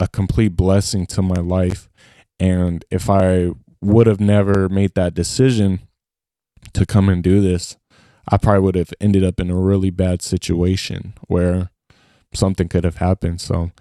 a 0.00 0.08
complete 0.08 0.56
blessing 0.56 1.06
to 1.06 1.22
my 1.22 1.40
life. 1.40 1.88
And 2.38 2.84
if 2.90 3.10
I 3.10 3.50
would 3.80 4.06
have 4.06 4.20
never 4.20 4.68
made 4.68 4.94
that 4.94 5.14
decision 5.14 5.80
to 6.72 6.86
come 6.86 7.08
and 7.08 7.22
do 7.22 7.40
this, 7.40 7.76
I 8.30 8.36
probably 8.36 8.60
would 8.60 8.74
have 8.74 8.92
ended 9.00 9.24
up 9.24 9.40
in 9.40 9.50
a 9.50 9.56
really 9.56 9.90
bad 9.90 10.22
situation 10.22 11.14
where 11.26 11.70
something 12.34 12.68
could 12.68 12.84
have 12.84 12.98
happened. 12.98 13.40
So 13.40 13.72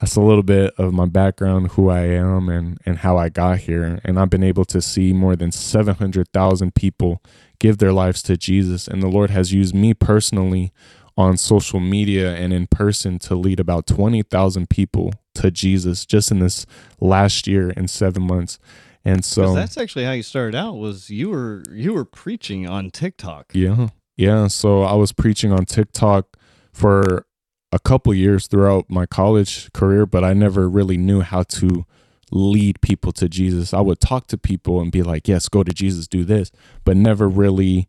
that's 0.00 0.16
a 0.16 0.20
little 0.20 0.42
bit 0.42 0.74
of 0.78 0.92
my 0.92 1.06
background, 1.06 1.72
who 1.72 1.88
I 1.88 2.02
am, 2.02 2.48
and 2.48 2.78
and 2.86 2.98
how 2.98 3.16
I 3.16 3.28
got 3.28 3.60
here. 3.60 4.00
And 4.04 4.18
I've 4.18 4.30
been 4.30 4.44
able 4.44 4.64
to 4.66 4.80
see 4.80 5.12
more 5.12 5.36
than 5.36 5.52
seven 5.52 5.96
hundred 5.96 6.32
thousand 6.32 6.74
people 6.74 7.22
give 7.58 7.78
their 7.78 7.92
lives 7.92 8.22
to 8.24 8.36
Jesus, 8.36 8.86
and 8.86 9.02
the 9.02 9.08
Lord 9.08 9.30
has 9.30 9.52
used 9.52 9.74
me 9.74 9.94
personally 9.94 10.72
on 11.16 11.36
social 11.36 11.80
media 11.80 12.36
and 12.36 12.52
in 12.52 12.68
person 12.68 13.18
to 13.18 13.34
lead 13.34 13.58
about 13.58 13.86
twenty 13.86 14.22
thousand 14.22 14.70
people 14.70 15.12
to 15.34 15.50
Jesus 15.50 16.06
just 16.06 16.30
in 16.30 16.38
this 16.38 16.64
last 17.00 17.46
year 17.46 17.70
in 17.70 17.88
seven 17.88 18.22
months. 18.24 18.58
And 19.04 19.24
so 19.24 19.54
that's 19.54 19.78
actually 19.78 20.04
how 20.04 20.12
you 20.12 20.22
started 20.22 20.54
out. 20.54 20.74
Was 20.74 21.10
you 21.10 21.30
were 21.30 21.62
you 21.72 21.92
were 21.92 22.04
preaching 22.04 22.68
on 22.68 22.90
TikTok? 22.90 23.52
Yeah. 23.54 23.88
Yeah. 24.16 24.48
So 24.48 24.82
I 24.82 24.94
was 24.94 25.12
preaching 25.12 25.52
on 25.52 25.64
TikTok 25.64 26.36
for 26.72 27.24
a 27.72 27.78
couple 27.78 28.14
years 28.14 28.46
throughout 28.46 28.88
my 28.88 29.06
college 29.06 29.72
career, 29.72 30.06
but 30.06 30.24
I 30.24 30.32
never 30.32 30.68
really 30.68 30.96
knew 30.96 31.20
how 31.20 31.42
to 31.44 31.84
lead 32.30 32.80
people 32.80 33.12
to 33.12 33.28
Jesus. 33.28 33.72
I 33.74 33.80
would 33.80 34.00
talk 34.00 34.26
to 34.28 34.38
people 34.38 34.80
and 34.80 34.92
be 34.92 35.02
like, 35.02 35.28
yes, 35.28 35.48
go 35.48 35.62
to 35.62 35.72
Jesus, 35.72 36.06
do 36.08 36.24
this, 36.24 36.50
but 36.84 36.96
never 36.96 37.28
really 37.28 37.88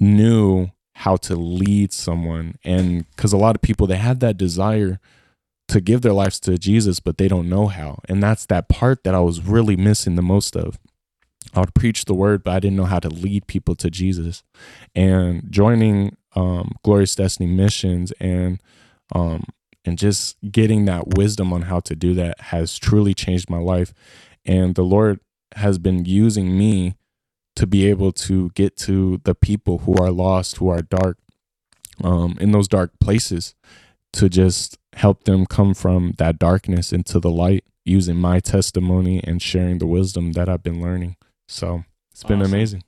knew 0.00 0.70
how 0.94 1.16
to 1.16 1.36
lead 1.36 1.92
someone. 1.92 2.56
And 2.64 3.08
because 3.10 3.32
a 3.32 3.36
lot 3.36 3.54
of 3.54 3.62
people, 3.62 3.86
they 3.86 3.96
have 3.96 4.20
that 4.20 4.36
desire 4.36 4.98
to 5.68 5.80
give 5.80 6.02
their 6.02 6.12
lives 6.12 6.40
to 6.40 6.58
Jesus, 6.58 6.98
but 6.98 7.18
they 7.18 7.28
don't 7.28 7.48
know 7.48 7.66
how. 7.66 8.00
And 8.08 8.22
that's 8.22 8.46
that 8.46 8.68
part 8.68 9.04
that 9.04 9.14
I 9.14 9.20
was 9.20 9.40
really 9.42 9.76
missing 9.76 10.16
the 10.16 10.22
most 10.22 10.56
of. 10.56 10.78
I 11.54 11.60
would 11.60 11.74
preach 11.74 12.04
the 12.04 12.14
word, 12.14 12.42
but 12.42 12.52
I 12.52 12.60
didn't 12.60 12.76
know 12.76 12.84
how 12.84 12.98
to 12.98 13.08
lead 13.08 13.46
people 13.46 13.74
to 13.76 13.90
Jesus. 13.90 14.42
And 14.94 15.44
joining 15.50 16.16
um, 16.38 16.72
Glorious 16.84 17.14
Destiny 17.14 17.48
Missions 17.52 18.12
and 18.20 18.60
um, 19.14 19.44
and 19.84 19.98
just 19.98 20.36
getting 20.50 20.84
that 20.84 21.16
wisdom 21.16 21.52
on 21.52 21.62
how 21.62 21.80
to 21.80 21.96
do 21.96 22.14
that 22.14 22.40
has 22.40 22.78
truly 22.78 23.14
changed 23.14 23.48
my 23.48 23.58
life. 23.58 23.92
And 24.44 24.74
the 24.74 24.82
Lord 24.82 25.20
has 25.56 25.78
been 25.78 26.04
using 26.04 26.56
me 26.58 26.94
to 27.56 27.66
be 27.66 27.86
able 27.86 28.12
to 28.12 28.50
get 28.50 28.76
to 28.76 29.20
the 29.24 29.34
people 29.34 29.78
who 29.78 29.96
are 29.96 30.10
lost, 30.10 30.58
who 30.58 30.68
are 30.68 30.82
dark, 30.82 31.16
um, 32.04 32.36
in 32.40 32.52
those 32.52 32.68
dark 32.68 32.92
places, 33.00 33.54
to 34.12 34.28
just 34.28 34.78
help 34.94 35.24
them 35.24 35.46
come 35.46 35.74
from 35.74 36.12
that 36.18 36.38
darkness 36.38 36.92
into 36.92 37.18
the 37.18 37.30
light 37.30 37.64
using 37.84 38.16
my 38.16 38.40
testimony 38.40 39.22
and 39.24 39.40
sharing 39.40 39.78
the 39.78 39.86
wisdom 39.86 40.32
that 40.32 40.48
I've 40.48 40.62
been 40.62 40.82
learning. 40.82 41.16
So 41.48 41.84
it's 42.12 42.22
been 42.24 42.42
Awesome. 42.42 42.52
amazing. 42.54 42.84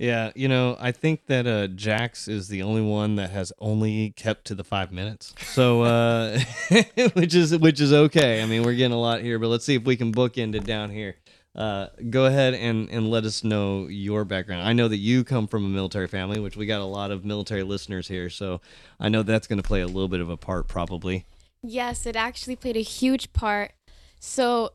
Yeah, 0.00 0.32
you 0.34 0.48
know, 0.48 0.78
I 0.80 0.92
think 0.92 1.26
that 1.26 1.46
uh, 1.46 1.66
Jax 1.66 2.26
is 2.26 2.48
the 2.48 2.62
only 2.62 2.80
one 2.80 3.16
that 3.16 3.28
has 3.32 3.52
only 3.58 4.14
kept 4.16 4.46
to 4.46 4.54
the 4.54 4.64
five 4.64 4.90
minutes. 4.90 5.34
So, 5.42 5.82
uh, 5.82 6.40
which 7.12 7.34
is 7.34 7.54
which 7.58 7.82
is 7.82 7.92
okay. 7.92 8.42
I 8.42 8.46
mean, 8.46 8.62
we're 8.62 8.72
getting 8.72 8.96
a 8.96 9.00
lot 9.00 9.20
here, 9.20 9.38
but 9.38 9.48
let's 9.48 9.66
see 9.66 9.74
if 9.74 9.84
we 9.84 9.96
can 9.96 10.10
bookend 10.10 10.54
it 10.54 10.64
down 10.64 10.88
here. 10.88 11.16
Uh, 11.54 11.88
go 12.08 12.24
ahead 12.24 12.54
and 12.54 12.88
and 12.88 13.10
let 13.10 13.24
us 13.24 13.44
know 13.44 13.88
your 13.88 14.24
background. 14.24 14.66
I 14.66 14.72
know 14.72 14.88
that 14.88 14.96
you 14.96 15.22
come 15.22 15.46
from 15.46 15.66
a 15.66 15.68
military 15.68 16.08
family, 16.08 16.40
which 16.40 16.56
we 16.56 16.64
got 16.64 16.80
a 16.80 16.84
lot 16.84 17.10
of 17.10 17.26
military 17.26 17.62
listeners 17.62 18.08
here, 18.08 18.30
so 18.30 18.62
I 18.98 19.10
know 19.10 19.22
that's 19.22 19.46
going 19.46 19.60
to 19.60 19.68
play 19.68 19.82
a 19.82 19.86
little 19.86 20.08
bit 20.08 20.22
of 20.22 20.30
a 20.30 20.36
part, 20.38 20.66
probably. 20.66 21.26
Yes, 21.62 22.06
it 22.06 22.16
actually 22.16 22.56
played 22.56 22.78
a 22.78 22.82
huge 22.82 23.34
part. 23.34 23.72
So, 24.18 24.70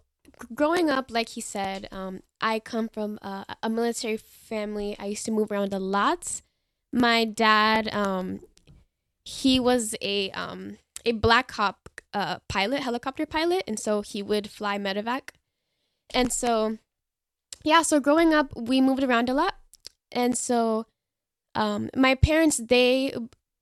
growing 0.53 0.89
up, 0.89 1.11
like 1.11 1.29
he 1.29 1.41
said, 1.41 1.87
um, 1.91 2.21
I 2.41 2.59
come 2.59 2.89
from 2.89 3.19
a, 3.21 3.45
a 3.63 3.69
military 3.69 4.17
family. 4.17 4.95
I 4.99 5.05
used 5.07 5.25
to 5.25 5.31
move 5.31 5.51
around 5.51 5.73
a 5.73 5.79
lot. 5.79 6.41
My 6.93 7.25
dad, 7.25 7.93
um, 7.93 8.41
he 9.23 9.59
was 9.59 9.95
a 10.01 10.31
um, 10.31 10.77
a 11.05 11.11
Black 11.11 11.51
Hawk 11.51 12.03
uh, 12.13 12.39
pilot, 12.47 12.81
helicopter 12.81 13.25
pilot, 13.25 13.63
and 13.67 13.79
so 13.79 14.01
he 14.01 14.23
would 14.23 14.49
fly 14.49 14.77
medevac. 14.77 15.29
And 16.13 16.31
so, 16.31 16.77
yeah, 17.63 17.81
so 17.81 17.99
growing 17.99 18.33
up, 18.33 18.51
we 18.55 18.79
moved 18.81 19.03
around 19.03 19.29
a 19.29 19.33
lot, 19.33 19.55
and 20.11 20.37
so 20.37 20.85
um, 21.55 21.89
my 21.95 22.15
parents 22.15 22.57
they 22.57 23.13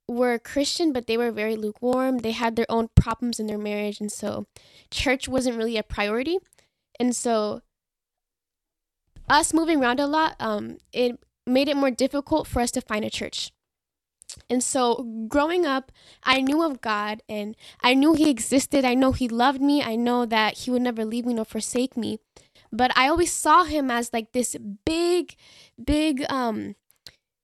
were 0.07 0.37
Christian, 0.37 0.91
but 0.91 1.07
they 1.07 1.17
were 1.17 1.31
very 1.31 1.55
lukewarm. 1.55 2.19
They 2.19 2.31
had 2.31 2.55
their 2.55 2.69
own 2.69 2.89
problems 2.95 3.39
in 3.39 3.47
their 3.47 3.57
marriage, 3.57 3.99
and 3.99 4.11
so 4.11 4.45
church 4.91 5.27
wasn't 5.27 5.57
really 5.57 5.77
a 5.77 5.83
priority. 5.83 6.39
And 6.99 7.15
so, 7.15 7.61
us 9.29 9.53
moving 9.53 9.81
around 9.81 9.99
a 9.99 10.07
lot, 10.07 10.35
um, 10.39 10.77
it 10.91 11.19
made 11.45 11.67
it 11.67 11.77
more 11.77 11.91
difficult 11.91 12.47
for 12.47 12.61
us 12.61 12.71
to 12.71 12.81
find 12.81 13.03
a 13.03 13.09
church. 13.09 13.51
And 14.49 14.63
so, 14.63 15.25
growing 15.27 15.65
up, 15.65 15.91
I 16.23 16.41
knew 16.41 16.63
of 16.63 16.81
God 16.81 17.21
and 17.29 17.55
I 17.81 17.93
knew 17.93 18.13
He 18.13 18.29
existed. 18.29 18.85
I 18.85 18.93
know 18.95 19.11
He 19.11 19.27
loved 19.27 19.61
me. 19.61 19.81
I 19.83 19.95
know 19.95 20.25
that 20.25 20.59
He 20.59 20.71
would 20.71 20.81
never 20.81 21.05
leave 21.05 21.25
me 21.25 21.33
nor 21.33 21.45
forsake 21.45 21.95
me. 21.97 22.19
But 22.71 22.91
I 22.97 23.07
always 23.07 23.31
saw 23.31 23.63
Him 23.63 23.91
as 23.91 24.11
like 24.11 24.31
this 24.31 24.55
big, 24.85 25.35
big, 25.83 26.25
um, 26.29 26.75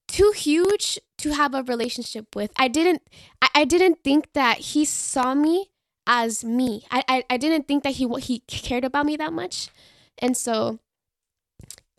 too 0.09 0.33
huge 0.35 0.99
to 1.19 1.31
have 1.33 1.53
a 1.53 1.63
relationship 1.63 2.35
with. 2.35 2.51
I 2.57 2.67
didn't 2.67 3.03
I, 3.41 3.49
I 3.55 3.65
didn't 3.65 4.03
think 4.03 4.33
that 4.33 4.57
he 4.73 4.83
saw 4.83 5.33
me 5.33 5.69
as 6.09 6.43
me. 6.43 6.83
I, 6.91 7.03
I, 7.07 7.25
I 7.29 7.37
didn't 7.37 7.69
think 7.69 7.83
that 7.83 7.97
he 7.97 8.07
he 8.19 8.39
cared 8.47 8.83
about 8.83 9.05
me 9.05 9.15
that 9.17 9.31
much. 9.31 9.69
And 10.17 10.35
so 10.35 10.79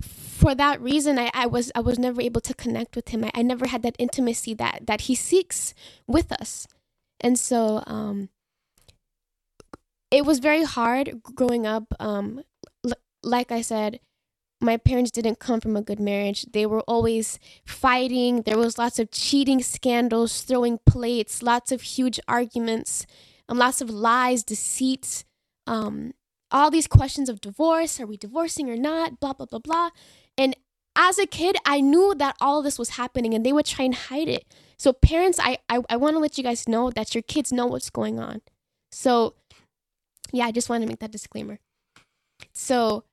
for 0.03 0.55
that 0.55 0.81
reason 0.83 1.19
I, 1.19 1.31
I 1.33 1.47
was 1.47 1.71
I 1.75 1.81
was 1.81 1.99
never 1.99 2.21
able 2.21 2.41
to 2.43 2.55
connect 2.55 2.97
with 2.97 3.11
him. 3.11 3.25
I, 3.25 3.31
I 3.37 3.43
never 3.43 3.69
had 3.69 3.83
that 3.85 3.97
intimacy 4.01 4.53
that 4.55 4.87
that 4.87 5.03
he 5.03 5.15
seeks 5.15 5.75
with 6.09 6.33
us. 6.33 6.67
And 7.21 7.39
so 7.39 7.85
um 7.87 8.31
it 10.11 10.27
was 10.27 10.41
very 10.41 10.65
hard 10.65 11.23
growing 11.23 11.67
up 11.67 11.95
um 12.01 12.43
l- 12.85 12.93
like 13.23 13.53
I 13.53 13.63
said 13.63 14.01
my 14.61 14.77
parents 14.77 15.11
didn't 15.11 15.39
come 15.39 15.61
from 15.61 15.77
a 15.77 15.83
good 15.83 16.01
marriage. 16.01 16.47
They 16.53 16.67
were 16.67 16.83
always 16.83 17.39
fighting. 17.65 18.43
There 18.43 18.59
was 18.59 18.79
lots 18.79 18.99
of 18.99 19.11
cheating 19.11 19.63
scandals, 19.63 20.43
throwing 20.43 20.79
plates, 20.87 21.43
lots 21.43 21.73
of 21.73 21.83
huge 21.83 22.21
arguments, 22.29 23.07
and 23.51 23.59
lots 23.59 23.81
of 23.81 23.91
lies, 23.91 24.43
deceit, 24.45 25.25
um, 25.67 26.15
all 26.51 26.71
these 26.71 26.87
questions 26.87 27.29
of 27.29 27.41
divorce. 27.41 28.01
Are 28.01 28.07
we 28.07 28.17
divorcing 28.17 28.71
or 28.71 28.77
not? 28.77 29.21
Blah, 29.21 29.35
blah, 29.35 29.47
blah, 29.47 29.59
blah. 29.59 29.91
And 30.39 30.57
as 30.97 31.19
a 31.19 31.27
kid, 31.27 31.57
I 31.67 31.81
knew 31.81 32.15
that 32.17 32.37
all 32.41 32.63
this 32.63 32.79
was 32.79 32.91
happening 32.91 33.35
and 33.35 33.45
they 33.45 33.53
would 33.53 33.67
try 33.67 33.85
and 33.85 33.95
hide 33.95 34.29
it. 34.29 34.47
So, 34.79 34.93
parents, 34.93 35.39
I, 35.41 35.59
I, 35.69 35.81
I 35.91 35.97
want 35.97 36.15
to 36.15 36.21
let 36.21 36.39
you 36.39 36.45
guys 36.45 36.69
know 36.69 36.91
that 36.91 37.15
your 37.15 37.23
kids 37.23 37.53
know 37.53 37.67
what's 37.67 37.91
going 37.91 38.19
on. 38.19 38.41
So, 38.93 39.35
yeah, 40.33 40.47
I 40.47 40.53
just 40.53 40.69
want 40.69 40.83
to 40.83 40.89
make 40.89 41.01
that 41.01 41.13
disclaimer. 41.13 41.59
So, 42.55 43.05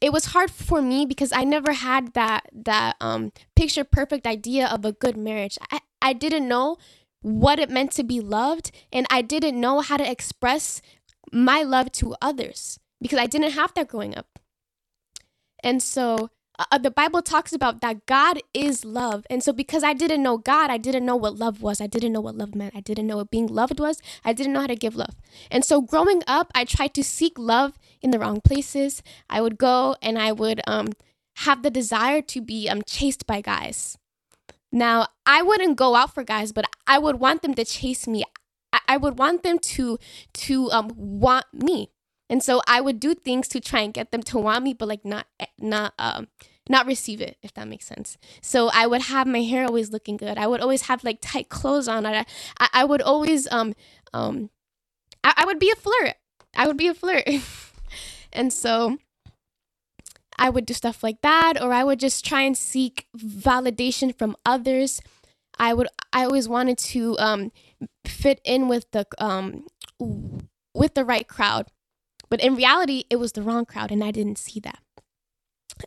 it 0.00 0.12
was 0.12 0.26
hard 0.26 0.50
for 0.50 0.82
me 0.82 1.06
because 1.06 1.32
I 1.32 1.44
never 1.44 1.72
had 1.72 2.14
that 2.14 2.48
that 2.52 2.96
um 3.00 3.32
picture 3.56 3.84
perfect 3.84 4.26
idea 4.26 4.66
of 4.66 4.84
a 4.84 4.92
good 4.92 5.16
marriage. 5.16 5.56
I, 5.70 5.80
I 6.02 6.12
didn't 6.12 6.48
know 6.48 6.78
what 7.24 7.58
it 7.58 7.70
meant 7.70 7.90
to 7.90 8.04
be 8.04 8.20
loved 8.20 8.70
and 8.92 9.06
I 9.10 9.22
didn't 9.22 9.58
know 9.58 9.80
how 9.80 9.96
to 9.96 10.08
express 10.08 10.82
my 11.32 11.62
love 11.62 11.90
to 11.92 12.14
others 12.20 12.78
because 13.00 13.18
I 13.18 13.24
didn't 13.24 13.52
have 13.52 13.72
that 13.74 13.88
growing 13.88 14.14
up. 14.14 14.38
And 15.62 15.82
so 15.82 16.28
uh, 16.58 16.76
the 16.76 16.90
Bible 16.90 17.22
talks 17.22 17.54
about 17.54 17.80
that 17.80 18.04
God 18.04 18.40
is 18.52 18.84
love. 18.84 19.26
And 19.30 19.42
so 19.42 19.54
because 19.54 19.82
I 19.82 19.94
didn't 19.94 20.22
know 20.22 20.36
God, 20.36 20.70
I 20.70 20.76
didn't 20.76 21.06
know 21.06 21.16
what 21.16 21.36
love 21.36 21.62
was. 21.62 21.80
I 21.80 21.86
didn't 21.86 22.12
know 22.12 22.20
what 22.20 22.36
love 22.36 22.54
meant. 22.54 22.76
I 22.76 22.80
didn't 22.80 23.06
know 23.06 23.16
what 23.16 23.30
being 23.30 23.46
loved 23.46 23.80
was. 23.80 24.02
I 24.22 24.34
didn't 24.34 24.52
know 24.52 24.60
how 24.60 24.66
to 24.66 24.76
give 24.76 24.94
love. 24.94 25.16
And 25.50 25.64
so 25.64 25.80
growing 25.80 26.22
up, 26.26 26.52
I 26.54 26.66
tried 26.66 26.92
to 26.92 27.02
seek 27.02 27.38
love 27.38 27.78
in 28.02 28.10
the 28.10 28.18
wrong 28.18 28.42
places. 28.42 29.02
I 29.30 29.40
would 29.40 29.56
go 29.56 29.96
and 30.02 30.18
I 30.18 30.32
would 30.32 30.60
um 30.66 30.88
have 31.38 31.62
the 31.62 31.70
desire 31.70 32.20
to 32.20 32.42
be 32.42 32.68
um 32.68 32.82
chased 32.86 33.26
by 33.26 33.40
guys. 33.40 33.96
Now, 34.74 35.06
I 35.24 35.40
wouldn't 35.40 35.76
go 35.76 35.94
out 35.94 36.12
for 36.12 36.24
guys, 36.24 36.50
but 36.50 36.64
I 36.84 36.98
would 36.98 37.20
want 37.20 37.42
them 37.42 37.54
to 37.54 37.64
chase 37.64 38.08
me. 38.08 38.24
I, 38.88 38.96
would 38.96 39.20
want 39.20 39.44
them 39.44 39.60
to 39.60 39.98
to 40.32 40.70
um 40.72 40.90
want 40.96 41.46
me. 41.52 41.92
And 42.28 42.42
so 42.42 42.60
I 42.66 42.80
would 42.80 42.98
do 42.98 43.14
things 43.14 43.46
to 43.48 43.60
try 43.60 43.82
and 43.82 43.94
get 43.94 44.10
them 44.10 44.22
to 44.24 44.38
want 44.38 44.64
me, 44.64 44.74
but 44.74 44.88
like 44.88 45.04
not 45.04 45.26
not 45.60 45.94
um 45.98 46.26
not 46.68 46.86
receive 46.86 47.20
it, 47.20 47.36
if 47.40 47.54
that 47.54 47.68
makes 47.68 47.86
sense. 47.86 48.18
So 48.42 48.68
I 48.74 48.88
would 48.88 49.02
have 49.02 49.28
my 49.28 49.42
hair 49.42 49.64
always 49.64 49.90
looking 49.92 50.16
good. 50.16 50.36
I 50.38 50.48
would 50.48 50.60
always 50.60 50.82
have 50.82 51.04
like 51.04 51.18
tight 51.22 51.48
clothes 51.48 51.86
on. 51.86 52.04
I 52.04 52.26
I, 52.58 52.68
I 52.72 52.84
would 52.84 53.00
always 53.00 53.46
um 53.52 53.74
um 54.12 54.50
I, 55.22 55.34
I 55.36 55.44
would 55.46 55.60
be 55.60 55.70
a 55.70 55.76
flirt. 55.76 56.16
I 56.56 56.66
would 56.66 56.76
be 56.76 56.88
a 56.88 56.94
flirt. 56.94 57.28
and 58.32 58.52
so 58.52 58.98
I 60.36 60.50
would 60.50 60.66
do 60.66 60.74
stuff 60.74 61.02
like 61.02 61.20
that, 61.22 61.60
or 61.60 61.72
I 61.72 61.84
would 61.84 62.00
just 62.00 62.24
try 62.24 62.42
and 62.42 62.56
seek 62.56 63.06
validation 63.16 64.16
from 64.16 64.36
others. 64.44 65.00
I 65.58 65.74
would 65.74 65.88
I 66.12 66.24
always 66.24 66.48
wanted 66.48 66.78
to 66.78 67.16
um 67.18 67.52
fit 68.04 68.40
in 68.44 68.68
with 68.68 68.90
the 68.90 69.06
um 69.18 69.66
with 70.74 70.94
the 70.94 71.04
right 71.04 71.28
crowd. 71.28 71.68
But 72.28 72.40
in 72.40 72.56
reality, 72.56 73.04
it 73.10 73.16
was 73.16 73.32
the 73.32 73.42
wrong 73.42 73.64
crowd, 73.64 73.92
and 73.92 74.02
I 74.02 74.10
didn't 74.10 74.38
see 74.38 74.58
that 74.60 74.80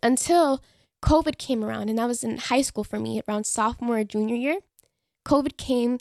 until 0.02 0.62
COVID 1.04 1.38
came 1.38 1.64
around, 1.64 1.90
and 1.90 1.98
that 1.98 2.08
was 2.08 2.24
in 2.24 2.38
high 2.38 2.62
school 2.62 2.84
for 2.84 3.00
me, 3.00 3.22
around 3.28 3.46
sophomore 3.46 4.00
or 4.00 4.04
junior 4.04 4.36
year. 4.36 4.60
COVID 5.28 5.58
came, 5.58 5.98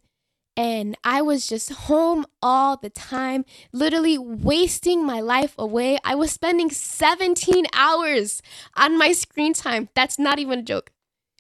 and 0.57 0.97
I 1.05 1.23
was 1.23 1.47
just 1.47 1.71
home 1.73 2.27
all 2.43 2.77
the 2.77 2.91
time, 2.91 3.45
literally 3.73 4.19
wasting 4.19 5.05
my 5.07 5.21
life 5.21 5.55
away. 5.59 5.99
I 6.05 6.15
was 6.17 6.33
spending 6.33 6.71
17 6.71 7.67
hours 7.73 8.43
on 8.75 8.99
my 8.99 9.13
screen 9.13 9.53
time. 9.53 9.91
That's 9.95 10.19
not 10.19 10.39
even 10.39 10.61
a 10.61 10.63
joke. 10.63 10.91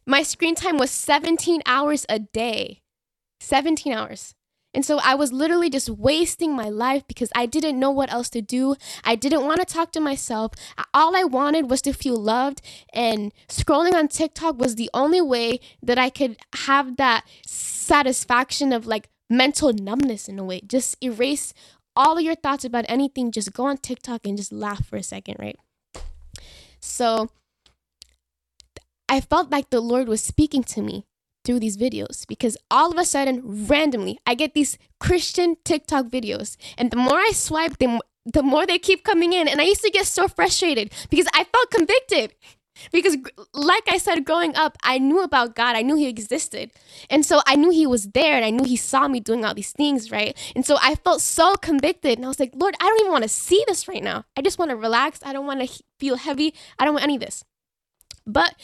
My 0.06 0.22
screen 0.22 0.54
time 0.54 0.78
was 0.78 0.92
17 0.92 1.62
hours 1.66 2.06
a 2.08 2.20
day. 2.20 2.82
17 3.40 3.92
hours. 3.92 4.36
And 4.77 4.85
so 4.85 5.01
I 5.03 5.14
was 5.14 5.33
literally 5.33 5.70
just 5.70 5.89
wasting 5.89 6.55
my 6.55 6.68
life 6.68 7.03
because 7.09 7.33
I 7.35 7.47
didn't 7.47 7.81
know 7.81 7.91
what 7.91 8.12
else 8.12 8.29
to 8.29 8.43
do. 8.43 8.77
I 9.05 9.16
didn't 9.16 9.47
want 9.47 9.61
to 9.61 9.64
talk 9.64 9.91
to 9.93 10.01
myself. 10.01 10.53
All 10.93 11.16
I 11.16 11.24
wanted 11.24 11.70
was 11.70 11.81
to 11.83 11.95
feel 11.95 12.16
loved. 12.16 12.61
And 12.93 13.33
scrolling 13.49 13.95
on 13.95 14.07
TikTok 14.07 14.59
was 14.59 14.74
the 14.74 14.91
only 14.93 15.22
way 15.22 15.61
that 15.83 15.97
I 15.97 16.11
could 16.11 16.37
have 16.57 16.99
that 16.99 17.24
satisfaction 17.47 18.70
of 18.74 18.87
like 18.87 19.09
mental 19.31 19.72
numbness 19.72 20.29
in 20.29 20.39
a 20.39 20.45
way. 20.45 20.61
Just 20.61 21.03
erase 21.03 21.55
all 21.97 22.18
of 22.18 22.22
your 22.22 22.35
thoughts 22.35 22.66
about 22.66 22.85
anything. 22.87 23.33
Just 23.33 23.55
go 23.55 23.64
on 23.64 23.79
TikTok 23.79 24.27
and 24.27 24.37
just 24.37 24.53
laugh 24.53 24.85
for 24.85 24.97
a 24.97 25.03
second, 25.03 25.37
right? 25.39 25.59
So 26.81 27.31
I 29.09 29.22
felt 29.22 29.51
like 29.51 29.70
the 29.70 29.81
Lord 29.81 30.07
was 30.07 30.22
speaking 30.22 30.62
to 30.64 30.83
me 30.83 31.07
through 31.47 31.61
these 31.61 31.76
videos 31.76 32.26
because 32.26 32.57
all 32.70 32.90
of 32.90 32.99
a 32.99 33.05
sudden, 33.05 33.66
randomly, 33.66 34.18
I 34.26 34.34
get 34.34 34.53
these 34.53 34.76
Christian 35.01 35.57
TikTok 35.64 36.07
videos. 36.07 36.57
And 36.76 36.90
the 36.90 36.97
more 36.97 37.18
I 37.18 37.30
swipe, 37.32 37.78
the, 37.78 38.01
the 38.26 38.42
more 38.42 38.66
they 38.66 38.78
keep 38.78 39.05
coming 39.05 39.32
in. 39.32 39.49
And 39.49 39.61
I 39.61 39.64
used 39.64 39.82
to 39.82 39.90
get 39.90 40.07
so 40.07 40.28
frustrated 40.28 40.92
because 41.09 41.26
I 41.32 41.44
felt 41.44 41.70
convicted. 41.70 42.34
Because, 42.92 43.16
like 43.55 43.84
I 43.88 43.97
said, 43.97 44.26
growing 44.26 44.55
up, 44.55 44.76
I 44.82 44.99
knew 44.99 45.22
about 45.22 45.55
God. 45.55 45.76
I 45.76 45.80
knew 45.82 45.97
He 45.97 46.09
existed. 46.09 46.72
And 47.09 47.24
so 47.24 47.40
I 47.47 47.57
knew 47.57 47.70
He 47.70 47.86
was 47.86 48.09
there 48.09 48.36
and 48.36 48.44
I 48.44 48.51
knew 48.51 48.64
He 48.64 48.76
saw 48.76 49.09
me 49.09 49.18
doing 49.18 49.47
all 49.47 49.55
these 49.55 49.72
things, 49.72 50.11
right? 50.11 50.36
And 50.55 50.66
so 50.66 50.76
I 50.82 50.97
felt 50.97 51.22
so 51.22 51.55
convicted. 51.55 52.18
And 52.18 52.26
I 52.26 52.28
was 52.28 52.38
like, 52.38 52.53
Lord, 52.55 52.74
I 52.78 52.84
don't 52.84 53.01
even 53.01 53.12
want 53.12 53.22
to 53.22 53.30
see 53.30 53.64
this 53.66 53.88
right 53.88 54.03
now. 54.03 54.24
I 54.36 54.42
just 54.42 54.59
want 54.59 54.70
to 54.72 54.76
relax. 54.76 55.20
I 55.24 55.32
don't 55.32 55.47
want 55.47 55.66
to 55.66 55.82
feel 55.99 56.16
heavy. 56.16 56.55
I 56.78 56.84
don't 56.84 56.92
want 56.92 57.05
any 57.05 57.14
of 57.14 57.22
this. 57.22 57.44
But 58.26 58.55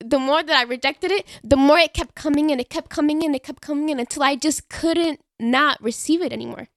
the 0.00 0.18
more 0.18 0.42
that 0.42 0.56
I 0.56 0.62
rejected 0.62 1.10
it, 1.10 1.26
the 1.42 1.56
more 1.56 1.78
it 1.78 1.94
kept 1.94 2.14
coming 2.14 2.50
in, 2.50 2.60
it 2.60 2.70
kept 2.70 2.90
coming 2.90 3.22
in, 3.22 3.34
it 3.34 3.42
kept 3.42 3.62
coming 3.62 3.88
in 3.88 4.00
until 4.00 4.22
I 4.22 4.36
just 4.36 4.68
couldn't 4.68 5.20
not 5.40 5.82
receive 5.82 6.22
it 6.22 6.32
anymore. 6.32 6.68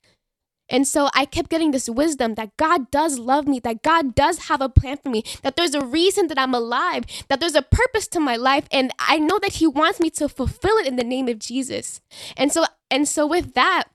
And 0.69 0.87
so 0.87 1.09
I 1.15 1.25
kept 1.25 1.49
getting 1.49 1.71
this 1.71 1.89
wisdom 1.89 2.35
that 2.35 2.55
God 2.57 2.91
does 2.91 3.17
love 3.17 3.47
me, 3.47 3.59
that 3.61 3.81
God 3.81 4.13
does 4.13 4.47
have 4.49 4.61
a 4.61 4.69
plan 4.69 4.97
for 4.97 5.09
me, 5.09 5.23
that 5.41 5.55
there's 5.55 5.73
a 5.73 5.83
reason 5.83 6.27
that 6.27 6.37
I'm 6.37 6.53
alive, 6.53 7.05
that 7.27 7.39
there's 7.39 7.55
a 7.55 7.63
purpose 7.63 8.07
to 8.09 8.19
my 8.19 8.35
life, 8.35 8.67
and 8.71 8.91
I 8.99 9.17
know 9.17 9.39
that 9.39 9.53
He 9.53 9.67
wants 9.67 9.99
me 9.99 10.09
to 10.11 10.29
fulfill 10.29 10.77
it 10.77 10.87
in 10.87 10.95
the 10.95 11.03
name 11.03 11.27
of 11.27 11.39
Jesus. 11.39 12.01
And 12.37 12.51
so, 12.51 12.65
and 12.91 13.07
so 13.07 13.25
with 13.25 13.55
that, 13.55 13.85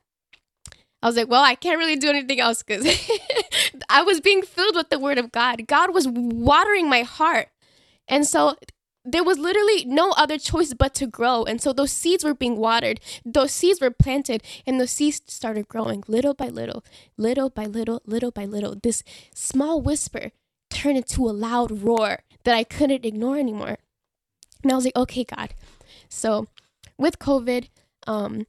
I 1.01 1.07
was 1.07 1.15
like, 1.17 1.29
well, 1.29 1.43
I 1.43 1.55
can't 1.55 1.77
really 1.77 1.95
do 1.95 2.09
anything 2.09 2.39
else 2.39 2.63
because 2.63 2.85
I 3.89 4.01
was 4.01 4.19
being 4.19 4.41
filled 4.41 4.75
with 4.75 4.89
the 4.89 4.99
Word 4.99 5.17
of 5.17 5.31
God. 5.31 5.67
God 5.67 5.93
was 5.93 6.07
watering 6.07 6.89
my 6.89 7.03
heart. 7.03 7.49
And 8.07 8.27
so 8.27 8.55
there 9.05 9.23
was 9.23 9.37
literally 9.37 9.85
no 9.85 10.11
other 10.11 10.37
choice 10.37 10.73
but 10.73 10.93
to 10.95 11.07
grow. 11.07 11.43
And 11.43 11.61
so 11.61 11.71
those 11.71 11.91
seeds 11.91 12.23
were 12.23 12.33
being 12.33 12.57
watered, 12.57 12.99
those 13.23 13.51
seeds 13.51 13.79
were 13.79 13.91
planted, 13.91 14.43
and 14.65 14.79
those 14.79 14.91
seeds 14.91 15.21
started 15.27 15.67
growing 15.67 16.03
little 16.07 16.33
by 16.33 16.47
little, 16.47 16.83
little 17.17 17.49
by 17.49 17.65
little, 17.65 18.01
little 18.05 18.31
by 18.31 18.45
little. 18.45 18.75
This 18.75 19.03
small 19.33 19.79
whisper 19.79 20.31
turned 20.69 20.97
into 20.97 21.27
a 21.27 21.31
loud 21.31 21.83
roar 21.83 22.19
that 22.43 22.55
I 22.55 22.63
couldn't 22.63 23.05
ignore 23.05 23.37
anymore. 23.37 23.77
And 24.63 24.71
I 24.71 24.75
was 24.75 24.85
like, 24.85 24.95
okay, 24.95 25.23
God. 25.23 25.53
So 26.09 26.47
with 26.97 27.19
COVID, 27.19 27.69
um, 28.07 28.47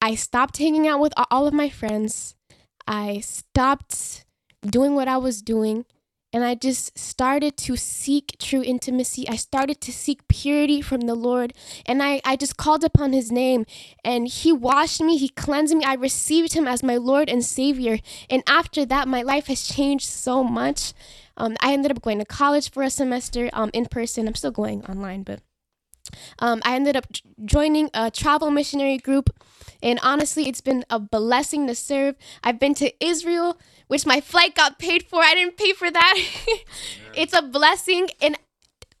I 0.00 0.14
stopped 0.14 0.58
hanging 0.58 0.88
out 0.88 1.00
with 1.00 1.12
all 1.30 1.46
of 1.46 1.54
my 1.54 1.68
friends. 1.68 2.34
I 2.86 3.20
stopped 3.20 4.24
doing 4.62 4.94
what 4.94 5.08
I 5.08 5.16
was 5.18 5.42
doing 5.42 5.84
and 6.34 6.42
I 6.42 6.56
just 6.56 6.98
started 6.98 7.56
to 7.58 7.76
seek 7.76 8.34
true 8.40 8.60
intimacy. 8.60 9.28
I 9.28 9.36
started 9.36 9.80
to 9.82 9.92
seek 9.92 10.26
purity 10.26 10.82
from 10.82 11.02
the 11.02 11.14
Lord. 11.14 11.54
And 11.86 12.02
I, 12.02 12.20
I 12.24 12.34
just 12.34 12.56
called 12.56 12.82
upon 12.82 13.12
his 13.12 13.30
name. 13.30 13.64
And 14.04 14.26
he 14.26 14.52
washed 14.52 15.00
me, 15.00 15.16
he 15.16 15.28
cleansed 15.28 15.76
me. 15.76 15.84
I 15.84 15.94
received 15.94 16.54
him 16.54 16.66
as 16.66 16.82
my 16.82 16.96
Lord 16.96 17.28
and 17.28 17.44
Savior. 17.44 18.00
And 18.28 18.42
after 18.48 18.84
that, 18.84 19.06
my 19.06 19.22
life 19.22 19.46
has 19.46 19.62
changed 19.62 20.06
so 20.06 20.42
much. 20.42 20.92
Um, 21.36 21.56
I 21.60 21.72
ended 21.72 21.92
up 21.92 22.02
going 22.02 22.18
to 22.18 22.24
college 22.24 22.72
for 22.72 22.82
a 22.82 22.90
semester 22.90 23.48
um, 23.52 23.70
in 23.72 23.86
person. 23.86 24.26
I'm 24.26 24.34
still 24.34 24.50
going 24.50 24.84
online, 24.86 25.22
but 25.22 25.38
um, 26.40 26.60
I 26.64 26.74
ended 26.74 26.96
up 26.96 27.06
joining 27.44 27.90
a 27.94 28.10
travel 28.10 28.50
missionary 28.50 28.98
group. 28.98 29.30
And 29.80 30.00
honestly, 30.02 30.48
it's 30.48 30.60
been 30.60 30.84
a 30.90 30.98
blessing 30.98 31.68
to 31.68 31.76
serve. 31.76 32.16
I've 32.42 32.58
been 32.58 32.74
to 32.74 32.92
Israel 33.04 33.56
which 33.88 34.06
my 34.06 34.20
flight 34.20 34.54
got 34.54 34.78
paid 34.78 35.04
for. 35.04 35.20
I 35.22 35.34
didn't 35.34 35.56
pay 35.56 35.72
for 35.72 35.90
that. 35.90 36.18
it's 37.14 37.32
a 37.32 37.42
blessing. 37.42 38.08
And 38.20 38.36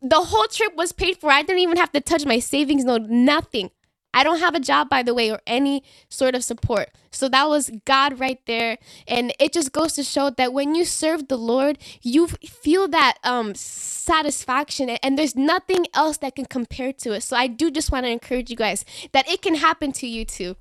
the 0.02 0.20
whole 0.20 0.46
trip 0.46 0.76
was 0.76 0.92
paid 0.92 1.16
for. 1.18 1.30
I 1.30 1.42
didn't 1.42 1.62
even 1.62 1.76
have 1.76 1.92
to 1.92 2.00
touch 2.00 2.26
my 2.26 2.38
savings, 2.38 2.84
no, 2.84 2.98
nothing. 2.98 3.70
I 4.16 4.22
don't 4.22 4.38
have 4.38 4.54
a 4.54 4.60
job, 4.60 4.88
by 4.88 5.02
the 5.02 5.12
way, 5.12 5.32
or 5.32 5.40
any 5.44 5.82
sort 6.08 6.36
of 6.36 6.44
support. 6.44 6.90
So 7.10 7.28
that 7.30 7.48
was 7.48 7.70
God 7.84 8.20
right 8.20 8.38
there. 8.46 8.78
And 9.08 9.34
it 9.40 9.52
just 9.52 9.72
goes 9.72 9.94
to 9.94 10.04
show 10.04 10.30
that 10.30 10.52
when 10.52 10.76
you 10.76 10.84
serve 10.84 11.26
the 11.26 11.36
Lord, 11.36 11.78
you 12.00 12.28
feel 12.28 12.86
that 12.88 13.18
um, 13.24 13.56
satisfaction, 13.56 14.90
and 14.90 15.18
there's 15.18 15.34
nothing 15.34 15.86
else 15.94 16.18
that 16.18 16.36
can 16.36 16.44
compare 16.44 16.92
to 16.92 17.14
it. 17.14 17.22
So 17.24 17.36
I 17.36 17.48
do 17.48 17.72
just 17.72 17.90
want 17.90 18.06
to 18.06 18.10
encourage 18.10 18.50
you 18.50 18.56
guys 18.56 18.84
that 19.10 19.28
it 19.28 19.42
can 19.42 19.56
happen 19.56 19.90
to 19.92 20.06
you 20.06 20.24
too. 20.24 20.54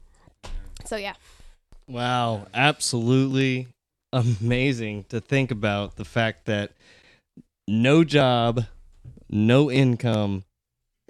So, 0.85 0.95
yeah. 0.95 1.13
Wow, 1.87 2.47
absolutely 2.55 3.67
amazing 4.13 5.05
to 5.09 5.19
think 5.19 5.51
about 5.51 5.95
the 5.97 6.05
fact 6.05 6.45
that 6.45 6.71
no 7.67 8.03
job, 8.03 8.65
no 9.29 9.71
income, 9.71 10.43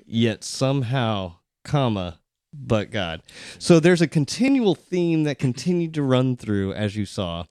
yet 0.06 0.43
somehow, 0.43 1.34
comma, 1.64 2.20
but 2.54 2.91
God. 2.91 3.22
So 3.60 3.80
there's 3.80 4.01
a 4.01 4.08
continual 4.08 4.76
theme 4.76 5.24
that 5.24 5.38
continued 5.38 5.93
to 5.95 6.04
run 6.04 6.38
through, 6.38 6.74
as 6.74 6.95
you 6.95 7.06
saw, 7.06 7.45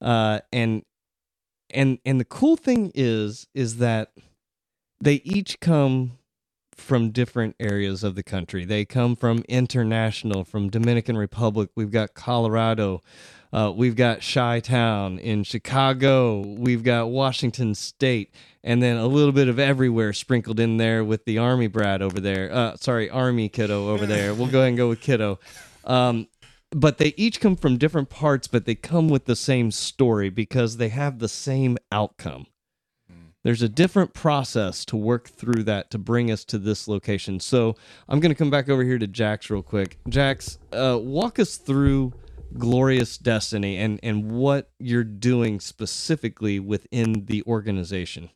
uh, 0.00 0.40
and 0.52 0.82
and 1.70 1.98
and 2.04 2.20
the 2.20 2.24
cool 2.24 2.56
thing 2.56 2.92
is 2.94 3.46
is 3.54 3.78
that 3.78 4.12
they 5.00 5.14
each 5.24 5.58
come 5.60 6.18
from 6.82 7.10
different 7.10 7.56
areas 7.58 8.04
of 8.04 8.14
the 8.14 8.22
country. 8.22 8.64
They 8.64 8.84
come 8.84 9.16
from 9.16 9.44
international, 9.48 10.44
from 10.44 10.68
Dominican 10.68 11.16
Republic. 11.16 11.70
We've 11.74 11.90
got 11.90 12.14
Colorado. 12.14 13.02
Uh, 13.52 13.72
we've 13.74 13.96
got 13.96 14.20
Chi 14.20 14.60
Town 14.60 15.18
in 15.18 15.44
Chicago. 15.44 16.40
We've 16.40 16.82
got 16.82 17.10
Washington 17.10 17.74
State, 17.74 18.34
and 18.64 18.82
then 18.82 18.96
a 18.96 19.06
little 19.06 19.32
bit 19.32 19.48
of 19.48 19.58
everywhere 19.58 20.12
sprinkled 20.12 20.58
in 20.58 20.78
there 20.78 21.04
with 21.04 21.24
the 21.26 21.38
Army 21.38 21.66
Brad 21.66 22.02
over 22.02 22.18
there. 22.18 22.50
Uh, 22.52 22.76
sorry, 22.76 23.10
Army 23.10 23.48
kiddo 23.48 23.90
over 23.90 24.06
there. 24.06 24.34
We'll 24.34 24.48
go 24.48 24.60
ahead 24.60 24.68
and 24.68 24.76
go 24.76 24.88
with 24.88 25.00
kiddo. 25.00 25.38
Um, 25.84 26.28
but 26.70 26.96
they 26.96 27.12
each 27.18 27.40
come 27.40 27.56
from 27.56 27.76
different 27.76 28.08
parts, 28.08 28.48
but 28.48 28.64
they 28.64 28.74
come 28.74 29.08
with 29.08 29.26
the 29.26 29.36
same 29.36 29.70
story 29.70 30.30
because 30.30 30.78
they 30.78 30.88
have 30.88 31.18
the 31.18 31.28
same 31.28 31.76
outcome. 31.90 32.46
There's 33.44 33.62
a 33.62 33.68
different 33.68 34.14
process 34.14 34.84
to 34.86 34.96
work 34.96 35.28
through 35.28 35.64
that 35.64 35.90
to 35.90 35.98
bring 35.98 36.30
us 36.30 36.44
to 36.46 36.58
this 36.58 36.86
location. 36.86 37.40
So 37.40 37.76
I'm 38.08 38.20
going 38.20 38.30
to 38.30 38.36
come 38.36 38.50
back 38.50 38.68
over 38.68 38.84
here 38.84 38.98
to 38.98 39.06
Jax 39.06 39.50
real 39.50 39.62
quick. 39.62 39.98
Jax, 40.08 40.58
uh, 40.72 40.98
walk 41.02 41.40
us 41.40 41.56
through 41.56 42.12
Glorious 42.56 43.18
Destiny 43.18 43.78
and, 43.78 43.98
and 44.02 44.30
what 44.30 44.70
you're 44.78 45.04
doing 45.04 45.58
specifically 45.58 46.60
within 46.60 47.24
the 47.26 47.42
organization. 47.46 48.30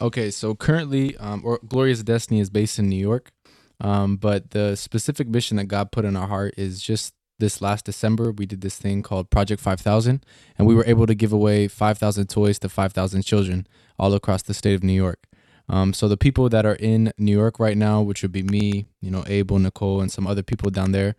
Okay, 0.00 0.30
so 0.30 0.54
currently, 0.54 1.16
um, 1.16 1.40
or 1.42 1.58
Glorious 1.66 2.02
Destiny 2.02 2.40
is 2.40 2.50
based 2.50 2.78
in 2.78 2.90
New 2.90 3.00
York, 3.00 3.32
um, 3.80 4.16
but 4.16 4.50
the 4.50 4.76
specific 4.76 5.26
mission 5.26 5.56
that 5.56 5.64
God 5.64 5.90
put 5.90 6.04
in 6.04 6.16
our 6.16 6.28
heart 6.28 6.54
is 6.58 6.82
just 6.82 7.14
this 7.38 7.60
last 7.60 7.84
December 7.84 8.32
we 8.32 8.46
did 8.46 8.60
this 8.60 8.76
thing 8.78 9.02
called 9.02 9.30
Project 9.30 9.60
5000, 9.60 10.24
and 10.58 10.66
we 10.66 10.74
were 10.74 10.84
able 10.86 11.06
to 11.06 11.14
give 11.14 11.32
away 11.32 11.68
5,000 11.68 12.26
toys 12.28 12.58
to 12.60 12.68
5,000 12.68 13.22
children 13.22 13.66
all 13.98 14.14
across 14.14 14.42
the 14.42 14.54
state 14.54 14.74
of 14.74 14.82
New 14.82 14.92
York. 14.92 15.26
Um, 15.68 15.92
so 15.92 16.08
the 16.08 16.16
people 16.16 16.48
that 16.48 16.64
are 16.64 16.76
in 16.76 17.12
New 17.18 17.32
York 17.32 17.58
right 17.58 17.76
now, 17.76 18.00
which 18.00 18.22
would 18.22 18.32
be 18.32 18.42
me, 18.42 18.86
you 19.00 19.10
know, 19.10 19.24
Abel, 19.26 19.58
Nicole, 19.58 20.00
and 20.00 20.12
some 20.12 20.26
other 20.26 20.42
people 20.42 20.70
down 20.70 20.92
there, 20.92 21.16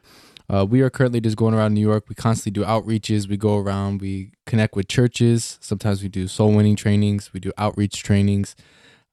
uh, 0.49 0.65
we 0.68 0.82
are 0.82 0.89
currently 0.89 1.20
just 1.20 1.36
going 1.36 1.53
around 1.53 1.74
New 1.74 1.82
York. 1.82 2.05
We 2.07 2.15
constantly 2.15 2.61
do 2.61 2.65
outreaches. 2.65 3.28
We 3.28 3.36
go 3.36 3.57
around. 3.57 3.99
We 3.99 4.32
connect 4.45 4.76
with 4.76 4.88
churches. 4.88 5.57
Sometimes 5.61 6.01
we 6.01 6.07
do 6.07 6.28
soul 6.28 6.53
winning 6.53 6.78
trainings. 6.78 7.34
We 7.34 7.41
do 7.41 7.51
outreach 7.57 8.01
trainings. 8.01 8.55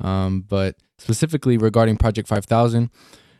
Um, 0.00 0.44
but 0.48 0.76
specifically 0.98 1.58
regarding 1.58 1.96
Project 1.96 2.28
5000, 2.28 2.90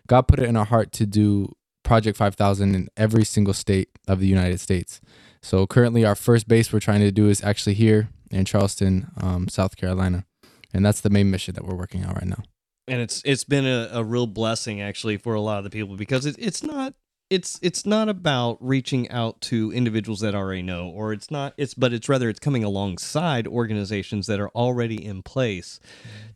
God 0.09 0.23
put 0.23 0.41
it 0.41 0.49
in 0.49 0.57
our 0.57 0.65
heart 0.65 0.91
to 0.93 1.07
do 1.07 1.55
Project 1.95 2.19
5000 2.19 2.75
in 2.75 2.89
every 2.97 3.25
single 3.25 3.55
state 3.55 3.89
of 4.09 4.19
the 4.19 4.27
United 4.27 4.59
States. 4.59 5.01
So 5.41 5.65
currently, 5.65 6.05
our 6.05 6.17
first 6.17 6.49
base 6.49 6.73
we're 6.73 6.81
trying 6.81 7.03
to 7.03 7.13
do 7.13 7.29
is 7.29 7.41
actually 7.45 7.75
here 7.75 8.09
in 8.33 8.45
Charleston, 8.45 9.13
um, 9.21 9.47
South 9.47 9.77
Carolina, 9.77 10.25
and 10.73 10.85
that's 10.85 11.01
the 11.01 11.11
main 11.11 11.31
mission 11.31 11.55
that 11.55 11.65
we're 11.65 11.77
working 11.77 12.05
on 12.05 12.15
right 12.15 12.27
now. 12.27 12.43
and 12.89 13.01
it's 13.01 13.23
it's 13.25 13.45
been 13.45 13.65
a, 13.65 13.91
a 13.93 14.03
real 14.03 14.27
blessing 14.27 14.81
actually 14.81 15.19
for 15.19 15.35
a 15.35 15.41
lot 15.41 15.59
of 15.59 15.65
the 15.65 15.71
people 15.71 15.95
because 15.97 16.27
it, 16.27 16.35
it's 16.37 16.65
not 16.65 16.95
it's 17.31 17.59
it's 17.63 17.87
not 17.87 18.09
about 18.09 18.59
reaching 18.61 19.11
out 19.11 19.41
to 19.41 19.73
individuals 19.73 20.21
that 20.21 20.35
already 20.35 20.63
know 20.63 20.89
or 20.89 21.13
it's 21.13 21.31
not 21.31 21.55
it's 21.57 21.75
but 21.75 21.93
it's 21.93 22.09
rather 22.09 22.29
it's 22.29 22.39
coming 22.39 22.63
alongside 22.63 23.47
organizations 23.47 24.27
that 24.27 24.39
are 24.39 24.51
already 24.51 25.05
in 25.05 25.23
place 25.23 25.81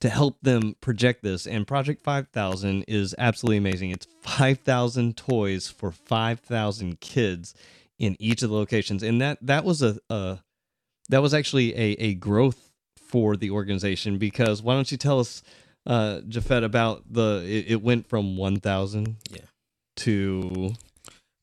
to 0.00 0.08
help 0.08 0.38
them 0.42 0.76
project 0.80 1.22
this. 1.22 1.46
And 1.46 1.66
project 1.66 2.02
5000 2.02 2.84
is 2.88 3.14
absolutely 3.18 3.58
amazing. 3.58 3.90
It's 3.90 4.06
5000 4.22 5.16
toys 5.16 5.68
for 5.68 5.90
5000 5.90 7.00
kids 7.00 7.54
in 7.98 8.16
each 8.18 8.42
of 8.42 8.50
the 8.50 8.56
locations. 8.56 9.02
And 9.02 9.20
that 9.20 9.38
that 9.42 9.64
was 9.64 9.82
a, 9.82 9.98
a 10.10 10.40
that 11.08 11.22
was 11.22 11.34
actually 11.34 11.74
a, 11.74 11.92
a 11.98 12.14
growth 12.14 12.70
for 12.96 13.36
the 13.36 13.50
organization 13.50 14.18
because 14.18 14.62
why 14.62 14.74
don't 14.74 14.90
you 14.92 14.98
tell 14.98 15.20
us 15.20 15.42
uh 15.86 16.20
Jafet 16.28 16.64
about 16.64 17.04
the 17.10 17.42
it, 17.46 17.72
it 17.72 17.82
went 17.82 18.08
from 18.08 18.36
1000 18.36 19.16
Yeah. 19.30 19.40
To 19.98 20.74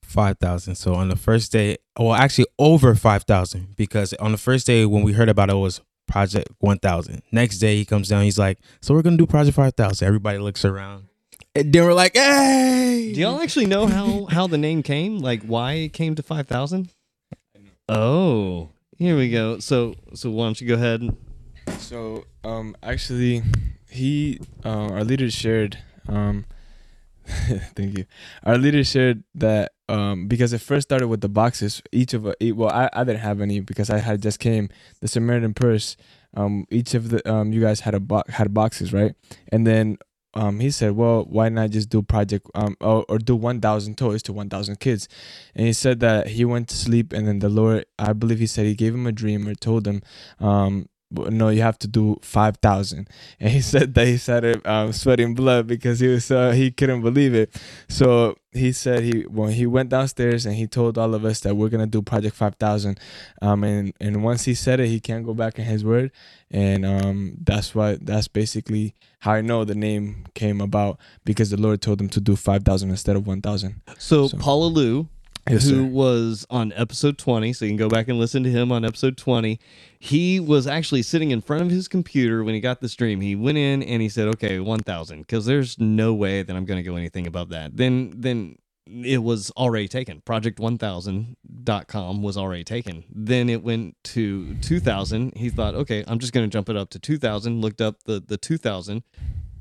Five 0.05 0.37
thousand. 0.37 0.75
So 0.75 0.93
on 0.93 1.09
the 1.09 1.15
first 1.15 1.51
day, 1.51 1.77
well, 1.99 2.13
actually 2.13 2.45
over 2.57 2.95
five 2.95 3.23
thousand 3.23 3.75
because 3.75 4.13
on 4.13 4.31
the 4.31 4.37
first 4.37 4.65
day 4.65 4.85
when 4.85 5.03
we 5.03 5.13
heard 5.13 5.27
about 5.29 5.49
it, 5.49 5.53
it 5.53 5.57
was 5.57 5.81
Project 6.07 6.47
One 6.59 6.77
Thousand. 6.77 7.21
Next 7.31 7.57
day 7.57 7.75
he 7.75 7.85
comes 7.85 8.07
down, 8.07 8.23
he's 8.23 8.37
like, 8.37 8.59
"So 8.81 8.93
we're 8.93 9.01
gonna 9.01 9.17
do 9.17 9.25
Project 9.25 9.55
Five 9.57 9.73
Thousand. 9.73 10.07
Everybody 10.07 10.37
looks 10.37 10.63
around, 10.63 11.07
and 11.53 11.73
then 11.73 11.83
we're 11.83 11.93
like, 11.93 12.15
"Hey!" 12.15 13.11
Do 13.13 13.19
y'all 13.19 13.41
actually 13.41 13.65
know 13.65 13.87
how 13.87 14.25
how 14.29 14.47
the 14.47 14.57
name 14.57 14.83
came? 14.83 15.17
Like 15.17 15.43
why 15.43 15.73
it 15.73 15.93
came 15.93 16.15
to 16.15 16.23
5000? 16.23 16.89
Oh, 17.89 18.69
here 18.97 19.17
we 19.17 19.29
go. 19.31 19.59
So 19.59 19.95
so 20.13 20.29
why 20.29 20.45
don't 20.45 20.61
you 20.61 20.67
go 20.67 20.75
ahead 20.75 21.09
So 21.79 22.25
um 22.43 22.77
actually 22.81 23.43
he 23.89 24.39
uh, 24.63 24.87
our 24.93 25.03
leader 25.03 25.29
shared 25.29 25.77
um 26.07 26.45
thank 27.75 27.97
you. 27.97 28.05
Our 28.43 28.57
leader 28.57 28.83
shared 28.83 29.23
that 29.35 29.71
um 29.89 30.27
because 30.27 30.53
it 30.53 30.61
first 30.61 30.87
started 30.87 31.07
with 31.07 31.21
the 31.21 31.29
boxes 31.29 31.81
each 31.91 32.13
of 32.13 32.25
a, 32.25 32.51
well 32.51 32.69
I, 32.69 32.89
I 32.93 33.03
didn't 33.03 33.21
have 33.21 33.41
any 33.41 33.59
because 33.59 33.89
I 33.89 33.99
had 33.99 34.21
just 34.21 34.39
came 34.39 34.69
the 35.01 35.07
Samaritan 35.07 35.53
purse 35.53 35.95
um 36.35 36.65
each 36.69 36.93
of 36.93 37.09
the 37.09 37.27
um 37.31 37.51
you 37.53 37.61
guys 37.61 37.81
had 37.81 37.93
a 37.95 37.99
bo- 37.99 38.23
had 38.29 38.53
boxes 38.53 38.93
right 38.93 39.15
and 39.51 39.65
then 39.65 39.97
um 40.33 40.59
he 40.59 40.69
said 40.71 40.91
well 40.93 41.23
why 41.27 41.49
not 41.49 41.69
just 41.71 41.89
do 41.89 42.01
project 42.01 42.47
um 42.55 42.75
or, 42.81 43.05
or 43.09 43.17
do 43.19 43.35
1000 43.35 43.97
toys 43.97 44.21
to 44.23 44.33
1000 44.33 44.79
kids 44.79 45.07
and 45.55 45.65
he 45.67 45.73
said 45.73 45.99
that 45.99 46.27
he 46.29 46.45
went 46.45 46.67
to 46.69 46.75
sleep 46.75 47.13
and 47.13 47.27
then 47.27 47.39
the 47.39 47.49
Lord 47.49 47.85
I 47.97 48.13
believe 48.13 48.39
he 48.39 48.47
said 48.47 48.65
he 48.65 48.75
gave 48.75 48.93
him 48.93 49.07
a 49.07 49.11
dream 49.11 49.47
or 49.47 49.55
told 49.55 49.87
him 49.87 50.01
um 50.39 50.89
"Well, 50.94 50.94
no 51.15 51.49
you 51.49 51.61
have 51.61 51.77
to 51.79 51.87
do 51.87 52.17
5000 52.21 53.07
and 53.39 53.49
he 53.51 53.61
said 53.73 53.93
that 53.95 54.07
he 54.07 54.17
started 54.17 54.65
um, 54.67 54.91
sweating 54.93 55.33
blood 55.35 55.67
because 55.67 55.99
he 55.99 56.07
was 56.07 56.29
uh, 56.31 56.51
he 56.51 56.71
couldn't 56.71 57.01
believe 57.01 57.33
it. 57.33 57.55
So 57.89 58.37
he 58.51 58.71
said 58.71 59.03
he 59.03 59.21
when 59.23 59.51
he 59.51 59.65
went 59.65 59.89
downstairs 59.89 60.45
and 60.45 60.55
he 60.55 60.65
told 60.67 60.97
all 60.97 61.13
of 61.13 61.25
us 61.25 61.41
that 61.41 61.55
we're 61.55 61.69
gonna 61.69 61.85
do 61.87 62.01
project 62.01 62.35
5000 62.35 62.97
um 63.41 63.63
and 63.63 63.93
and 63.99 64.23
once 64.23 64.45
he 64.45 64.53
said 64.53 64.79
it 64.79 64.87
he 64.87 64.99
can't 64.99 65.25
go 65.25 65.33
back 65.33 65.59
in 65.59 65.65
his 65.65 65.83
word. 65.83 66.11
And 66.51 66.85
um 66.85 67.37
that's 67.43 67.73
why 67.75 67.97
that's 68.01 68.27
basically 68.27 68.95
how 69.19 69.31
i 69.33 69.41
know 69.41 69.65
the 69.65 69.73
name 69.75 70.25
came 70.35 70.61
about 70.61 70.99
because 71.25 71.49
the 71.49 71.57
lord 71.57 71.81
told 71.81 71.99
him 71.99 72.07
to 72.09 72.21
do 72.21 72.35
5000 72.35 72.89
instead 72.91 73.15
of 73.15 73.25
1000 73.25 73.81
so, 73.97 74.27
So- 74.27 74.37
Paula 74.37 74.67
Lou 74.67 75.09
Yes, 75.49 75.63
who 75.63 75.69
sir. 75.69 75.83
was 75.83 76.45
on 76.49 76.73
episode 76.73 77.19
20 77.19 77.53
so 77.53 77.65
you 77.65 77.71
can 77.71 77.77
go 77.77 77.87
back 77.87 78.07
and 78.07 78.17
listen 78.17 78.41
to 78.43 78.49
him 78.49 78.71
on 78.71 78.83
episode 78.83 79.15
20 79.15 79.59
he 79.99 80.39
was 80.39 80.65
actually 80.65 81.03
sitting 81.03 81.29
in 81.29 81.39
front 81.41 81.61
of 81.61 81.69
his 81.69 81.87
computer 81.87 82.43
when 82.43 82.55
he 82.55 82.59
got 82.59 82.81
this 82.81 82.95
dream 82.95 83.21
he 83.21 83.35
went 83.35 83.57
in 83.57 83.83
and 83.83 84.01
he 84.01 84.09
said 84.09 84.27
okay 84.27 84.59
1000 84.59 85.19
because 85.19 85.45
there's 85.45 85.79
no 85.79 86.15
way 86.15 86.41
that 86.41 86.55
i'm 86.55 86.65
going 86.65 86.83
to 86.83 86.89
go 86.89 86.95
anything 86.95 87.27
above 87.27 87.49
that. 87.49 87.77
Then 87.77 88.11
then 88.15 88.57
it 88.87 89.23
was 89.23 89.49
already 89.57 89.87
taken. 89.87 90.21
Project1000.com 90.21 92.21
was 92.21 92.37
already 92.37 92.63
taken. 92.63 93.03
Then 93.09 93.49
it 93.49 93.63
went 93.63 93.95
to 94.05 94.55
2000 94.57 95.35
he 95.37 95.49
thought 95.49 95.75
okay 95.75 96.03
i'm 96.07 96.19
just 96.19 96.33
going 96.33 96.47
to 96.47 96.51
jump 96.51 96.69
it 96.69 96.75
up 96.75 96.89
to 96.91 96.99
2000 96.99 97.61
looked 97.61 97.81
up 97.81 98.03
the 98.05 98.23
the 98.25 98.37
2000 98.37 99.03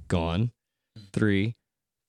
gone. 0.09 0.51
Three 1.12 1.57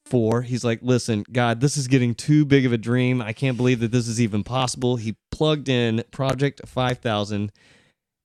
four. 0.05 0.41
He's 0.43 0.63
like, 0.63 0.79
listen, 0.81 1.25
God, 1.31 1.59
this 1.61 1.77
is 1.77 1.87
getting 1.87 2.13
too 2.15 2.45
big 2.45 2.65
of 2.65 2.71
a 2.73 2.77
dream. 2.77 3.21
I 3.21 3.33
can't 3.33 3.57
believe 3.57 3.79
that 3.79 3.91
this 3.91 4.07
is 4.07 4.21
even 4.21 4.43
possible. 4.43 4.95
He 4.97 5.15
plugged 5.31 5.67
in 5.69 6.03
Project 6.11 6.61
5000 6.65 7.51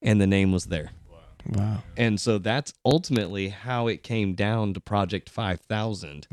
and 0.03 0.21
the 0.21 0.27
name 0.27 0.53
was 0.53 0.67
there. 0.67 0.91
wow 1.47 1.83
And 1.97 2.21
so 2.21 2.39
that's 2.39 2.73
ultimately 2.85 3.49
how 3.49 3.87
it 3.87 4.03
came 4.03 4.35
down 4.35 4.75
to 4.75 4.81
Project 4.81 5.29
5000, 5.31 6.27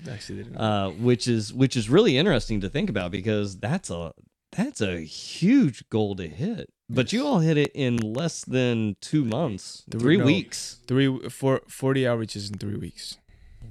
uh, 0.56 0.90
which 0.92 1.28
is 1.28 1.54
which 1.54 1.76
is 1.78 1.90
really 1.90 2.18
interesting 2.18 2.62
to 2.62 2.70
think 2.70 2.90
about 2.90 3.12
because 3.12 3.58
that's 3.58 3.90
a 3.90 4.12
that's 4.52 4.80
a 4.82 5.02
huge 5.02 5.88
goal 5.90 6.16
to 6.16 6.28
hit. 6.28 6.70
But 6.90 7.12
you 7.12 7.26
all 7.28 7.40
hit 7.40 7.58
it 7.58 7.72
in 7.76 7.98
less 7.98 8.46
than 8.46 8.96
two 9.02 9.26
months, 9.26 9.84
Three- 9.92 10.00
three 10.00 10.18
no. 10.18 10.26
weeks. 10.26 10.78
three 10.88 11.30
four, 11.30 11.62
40 11.68 12.04
outreaches 12.04 12.50
in 12.52 12.58
three 12.58 12.78
weeks 12.78 13.18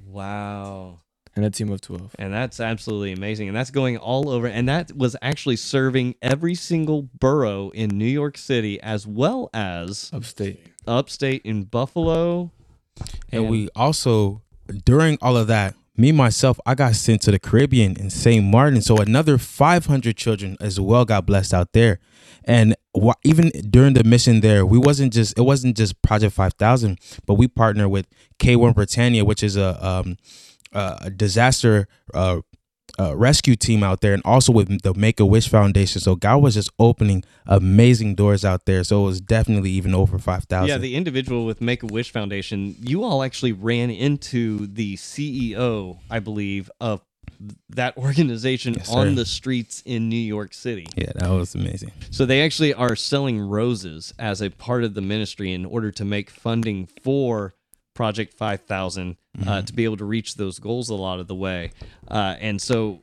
Wow. 0.07 0.99
And 1.37 1.45
a 1.45 1.49
team 1.49 1.71
of 1.71 1.79
12 1.81 2.15
And 2.19 2.33
that's 2.33 2.59
absolutely 2.59 3.13
amazing. 3.13 3.47
And 3.47 3.55
that's 3.55 3.71
going 3.71 3.97
all 3.97 4.29
over. 4.29 4.47
And 4.47 4.67
that 4.67 4.91
was 4.97 5.15
actually 5.21 5.55
serving 5.55 6.15
every 6.21 6.55
single 6.55 7.03
borough 7.03 7.69
in 7.69 7.89
New 7.97 8.05
York 8.05 8.37
City 8.37 8.81
as 8.81 9.07
well 9.07 9.49
as 9.53 10.09
upstate 10.13 10.65
upstate 10.87 11.41
in 11.43 11.63
Buffalo. 11.63 12.51
And 13.31 13.49
we 13.49 13.69
also, 13.75 14.41
during 14.85 15.17
all 15.21 15.37
of 15.37 15.47
that, 15.47 15.75
me 15.95 16.11
myself, 16.11 16.59
I 16.65 16.75
got 16.75 16.95
sent 16.95 17.21
to 17.23 17.31
the 17.31 17.39
Caribbean 17.39 17.97
in 17.97 18.09
St. 18.09 18.43
Martin. 18.43 18.81
So 18.81 18.97
another 18.97 19.37
500 19.37 20.15
children 20.15 20.55
as 20.59 20.79
well 20.79 21.05
got 21.05 21.25
blessed 21.25 21.53
out 21.53 21.73
there. 21.73 21.99
And 22.43 22.75
wha- 22.93 23.15
even 23.23 23.49
during 23.49 23.93
the 23.93 24.03
mission 24.03 24.39
there, 24.39 24.65
we 24.65 24.77
wasn't 24.77 25.11
just 25.11 25.37
it 25.37 25.41
wasn't 25.41 25.75
just 25.75 26.01
Project 26.01 26.33
Five 26.33 26.53
Thousand, 26.53 26.99
but 27.25 27.33
we 27.33 27.47
partner 27.47 27.89
with 27.89 28.07
K 28.39 28.55
One 28.55 28.73
Britannia, 28.73 29.25
which 29.25 29.43
is 29.43 29.57
a 29.57 29.85
um 29.85 30.17
a 30.77 31.09
disaster 31.09 31.87
uh, 32.13 32.41
uh 32.99 33.15
rescue 33.15 33.55
team 33.55 33.83
out 33.83 34.01
there, 34.01 34.13
and 34.13 34.21
also 34.25 34.51
with 34.51 34.81
the 34.81 34.93
Make 34.93 35.19
a 35.19 35.25
Wish 35.25 35.49
Foundation. 35.49 36.01
So 36.01 36.15
God 36.15 36.41
was 36.41 36.53
just 36.53 36.69
opening 36.79 37.23
amazing 37.45 38.15
doors 38.15 38.45
out 38.45 38.65
there. 38.65 38.83
So 38.83 39.03
it 39.03 39.05
was 39.05 39.21
definitely 39.21 39.71
even 39.71 39.93
over 39.93 40.17
five 40.19 40.45
thousand. 40.45 40.69
Yeah, 40.69 40.77
the 40.77 40.95
individual 40.95 41.45
with 41.45 41.61
Make 41.61 41.83
a 41.83 41.87
Wish 41.87 42.11
Foundation, 42.11 42.75
you 42.79 43.03
all 43.03 43.23
actually 43.23 43.53
ran 43.53 43.89
into 43.89 44.67
the 44.67 44.95
CEO, 44.95 45.99
I 46.09 46.19
believe, 46.19 46.69
of 46.79 47.01
that 47.69 47.97
organization 47.97 48.75
Yes, 48.75 48.91
on 48.91 49.15
the 49.15 49.25
streets 49.25 49.81
in 49.85 50.09
New 50.09 50.15
York 50.15 50.53
City. 50.53 50.87
yeah, 50.95 51.11
that 51.15 51.29
was 51.29 51.55
amazing. 51.55 51.91
So 52.11 52.25
they 52.25 52.41
actually 52.41 52.73
are 52.73 52.95
selling 52.95 53.39
roses 53.39 54.13
as 54.17 54.41
a 54.41 54.49
part 54.49 54.83
of 54.83 54.93
the 54.93 55.01
ministry 55.01 55.53
in 55.53 55.65
order 55.65 55.91
to 55.91 56.05
make 56.05 56.29
funding 56.29 56.87
for 57.03 57.53
Project 57.97 58.31
5000 58.35 59.17
uh, 59.47 59.63
to 59.63 59.73
be 59.73 59.83
able 59.83 59.97
to 59.97 60.05
reach 60.05 60.35
those 60.35 60.59
goals 60.59 60.87
a 60.89 60.93
lot 60.95 61.19
of 61.19 61.25
the 61.27 61.33
way. 61.33 61.71
Uh, 62.07 62.35
and 62.39 62.61
so 62.61 63.01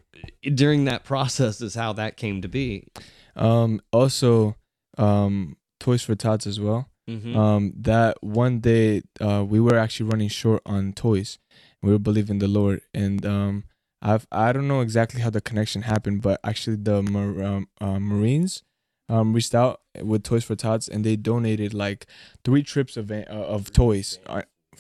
during 0.55 0.84
that 0.84 1.03
process 1.05 1.61
is 1.61 1.74
how 1.74 1.92
that 1.95 2.16
came 2.16 2.40
to 2.42 2.49
be. 2.49 2.86
Um, 3.34 3.80
also, 3.92 4.55
um, 4.97 5.57
Toys 5.80 6.03
for 6.03 6.14
Tots 6.14 6.47
as 6.47 6.61
well. 6.61 6.88
Mhm. 7.11 7.34
Um, 7.36 7.72
that 7.76 8.22
one 8.22 8.61
day, 8.61 9.03
uh, 9.20 9.45
we 9.47 9.59
were 9.61 9.76
actually 9.76 10.09
running 10.09 10.28
short 10.28 10.62
on 10.64 10.92
toys. 10.92 11.38
We 11.82 11.90
were 11.90 11.99
believing 11.99 12.38
the 12.38 12.49
Lord, 12.49 12.80
and 12.95 13.26
um, 13.26 13.64
I've 14.01 14.26
I 14.30 14.53
don't 14.53 14.68
know 14.68 14.80
exactly 14.80 15.20
how 15.20 15.30
the 15.30 15.40
connection 15.42 15.82
happened, 15.82 16.22
but 16.22 16.38
actually 16.45 16.76
the 16.76 17.03
Mar- 17.03 17.42
um, 17.42 17.68
uh, 17.80 17.99
Marines 17.99 18.62
um 19.11 19.34
reached 19.34 19.55
out 19.55 19.80
with 20.01 20.22
Toys 20.22 20.45
for 20.45 20.55
Tots, 20.57 20.88
and 20.88 21.05
they 21.05 21.16
donated 21.16 21.74
like 21.74 22.07
three 22.45 22.62
trips 22.62 22.97
of 22.97 23.11
uh, 23.11 23.24
of 23.28 23.70
toys, 23.72 24.18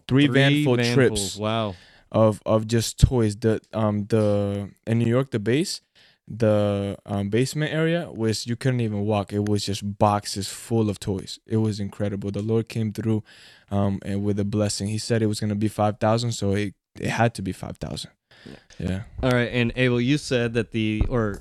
three, 0.08 0.28
van 0.28 0.56
full 0.56 0.78
vanfuls. 0.78 0.94
trips 0.94 1.36
Wow. 1.36 1.76
of 2.12 2.42
of 2.46 2.66
just 2.68 3.00
toys. 3.00 3.36
The 3.36 3.60
um 3.74 4.06
the 4.06 4.70
in 4.86 4.98
New 5.00 5.06
York 5.08 5.30
the 5.32 5.40
base, 5.40 5.82
the 6.28 6.98
um, 7.06 7.30
basement 7.30 7.72
area 7.72 8.10
was 8.12 8.46
you 8.46 8.56
couldn't 8.56 8.80
even 8.80 9.02
walk. 9.06 9.32
It 9.32 9.48
was 9.48 9.64
just 9.66 9.98
boxes 9.98 10.48
full 10.48 10.90
of 10.90 11.00
toys. 11.00 11.38
It 11.46 11.58
was 11.58 11.80
incredible. 11.80 12.30
The 12.30 12.42
Lord 12.42 12.68
came 12.68 12.92
through, 12.92 13.24
um, 13.70 14.00
and 14.04 14.24
with 14.24 14.40
a 14.40 14.44
blessing. 14.44 14.88
He 14.88 14.98
said 14.98 15.22
it 15.22 15.26
was 15.28 15.40
gonna 15.40 15.54
be 15.56 15.68
five 15.68 15.98
thousand, 16.00 16.32
so 16.32 16.52
it 16.54 16.74
it 17.00 17.10
had 17.10 17.34
to 17.36 17.42
be 17.42 17.52
five 17.52 17.78
thousand. 17.78 18.12
Yeah. 18.78 19.04
All 19.22 19.30
right, 19.32 19.50
and 19.52 19.72
Abel, 19.76 20.00
you 20.00 20.18
said 20.18 20.54
that 20.54 20.72
the 20.72 21.02
or 21.08 21.40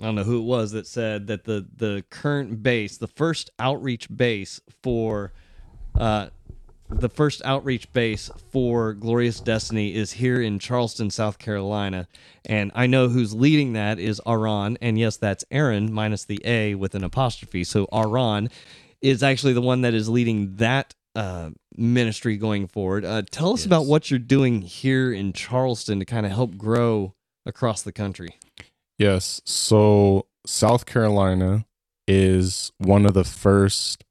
I 0.00 0.04
don't 0.04 0.16
know 0.16 0.24
who 0.24 0.40
it 0.40 0.44
was 0.44 0.72
that 0.72 0.86
said 0.86 1.28
that 1.28 1.44
the 1.44 1.66
the 1.76 2.04
current 2.10 2.62
base, 2.62 2.98
the 2.98 3.08
first 3.08 3.50
outreach 3.58 4.08
base 4.14 4.60
for 4.82 5.32
uh 5.98 6.28
the 6.98 7.08
first 7.08 7.42
outreach 7.44 7.92
base 7.92 8.30
for 8.50 8.94
Glorious 8.94 9.40
Destiny 9.40 9.94
is 9.94 10.12
here 10.12 10.40
in 10.40 10.58
Charleston, 10.58 11.10
South 11.10 11.38
Carolina. 11.38 12.08
And 12.44 12.70
I 12.74 12.86
know 12.86 13.08
who's 13.08 13.34
leading 13.34 13.72
that 13.72 13.98
is 13.98 14.20
Aron. 14.26 14.78
And 14.80 14.98
yes, 14.98 15.16
that's 15.16 15.44
Aaron 15.50 15.92
minus 15.92 16.24
the 16.24 16.40
A 16.44 16.74
with 16.74 16.94
an 16.94 17.04
apostrophe. 17.04 17.64
So 17.64 17.86
Aron 17.92 18.48
is 19.02 19.22
actually 19.22 19.52
the 19.52 19.60
one 19.60 19.82
that 19.82 19.94
is 19.94 20.08
leading 20.08 20.56
that 20.56 20.94
uh, 21.14 21.50
ministry 21.76 22.36
going 22.36 22.66
forward. 22.66 23.04
Uh, 23.04 23.22
tell 23.30 23.52
us 23.52 23.66
about 23.66 23.86
what 23.86 24.10
you're 24.10 24.18
doing 24.18 24.62
here 24.62 25.12
in 25.12 25.32
Charleston 25.32 25.98
to 25.98 26.04
kind 26.04 26.26
of 26.26 26.32
help 26.32 26.56
grow 26.56 27.14
across 27.46 27.82
the 27.82 27.92
country. 27.92 28.38
Yes. 28.98 29.40
So 29.44 30.26
South 30.46 30.86
Carolina 30.86 31.66
is 32.06 32.72
one 32.78 33.06
of 33.06 33.14
the 33.14 33.24
first 33.24 34.04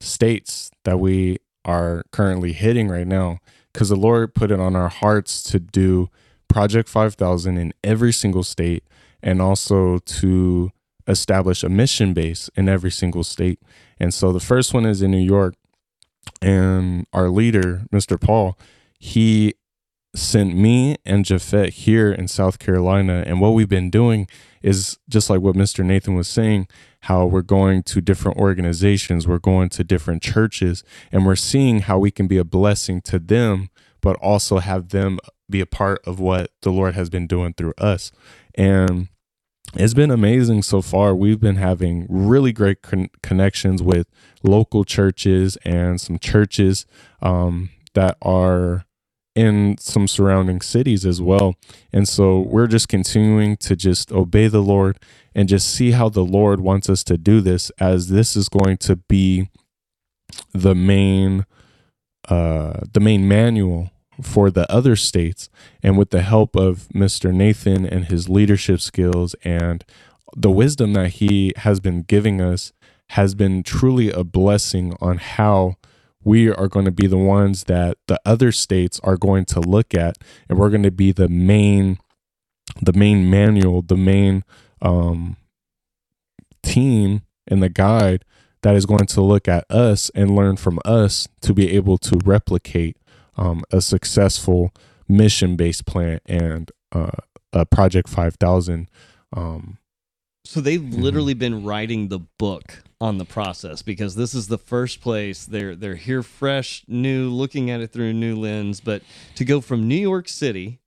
states 0.00 0.70
that 0.84 0.98
we 1.00 1.38
are 1.68 2.02
currently 2.10 2.52
hitting 2.54 2.88
right 2.88 3.06
now 3.06 3.38
because 3.72 3.90
the 3.90 3.96
Lord 3.96 4.34
put 4.34 4.50
it 4.50 4.58
on 4.58 4.74
our 4.74 4.88
hearts 4.88 5.42
to 5.44 5.60
do 5.60 6.08
Project 6.48 6.88
5000 6.88 7.58
in 7.58 7.74
every 7.84 8.12
single 8.12 8.42
state 8.42 8.84
and 9.22 9.42
also 9.42 9.98
to 9.98 10.70
establish 11.06 11.62
a 11.62 11.68
mission 11.68 12.14
base 12.14 12.48
in 12.56 12.70
every 12.70 12.90
single 12.90 13.22
state. 13.22 13.60
And 14.00 14.14
so 14.14 14.32
the 14.32 14.40
first 14.40 14.72
one 14.72 14.86
is 14.86 15.02
in 15.02 15.10
New 15.10 15.18
York. 15.18 15.56
And 16.40 17.06
our 17.12 17.28
leader, 17.28 17.84
Mr. 17.92 18.18
Paul, 18.18 18.58
he 18.98 19.54
sent 20.14 20.56
me 20.56 20.96
and 21.04 21.26
Jafet 21.26 21.70
here 21.70 22.10
in 22.10 22.28
South 22.28 22.58
Carolina. 22.58 23.24
And 23.26 23.42
what 23.42 23.50
we've 23.50 23.68
been 23.68 23.90
doing 23.90 24.26
is 24.62 24.98
just 25.08 25.30
like 25.30 25.40
what 25.40 25.54
Mr. 25.54 25.84
Nathan 25.84 26.14
was 26.14 26.28
saying, 26.28 26.68
how 27.02 27.26
we're 27.26 27.42
going 27.42 27.82
to 27.84 28.00
different 28.00 28.38
organizations, 28.38 29.26
we're 29.26 29.38
going 29.38 29.68
to 29.70 29.84
different 29.84 30.22
churches, 30.22 30.82
and 31.12 31.24
we're 31.24 31.36
seeing 31.36 31.80
how 31.80 31.98
we 31.98 32.10
can 32.10 32.26
be 32.26 32.38
a 32.38 32.44
blessing 32.44 33.00
to 33.02 33.18
them, 33.18 33.70
but 34.00 34.16
also 34.16 34.58
have 34.58 34.90
them 34.90 35.18
be 35.50 35.60
a 35.60 35.66
part 35.66 36.00
of 36.06 36.20
what 36.20 36.50
the 36.62 36.70
Lord 36.70 36.94
has 36.94 37.08
been 37.08 37.26
doing 37.26 37.54
through 37.54 37.74
us. 37.78 38.12
And 38.54 39.08
it's 39.74 39.94
been 39.94 40.10
amazing 40.10 40.62
so 40.62 40.80
far. 40.82 41.14
We've 41.14 41.40
been 41.40 41.56
having 41.56 42.06
really 42.08 42.52
great 42.52 42.82
con- 42.82 43.10
connections 43.22 43.82
with 43.82 44.08
local 44.42 44.84
churches 44.84 45.56
and 45.64 46.00
some 46.00 46.18
churches 46.18 46.86
um, 47.20 47.70
that 47.94 48.16
are 48.22 48.84
in 49.38 49.78
some 49.78 50.08
surrounding 50.08 50.60
cities 50.60 51.06
as 51.06 51.22
well. 51.22 51.54
And 51.92 52.08
so 52.08 52.40
we're 52.40 52.66
just 52.66 52.88
continuing 52.88 53.56
to 53.58 53.76
just 53.76 54.10
obey 54.10 54.48
the 54.48 54.60
Lord 54.60 54.98
and 55.32 55.48
just 55.48 55.72
see 55.72 55.92
how 55.92 56.08
the 56.08 56.24
Lord 56.24 56.60
wants 56.60 56.90
us 56.90 57.04
to 57.04 57.16
do 57.16 57.40
this 57.40 57.70
as 57.78 58.08
this 58.08 58.34
is 58.34 58.48
going 58.48 58.78
to 58.78 58.96
be 58.96 59.48
the 60.52 60.74
main 60.74 61.46
uh 62.28 62.80
the 62.92 62.98
main 63.00 63.28
manual 63.28 63.92
for 64.20 64.50
the 64.50 64.70
other 64.70 64.96
states 64.96 65.48
and 65.84 65.96
with 65.96 66.10
the 66.10 66.22
help 66.22 66.56
of 66.56 66.88
Mr. 66.92 67.32
Nathan 67.32 67.86
and 67.86 68.06
his 68.06 68.28
leadership 68.28 68.80
skills 68.80 69.36
and 69.44 69.84
the 70.36 70.50
wisdom 70.50 70.94
that 70.94 71.10
he 71.20 71.52
has 71.58 71.78
been 71.78 72.02
giving 72.02 72.40
us 72.40 72.72
has 73.10 73.36
been 73.36 73.62
truly 73.62 74.10
a 74.10 74.24
blessing 74.24 74.96
on 75.00 75.18
how 75.18 75.76
we 76.28 76.50
are 76.50 76.68
going 76.68 76.84
to 76.84 76.90
be 76.90 77.06
the 77.06 77.16
ones 77.16 77.64
that 77.64 77.96
the 78.06 78.20
other 78.26 78.52
states 78.52 79.00
are 79.02 79.16
going 79.16 79.46
to 79.46 79.60
look 79.60 79.94
at 79.94 80.18
and 80.46 80.58
we're 80.58 80.68
going 80.68 80.82
to 80.82 80.90
be 80.90 81.10
the 81.10 81.28
main 81.28 81.98
the 82.82 82.92
main 82.92 83.30
manual 83.30 83.80
the 83.80 83.96
main 83.96 84.44
um 84.82 85.38
team 86.62 87.22
and 87.46 87.62
the 87.62 87.70
guide 87.70 88.26
that 88.62 88.76
is 88.76 88.84
going 88.84 89.06
to 89.06 89.22
look 89.22 89.48
at 89.48 89.64
us 89.70 90.10
and 90.14 90.36
learn 90.36 90.56
from 90.56 90.78
us 90.84 91.28
to 91.40 91.54
be 91.54 91.70
able 91.70 91.96
to 91.96 92.18
replicate 92.24 92.98
um, 93.36 93.62
a 93.72 93.80
successful 93.80 94.70
mission 95.08 95.56
based 95.56 95.86
plan 95.86 96.20
and 96.26 96.70
uh, 96.92 97.10
a 97.54 97.64
project 97.64 98.08
5000 98.08 98.88
um, 99.34 99.78
So 100.44 100.60
they've 100.60 100.82
literally 100.82 101.34
been 101.34 101.64
writing 101.64 102.08
the 102.08 102.18
book 102.38 102.82
on 103.00 103.18
the 103.18 103.24
process 103.24 103.82
because 103.82 104.16
this 104.16 104.34
is 104.34 104.48
the 104.48 104.58
first 104.58 105.00
place 105.00 105.44
they're 105.44 105.76
they're 105.76 105.94
here 105.94 106.22
fresh, 106.22 106.84
new, 106.88 107.28
looking 107.28 107.70
at 107.70 107.80
it 107.80 107.92
through 107.92 108.10
a 108.10 108.12
new 108.12 108.36
lens. 108.36 108.80
But 108.80 109.02
to 109.36 109.44
go 109.44 109.60
from 109.60 109.86
New 109.86 109.96
York 109.96 110.28
City 110.28 110.80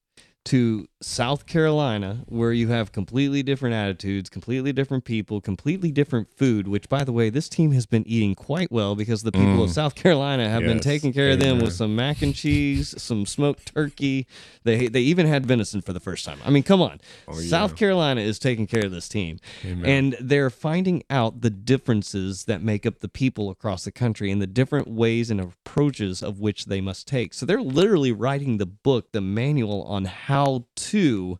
to 0.45 0.87
South 1.01 1.45
Carolina, 1.47 2.23
where 2.27 2.53
you 2.53 2.67
have 2.67 2.91
completely 2.91 3.41
different 3.41 3.73
attitudes, 3.73 4.29
completely 4.29 4.71
different 4.71 5.03
people, 5.03 5.41
completely 5.41 5.91
different 5.91 6.29
food, 6.29 6.67
which 6.67 6.87
by 6.89 7.03
the 7.03 7.11
way, 7.11 7.29
this 7.29 7.49
team 7.49 7.71
has 7.71 7.85
been 7.85 8.07
eating 8.07 8.35
quite 8.35 8.71
well 8.71 8.95
because 8.95 9.23
the 9.23 9.31
people 9.31 9.63
of 9.63 9.71
Mm. 9.71 9.73
South 9.73 9.95
Carolina 9.95 10.47
have 10.49 10.61
been 10.63 10.79
taking 10.79 11.11
care 11.11 11.31
of 11.31 11.39
them 11.39 11.59
with 11.59 11.73
some 11.73 11.95
mac 11.95 12.21
and 12.21 12.35
cheese, 12.35 12.93
some 13.01 13.25
smoked 13.25 13.73
turkey. 13.73 14.27
They 14.63 14.87
they 14.87 15.01
even 15.01 15.25
had 15.25 15.45
venison 15.45 15.81
for 15.81 15.93
the 15.93 15.99
first 15.99 16.23
time. 16.25 16.39
I 16.45 16.49
mean, 16.51 16.63
come 16.63 16.81
on. 16.81 16.99
Oh, 17.27 17.39
yeah. 17.39 17.49
South 17.49 17.75
Carolina 17.75 18.21
is 18.21 18.37
taking 18.37 18.67
care 18.67 18.85
of 18.85 18.91
this 18.91 19.07
team. 19.09 19.39
Amen. 19.65 19.85
And 19.85 20.17
they're 20.19 20.49
finding 20.49 21.03
out 21.09 21.41
the 21.41 21.49
differences 21.49 22.45
that 22.45 22.61
make 22.61 22.85
up 22.85 22.99
the 22.99 23.07
people 23.09 23.49
across 23.49 23.85
the 23.85 23.91
country 23.91 24.29
and 24.29 24.41
the 24.41 24.47
different 24.47 24.87
ways 24.87 25.31
and 25.31 25.39
approaches 25.41 26.21
of 26.21 26.39
which 26.39 26.65
they 26.65 26.81
must 26.81 27.07
take. 27.07 27.33
So 27.33 27.45
they're 27.45 27.61
literally 27.61 28.11
writing 28.11 28.57
the 28.57 28.65
book, 28.67 29.11
the 29.13 29.21
manual 29.21 29.83
on 29.83 30.05
how 30.05 30.65
to 30.75 30.90
do 30.91 31.39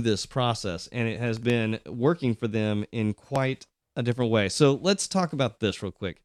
this 0.00 0.26
process. 0.26 0.88
And 0.92 1.08
it 1.08 1.20
has 1.20 1.38
been 1.38 1.78
working 1.86 2.34
for 2.34 2.48
them 2.48 2.84
in 2.92 3.14
quite 3.14 3.66
a 3.96 4.02
different 4.02 4.30
way. 4.30 4.48
So 4.48 4.78
let's 4.82 5.06
talk 5.06 5.32
about 5.32 5.60
this 5.60 5.82
real 5.82 5.92
quick. 5.92 6.22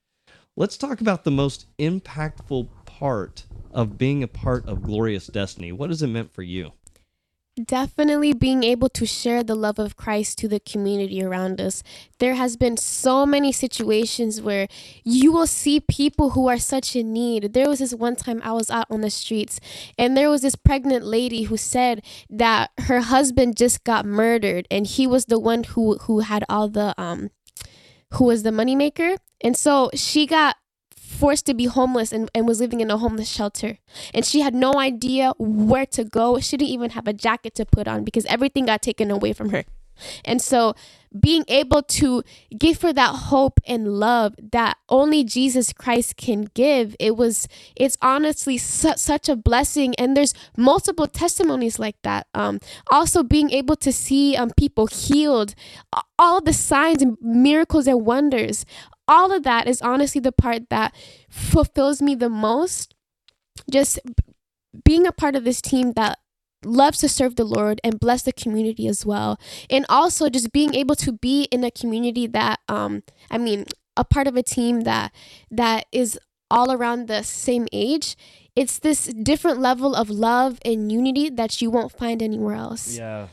Let's 0.55 0.77
talk 0.77 1.01
about 1.01 1.23
the 1.23 1.31
most 1.31 1.67
impactful 1.77 2.69
part 2.85 3.45
of 3.71 3.97
being 3.97 4.23
a 4.23 4.27
part 4.27 4.65
of 4.65 4.81
Glorious 4.81 5.27
Destiny. 5.27 5.71
What 5.71 5.91
has 5.91 6.01
it 6.01 6.07
meant 6.07 6.33
for 6.33 6.41
you? 6.41 6.71
Definitely 7.65 8.33
being 8.33 8.63
able 8.63 8.87
to 8.89 9.07
share 9.07 9.41
the 9.43 9.55
love 9.55 9.79
of 9.79 9.95
Christ 9.95 10.37
to 10.39 10.47
the 10.47 10.59
community 10.59 11.23
around 11.23 11.59
us. 11.59 11.81
There 12.19 12.35
has 12.35 12.55
been 12.55 12.77
so 12.77 13.25
many 13.25 13.51
situations 13.51 14.39
where 14.39 14.67
you 15.03 15.31
will 15.31 15.47
see 15.47 15.79
people 15.79 16.31
who 16.31 16.47
are 16.47 16.59
such 16.59 16.95
in 16.95 17.11
need. 17.13 17.53
There 17.53 17.67
was 17.67 17.79
this 17.79 17.95
one 17.95 18.15
time 18.15 18.41
I 18.43 18.51
was 18.51 18.69
out 18.69 18.85
on 18.91 19.01
the 19.01 19.09
streets 19.09 19.59
and 19.97 20.15
there 20.15 20.29
was 20.29 20.43
this 20.43 20.55
pregnant 20.55 21.03
lady 21.03 21.43
who 21.43 21.57
said 21.57 22.05
that 22.29 22.69
her 22.81 23.01
husband 23.01 23.57
just 23.57 23.83
got 23.83 24.05
murdered 24.05 24.67
and 24.69 24.85
he 24.85 25.07
was 25.07 25.25
the 25.25 25.39
one 25.39 25.63
who 25.63 25.97
who 26.03 26.19
had 26.19 26.43
all 26.47 26.67
the 26.69 26.93
um 27.01 27.31
who 28.13 28.25
was 28.25 28.43
the 28.43 28.51
moneymaker. 28.51 29.17
And 29.41 29.57
so 29.57 29.89
she 29.95 30.27
got 30.27 30.57
forced 31.19 31.45
to 31.47 31.53
be 31.53 31.65
homeless 31.65 32.11
and, 32.11 32.29
and 32.33 32.47
was 32.47 32.59
living 32.59 32.81
in 32.81 32.91
a 32.91 32.97
homeless 32.97 33.29
shelter. 33.29 33.79
And 34.13 34.25
she 34.25 34.41
had 34.41 34.53
no 34.53 34.73
idea 34.75 35.33
where 35.37 35.85
to 35.87 36.03
go. 36.03 36.39
She 36.39 36.57
didn't 36.57 36.71
even 36.71 36.91
have 36.91 37.07
a 37.07 37.13
jacket 37.13 37.55
to 37.55 37.65
put 37.65 37.87
on 37.87 38.03
because 38.03 38.25
everything 38.25 38.65
got 38.65 38.81
taken 38.81 39.11
away 39.11 39.33
from 39.33 39.49
her. 39.49 39.65
And 40.23 40.41
so 40.41 40.75
being 41.17 41.45
able 41.47 41.81
to 41.81 42.23
give 42.57 42.81
her 42.81 42.93
that 42.93 43.15
hope 43.15 43.59
and 43.65 43.87
love 43.87 44.35
that 44.51 44.77
only 44.89 45.23
Jesus 45.23 45.73
Christ 45.73 46.17
can 46.17 46.49
give, 46.53 46.95
it 46.99 47.15
was, 47.15 47.47
it's 47.75 47.97
honestly 48.01 48.57
su- 48.57 48.93
such 48.97 49.29
a 49.29 49.35
blessing. 49.35 49.95
And 49.95 50.15
there's 50.15 50.33
multiple 50.55 51.07
testimonies 51.07 51.79
like 51.79 51.95
that. 52.03 52.27
Um, 52.33 52.59
also 52.91 53.23
being 53.23 53.49
able 53.51 53.75
to 53.77 53.91
see 53.91 54.35
um, 54.35 54.51
people 54.57 54.87
healed, 54.87 55.55
all 56.19 56.41
the 56.41 56.53
signs 56.53 57.01
and 57.01 57.17
miracles 57.21 57.87
and 57.87 58.05
wonders, 58.05 58.65
all 59.07 59.31
of 59.31 59.43
that 59.43 59.67
is 59.67 59.81
honestly 59.81 60.21
the 60.21 60.31
part 60.31 60.69
that 60.69 60.93
fulfills 61.29 62.01
me 62.01 62.15
the 62.15 62.29
most. 62.29 62.93
Just 63.69 63.99
being 64.83 65.07
a 65.07 65.11
part 65.11 65.35
of 65.35 65.43
this 65.43 65.61
team 65.61 65.93
that 65.93 66.19
loves 66.63 66.99
to 66.99 67.09
serve 67.09 67.35
the 67.35 67.43
Lord 67.43 67.79
and 67.83 67.99
bless 67.99 68.23
the 68.23 68.33
community 68.33 68.87
as 68.87 69.05
well. 69.05 69.39
And 69.69 69.85
also 69.89 70.29
just 70.29 70.51
being 70.51 70.73
able 70.75 70.95
to 70.95 71.11
be 71.11 71.43
in 71.43 71.63
a 71.63 71.71
community 71.71 72.27
that 72.27 72.59
um 72.67 73.03
I 73.31 73.37
mean 73.37 73.65
a 73.95 74.03
part 74.03 74.27
of 74.27 74.35
a 74.35 74.43
team 74.43 74.81
that 74.81 75.11
that 75.49 75.85
is 75.91 76.19
all 76.49 76.71
around 76.71 77.07
the 77.07 77.23
same 77.23 77.67
age. 77.71 78.15
It's 78.55 78.79
this 78.79 79.05
different 79.05 79.59
level 79.59 79.93
of 79.93 80.09
love 80.09 80.59
and 80.65 80.91
unity 80.91 81.29
that 81.29 81.61
you 81.61 81.69
won't 81.69 81.91
find 81.91 82.23
anywhere 82.23 82.55
else. 82.55 82.97
Yeah. 82.97 83.27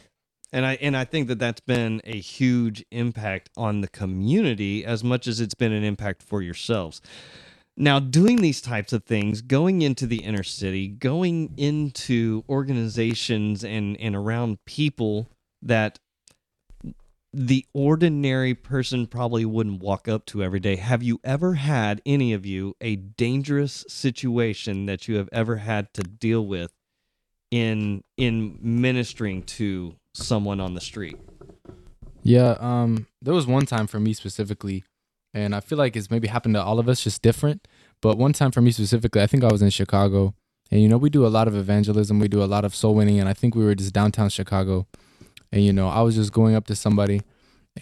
And 0.55 0.65
I 0.65 0.75
and 0.81 0.97
I 0.97 1.05
think 1.05 1.27
that 1.27 1.41
that's 1.41 1.61
been 1.61 2.01
a 2.05 2.17
huge 2.17 2.85
impact 2.93 3.51
on 3.57 3.81
the 3.81 3.89
community 3.89 4.85
as 4.85 5.03
much 5.03 5.27
as 5.27 5.41
it's 5.41 5.55
been 5.55 5.73
an 5.73 5.83
impact 5.83 6.23
for 6.23 6.43
yourselves. 6.43 7.03
Now, 7.77 7.99
doing 7.99 8.41
these 8.41 8.63
types 8.63 8.93
of 8.93 9.03
things, 9.03 9.43
going 9.43 9.83
into 9.83 10.07
the 10.07 10.23
inner 10.23 10.45
city, 10.45 10.87
going 10.87 11.55
into 11.57 12.45
organizations 12.49 13.65
and 13.65 14.01
and 14.01 14.15
around 14.15 14.65
people 14.65 15.29
that 15.61 15.99
the 17.33 17.67
ordinary 17.75 18.55
person 18.55 19.09
probably 19.09 19.45
wouldn't 19.45 19.83
walk 19.83 20.07
up 20.07 20.25
to 20.27 20.45
every 20.45 20.61
day. 20.61 20.77
Have 20.77 21.03
you 21.03 21.19
ever 21.25 21.55
had 21.55 22.01
any 22.07 22.33
of 22.33 22.47
you 22.47 22.77
a 22.81 22.95
dangerous 22.95 23.85
situation 23.89 24.87
that 24.87 25.09
you 25.09 25.17
have 25.17 25.29
ever 25.33 25.57
had 25.57 25.93
to 25.95 26.05
deal 26.05 26.47
with 26.47 26.73
in 27.51 28.05
in 28.17 28.57
ministering 28.63 29.43
to 29.43 29.97
someone 30.15 30.61
on 30.61 30.75
the 30.75 30.81
street? 30.81 31.17
Yeah, 32.23 32.57
um, 32.61 33.07
there 33.21 33.35
was 33.35 33.47
one 33.47 33.67
time 33.67 33.87
for 33.87 34.01
me 34.01 34.15
specifically, 34.15 34.85
and 35.35 35.55
I 35.55 35.61
feel 35.61 35.77
like 35.77 35.95
it's 35.97 36.11
maybe 36.11 36.29
happened 36.29 36.55
to 36.55 36.63
all 36.63 36.79
of 36.79 36.89
us, 36.89 37.05
just 37.05 37.21
different. 37.21 37.69
But 38.01 38.17
one 38.17 38.33
time 38.33 38.51
for 38.51 38.61
me 38.63 38.71
specifically, 38.71 39.21
I 39.23 39.27
think 39.27 39.45
I 39.45 39.53
was 39.53 39.61
in 39.61 39.71
Chicago, 39.71 40.35
and 40.71 40.81
you 40.81 40.89
know 40.89 40.97
we 40.97 41.11
do 41.11 41.27
a 41.27 41.29
lot 41.29 41.49
of 41.49 41.55
evangelism, 41.57 42.19
we 42.19 42.29
do 42.29 42.43
a 42.43 42.47
lot 42.47 42.65
of 42.65 42.75
soul 42.75 42.95
winning, 42.95 43.21
and 43.21 43.29
I 43.29 43.35
think 43.35 43.55
we 43.55 43.65
were 43.65 43.75
just 43.75 43.93
downtown 43.93 44.31
Chicago, 44.31 44.87
and 45.53 45.63
you 45.63 45.73
know 45.73 45.89
I 45.89 46.01
was 46.01 46.15
just 46.15 46.33
going 46.33 46.55
up 46.55 46.67
to 46.69 46.77
somebody, 46.77 47.21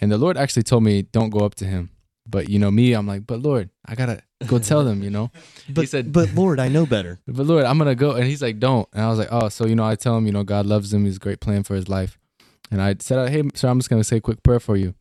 and 0.01 0.11
the 0.11 0.17
Lord 0.17 0.37
actually 0.37 0.63
told 0.63 0.83
me 0.83 1.03
don't 1.03 1.29
go 1.29 1.39
up 1.45 1.55
to 1.55 1.65
him, 1.65 1.89
but 2.27 2.49
you 2.49 2.59
know 2.59 2.71
me, 2.71 2.91
I'm 2.93 3.07
like, 3.07 3.25
but 3.25 3.41
Lord, 3.41 3.69
I 3.85 3.95
gotta 3.95 4.21
go 4.47 4.59
tell 4.59 4.83
them, 4.83 5.03
you 5.03 5.09
know. 5.09 5.31
But 5.69 5.81
he 5.81 5.87
said- 5.87 6.11
but 6.11 6.33
Lord, 6.33 6.59
I 6.59 6.67
know 6.67 6.85
better. 6.85 7.21
But 7.27 7.45
Lord, 7.45 7.63
I'm 7.63 7.77
gonna 7.77 7.95
go, 7.95 8.11
and 8.11 8.25
he's 8.25 8.41
like, 8.41 8.59
"Don't." 8.59 8.89
And 8.91 9.01
I 9.03 9.09
was 9.09 9.19
like, 9.19 9.29
"Oh, 9.31 9.47
so 9.47 9.65
you 9.65 9.75
know?" 9.75 9.85
I 9.85 9.95
tell 9.95 10.17
him, 10.17 10.25
you 10.25 10.33
know, 10.33 10.43
God 10.43 10.65
loves 10.65 10.93
him. 10.93 11.05
He's 11.05 11.15
a 11.15 11.19
great 11.19 11.39
plan 11.39 11.63
for 11.63 11.75
his 11.75 11.87
life. 11.87 12.17
And 12.71 12.81
I 12.81 12.95
said, 12.99 13.29
"Hey, 13.29 13.43
sir, 13.55 13.67
I'm 13.69 13.79
just 13.79 13.89
gonna 13.89 14.03
say 14.03 14.17
a 14.17 14.21
quick 14.21 14.41
prayer 14.43 14.59
for 14.59 14.75
you." 14.77 14.95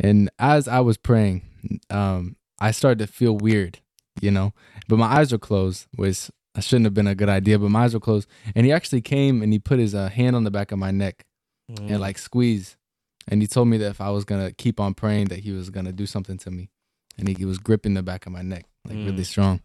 And 0.00 0.30
as 0.38 0.68
I 0.68 0.80
was 0.80 0.96
praying, 0.96 1.42
um, 1.90 2.36
I 2.60 2.70
started 2.72 2.98
to 3.00 3.06
feel 3.06 3.36
weird, 3.36 3.78
you 4.20 4.30
know, 4.30 4.52
but 4.88 4.98
my 4.98 5.06
eyes 5.06 5.32
were 5.32 5.38
closed, 5.38 5.86
which 5.94 6.30
I 6.56 6.60
shouldn't 6.60 6.86
have 6.86 6.94
been 6.94 7.06
a 7.06 7.14
good 7.14 7.28
idea. 7.28 7.58
But 7.58 7.70
my 7.70 7.84
eyes 7.84 7.94
were 7.94 8.00
closed, 8.00 8.28
and 8.54 8.66
he 8.66 8.72
actually 8.72 9.00
came 9.00 9.42
and 9.42 9.52
he 9.52 9.58
put 9.58 9.78
his 9.78 9.94
uh, 9.94 10.08
hand 10.08 10.34
on 10.36 10.44
the 10.44 10.50
back 10.50 10.72
of 10.72 10.78
my 10.78 10.90
neck 10.90 11.24
Mm. 11.70 11.90
and 11.90 12.00
like 12.00 12.16
squeeze, 12.18 12.76
and 13.28 13.42
he 13.42 13.46
told 13.46 13.68
me 13.68 13.76
that 13.76 13.90
if 13.90 14.00
I 14.00 14.08
was 14.10 14.24
gonna 14.24 14.52
keep 14.52 14.80
on 14.80 14.94
praying, 14.94 15.26
that 15.26 15.40
he 15.40 15.52
was 15.52 15.68
gonna 15.68 15.92
do 15.92 16.06
something 16.06 16.38
to 16.38 16.50
me, 16.50 16.70
and 17.18 17.28
he, 17.28 17.34
he 17.34 17.44
was 17.44 17.58
gripping 17.58 17.92
the 17.92 18.02
back 18.02 18.24
of 18.24 18.32
my 18.32 18.40
neck 18.42 18.64
like 18.86 18.96
Mm. 18.96 19.04
really 19.04 19.24
strong. 19.24 19.60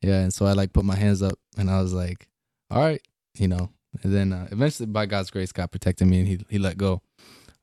Yeah, 0.00 0.20
and 0.22 0.32
so 0.32 0.46
I 0.46 0.52
like 0.54 0.72
put 0.72 0.84
my 0.86 0.96
hands 0.96 1.20
up, 1.22 1.38
and 1.58 1.68
I 1.70 1.82
was 1.82 1.92
like, 1.92 2.26
"All 2.70 2.80
right," 2.80 3.02
you 3.38 3.48
know. 3.48 3.68
And 4.02 4.14
then 4.14 4.32
uh, 4.32 4.48
eventually, 4.50 4.86
by 4.86 5.06
God's 5.06 5.30
grace, 5.30 5.52
God 5.52 5.70
protected 5.70 6.06
me, 6.08 6.18
and 6.20 6.28
he 6.28 6.40
he 6.48 6.58
let 6.58 6.76
go. 6.78 7.02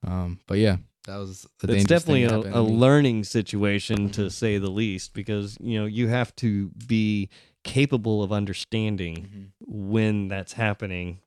Um, 0.06 0.40
but 0.48 0.58
yeah, 0.58 0.78
that 1.06 1.18
was 1.18 1.46
a 1.64 1.72
it's 1.72 1.86
definitely 1.86 2.28
thing 2.28 2.32
a, 2.36 2.40
a 2.40 2.42
to 2.42 2.48
me. 2.50 2.52
Mm-hmm. 2.54 2.76
learning 2.80 3.24
situation 3.24 4.10
to 4.12 4.30
say 4.30 4.58
the 4.58 4.70
least 4.70 5.14
because 5.14 5.58
you 5.62 5.80
know 5.80 5.86
you 5.86 6.08
have 6.10 6.36
to 6.38 6.70
be 6.88 7.30
capable 7.64 8.22
of 8.24 8.32
understanding 8.32 9.16
Mhm. 9.16 9.48
when 9.66 10.28
that's 10.28 10.54
happening 10.54 11.20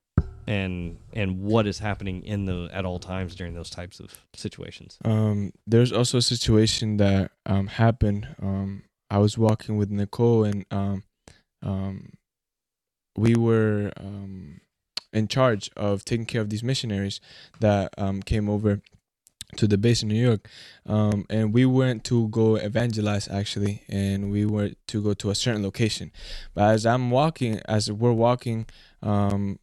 and 0.45 0.97
and 1.13 1.41
what 1.41 1.65
is 1.67 1.79
happening 1.79 2.23
in 2.23 2.45
the 2.45 2.69
at 2.71 2.85
all 2.85 2.99
times 2.99 3.35
during 3.35 3.53
those 3.55 3.69
types 3.71 3.99
of 3.99 4.23
situations 4.35 4.97
Um, 5.03 5.51
there's 5.65 5.91
also 5.91 6.19
a 6.19 6.21
situation 6.21 6.97
that 6.97 7.31
um 7.47 7.67
happened. 7.67 8.27
Um, 8.41 8.83
I 9.09 9.17
was 9.19 9.37
walking 9.37 9.77
with 9.77 9.89
Nicole, 9.89 10.43
and 10.43 10.65
um, 10.69 11.03
um, 11.63 12.13
we 13.15 13.35
were 13.35 13.91
um 13.97 14.61
in 15.13 15.27
charge 15.27 15.69
of 15.75 16.05
taking 16.05 16.25
care 16.25 16.41
of 16.41 16.49
these 16.49 16.63
missionaries 16.63 17.19
that 17.59 17.93
um 17.97 18.21
came 18.21 18.49
over 18.49 18.81
to 19.55 19.65
the 19.65 19.77
base 19.77 20.03
in 20.03 20.09
New 20.09 20.21
York. 20.21 20.47
Um, 20.85 21.25
and 21.29 21.53
we 21.53 21.65
went 21.65 22.03
to 22.05 22.27
go 22.27 22.55
evangelize 22.55 23.27
actually, 23.29 23.83
and 23.87 24.29
we 24.29 24.45
were 24.45 24.71
to 24.87 25.01
go 25.01 25.13
to 25.13 25.29
a 25.29 25.35
certain 25.35 25.63
location. 25.63 26.11
But 26.53 26.73
as 26.73 26.85
I'm 26.85 27.11
walking, 27.11 27.61
as 27.65 27.91
we're 27.91 28.11
walking, 28.11 28.65
um, 29.01 29.59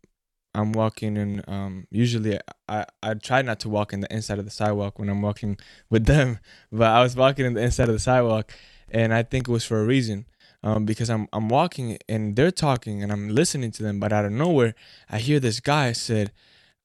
I'm 0.54 0.72
walking 0.72 1.18
and 1.18 1.42
um 1.48 1.86
usually 1.90 2.38
I 2.68 2.86
I 3.02 3.14
try 3.14 3.42
not 3.42 3.60
to 3.60 3.68
walk 3.68 3.92
in 3.92 4.00
the 4.00 4.14
inside 4.14 4.38
of 4.38 4.44
the 4.44 4.50
sidewalk 4.50 4.98
when 4.98 5.08
I'm 5.08 5.20
walking 5.20 5.58
with 5.90 6.06
them, 6.06 6.38
but 6.72 6.88
I 6.88 7.02
was 7.02 7.16
walking 7.16 7.44
in 7.44 7.54
the 7.54 7.62
inside 7.62 7.88
of 7.88 7.94
the 7.94 7.98
sidewalk 8.00 8.52
and 8.90 9.12
I 9.12 9.22
think 9.22 9.48
it 9.48 9.52
was 9.52 9.64
for 9.64 9.80
a 9.80 9.84
reason. 9.84 10.26
Um 10.64 10.84
because 10.86 11.10
I'm 11.10 11.28
I'm 11.32 11.48
walking 11.48 11.98
and 12.08 12.34
they're 12.36 12.50
talking 12.68 13.02
and 13.02 13.12
I'm 13.12 13.28
listening 13.28 13.70
to 13.72 13.82
them, 13.82 14.00
but 14.00 14.12
out 14.12 14.24
of 14.24 14.32
nowhere 14.32 14.74
I 15.08 15.18
hear 15.18 15.38
this 15.40 15.60
guy 15.60 15.92
said, 15.92 16.32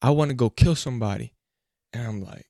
I 0.02 0.10
want 0.10 0.28
to 0.30 0.36
go 0.36 0.50
kill 0.50 0.76
somebody. 0.76 1.32
And 1.92 2.06
I'm 2.06 2.20
like, 2.22 2.46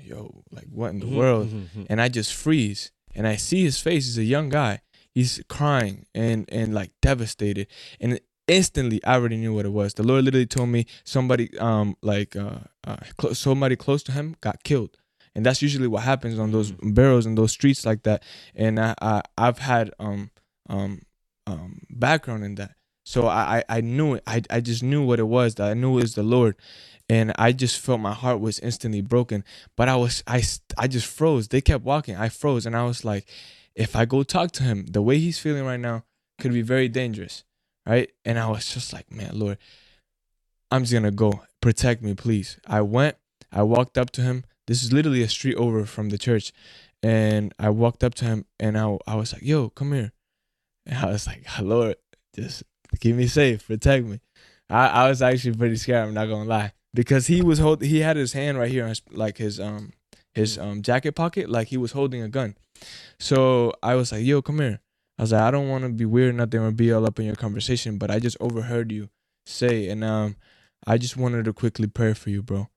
yo, 0.00 0.42
like 0.50 0.66
what 0.78 0.90
in 0.90 1.00
the 1.00 1.06
world? 1.18 1.48
and 1.90 2.00
I 2.00 2.08
just 2.08 2.32
freeze 2.34 2.90
and 3.14 3.26
I 3.28 3.36
see 3.36 3.62
his 3.62 3.78
face. 3.80 4.06
He's 4.06 4.18
a 4.18 4.24
young 4.24 4.48
guy. 4.48 4.80
He's 5.14 5.40
crying 5.48 6.06
and 6.14 6.48
and 6.50 6.74
like 6.74 6.90
devastated. 7.00 7.66
And 8.00 8.18
instantly, 8.48 9.00
I 9.04 9.14
already 9.14 9.36
knew 9.36 9.54
what 9.54 9.66
it 9.66 9.72
was. 9.72 9.94
The 9.94 10.02
Lord 10.02 10.24
literally 10.24 10.46
told 10.46 10.70
me 10.70 10.86
somebody 11.04 11.56
um 11.58 11.96
like 12.02 12.34
uh, 12.36 12.60
uh 12.86 12.96
cl- 13.20 13.34
somebody 13.34 13.76
close 13.76 14.02
to 14.04 14.12
him 14.12 14.34
got 14.40 14.64
killed. 14.64 14.96
And 15.36 15.44
that's 15.44 15.62
usually 15.62 15.88
what 15.88 16.04
happens 16.04 16.38
on 16.38 16.52
those 16.52 16.72
barrels 16.72 17.26
and 17.26 17.36
those 17.36 17.52
streets 17.52 17.84
like 17.84 18.02
that. 18.04 18.22
And 18.54 18.78
I, 18.80 18.94
I 19.00 19.22
I've 19.36 19.58
had 19.58 19.90
um 19.98 20.30
um 20.68 21.02
um 21.46 21.82
background 21.90 22.44
in 22.44 22.56
that. 22.56 22.72
So 23.06 23.28
I, 23.28 23.62
I 23.68 23.82
knew 23.82 24.14
it. 24.14 24.22
I, 24.26 24.42
I 24.50 24.60
just 24.60 24.82
knew 24.82 25.04
what 25.04 25.18
it 25.18 25.24
was. 25.28 25.56
That 25.56 25.70
I 25.70 25.74
knew 25.74 25.98
it 25.98 26.02
was 26.02 26.14
the 26.14 26.22
Lord, 26.22 26.56
and 27.08 27.32
I 27.38 27.52
just 27.52 27.78
felt 27.80 28.00
my 28.00 28.14
heart 28.14 28.40
was 28.40 28.58
instantly 28.60 29.02
broken 29.02 29.44
but 29.76 29.88
I 29.88 29.96
was 29.96 30.22
I 30.26 30.42
I 30.78 30.86
just 30.88 31.06
froze. 31.06 31.48
They 31.48 31.60
kept 31.60 31.84
walking. 31.84 32.16
I 32.16 32.28
froze 32.28 32.66
and 32.66 32.76
I 32.76 32.84
was 32.84 33.04
like 33.04 33.26
if 33.74 33.96
I 33.96 34.04
go 34.04 34.22
talk 34.22 34.52
to 34.52 34.62
him, 34.62 34.86
the 34.86 35.02
way 35.02 35.18
he's 35.18 35.38
feeling 35.38 35.64
right 35.64 35.80
now 35.80 36.04
could 36.40 36.52
be 36.52 36.62
very 36.62 36.88
dangerous, 36.88 37.44
right? 37.86 38.10
And 38.24 38.38
I 38.38 38.48
was 38.48 38.72
just 38.72 38.92
like, 38.92 39.10
man, 39.10 39.38
Lord, 39.38 39.58
I'm 40.70 40.84
just 40.84 41.02
to 41.02 41.10
go. 41.10 41.42
Protect 41.60 42.02
me, 42.02 42.14
please. 42.14 42.58
I 42.66 42.82
went. 42.82 43.16
I 43.52 43.62
walked 43.62 43.98
up 43.98 44.10
to 44.12 44.22
him. 44.22 44.44
This 44.66 44.82
is 44.82 44.92
literally 44.92 45.22
a 45.22 45.28
street 45.28 45.56
over 45.56 45.84
from 45.86 46.10
the 46.10 46.18
church. 46.18 46.52
And 47.02 47.52
I 47.58 47.70
walked 47.70 48.04
up 48.04 48.14
to 48.16 48.24
him 48.24 48.46
and 48.60 48.78
I, 48.78 48.96
I 49.06 49.14
was 49.16 49.32
like, 49.32 49.42
yo, 49.42 49.70
come 49.70 49.92
here. 49.92 50.12
And 50.86 50.98
I 50.98 51.06
was 51.06 51.26
like, 51.26 51.44
Lord, 51.60 51.96
just 52.34 52.62
keep 53.00 53.16
me 53.16 53.26
safe, 53.26 53.66
protect 53.66 54.06
me. 54.06 54.20
I, 54.68 54.86
I 54.86 55.08
was 55.08 55.22
actually 55.22 55.56
pretty 55.56 55.76
scared, 55.76 56.08
I'm 56.08 56.14
not 56.14 56.26
gonna 56.26 56.48
lie. 56.48 56.72
Because 56.92 57.26
he 57.26 57.42
was 57.42 57.58
hold 57.58 57.82
he 57.82 58.00
had 58.00 58.16
his 58.16 58.32
hand 58.32 58.58
right 58.58 58.70
here 58.70 58.84
on 58.84 58.90
his, 58.90 59.02
like 59.10 59.38
his 59.38 59.58
um 59.58 59.92
his 60.32 60.58
um 60.58 60.82
jacket 60.82 61.12
pocket, 61.12 61.50
like 61.50 61.68
he 61.68 61.76
was 61.76 61.92
holding 61.92 62.22
a 62.22 62.28
gun. 62.28 62.56
So 63.18 63.72
I 63.82 63.94
was 63.94 64.12
like, 64.12 64.24
yo, 64.24 64.42
come 64.42 64.60
here. 64.60 64.80
I 65.18 65.22
was 65.22 65.32
like, 65.32 65.42
I 65.42 65.50
don't 65.50 65.68
wanna 65.68 65.88
be 65.90 66.04
weird, 66.04 66.34
nothing 66.36 66.60
or 66.60 66.70
be 66.70 66.92
all 66.92 67.06
up 67.06 67.18
in 67.18 67.26
your 67.26 67.34
conversation, 67.34 67.98
but 67.98 68.10
I 68.10 68.18
just 68.20 68.36
overheard 68.40 68.92
you 68.92 69.10
say 69.46 69.88
and 69.88 70.02
um 70.04 70.36
I 70.86 70.98
just 70.98 71.16
wanted 71.16 71.46
to 71.46 71.52
quickly 71.52 71.86
pray 71.86 72.14
for 72.14 72.30
you, 72.30 72.42
bro. 72.42 72.68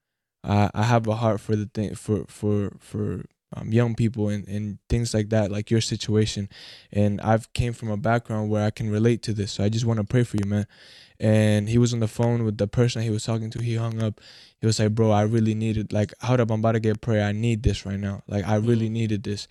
I 0.44 0.70
I 0.74 0.84
have 0.84 1.08
a 1.08 1.16
heart 1.16 1.40
for 1.40 1.56
the 1.56 1.70
thing 1.74 1.96
for 1.96 2.26
for 2.28 2.76
for 2.80 3.26
um, 3.56 3.72
young 3.72 3.96
people 3.96 4.30
and, 4.30 4.48
and 4.48 4.78
things 4.90 5.14
like 5.14 5.30
that, 5.30 5.52
like 5.52 5.72
your 5.72 5.82
situation. 5.82 6.50
And 6.92 7.22
I've 7.22 7.52
came 7.54 7.74
from 7.74 7.90
a 7.90 7.98
background 7.98 8.50
where 8.50 8.66
I 8.66 8.72
can 8.72 8.90
relate 8.90 9.22
to 9.24 9.34
this. 9.34 9.54
So 9.54 9.64
I 9.64 9.70
just 9.70 9.86
want 9.86 10.00
to 10.00 10.04
pray 10.04 10.24
for 10.24 10.38
you, 10.38 10.46
man. 10.46 10.68
And 11.20 11.68
he 11.68 11.78
was 11.78 11.94
on 11.94 12.00
the 12.00 12.08
phone 12.08 12.44
with 12.44 12.58
the 12.58 12.68
person 12.68 13.02
he 13.02 13.10
was 13.10 13.24
talking 13.24 13.50
to. 13.52 13.64
He 13.64 13.76
hung 13.76 14.02
up. 14.02 14.22
He 14.60 14.68
was 14.68 14.80
like, 14.80 14.94
bro, 14.94 15.12
I 15.12 15.24
really 15.24 15.56
needed, 15.56 15.92
like, 15.92 16.14
how 16.20 16.36
I'm 16.36 16.50
about 16.50 16.74
to 16.74 16.80
get 16.80 17.02
prayer. 17.02 17.26
I 17.26 17.32
need 17.32 17.64
this 17.64 17.86
right 17.86 18.00
now. 18.00 18.24
Like, 18.28 18.48
I 18.48 18.56
really 18.56 18.90
needed 18.90 19.24
this. 19.24 19.48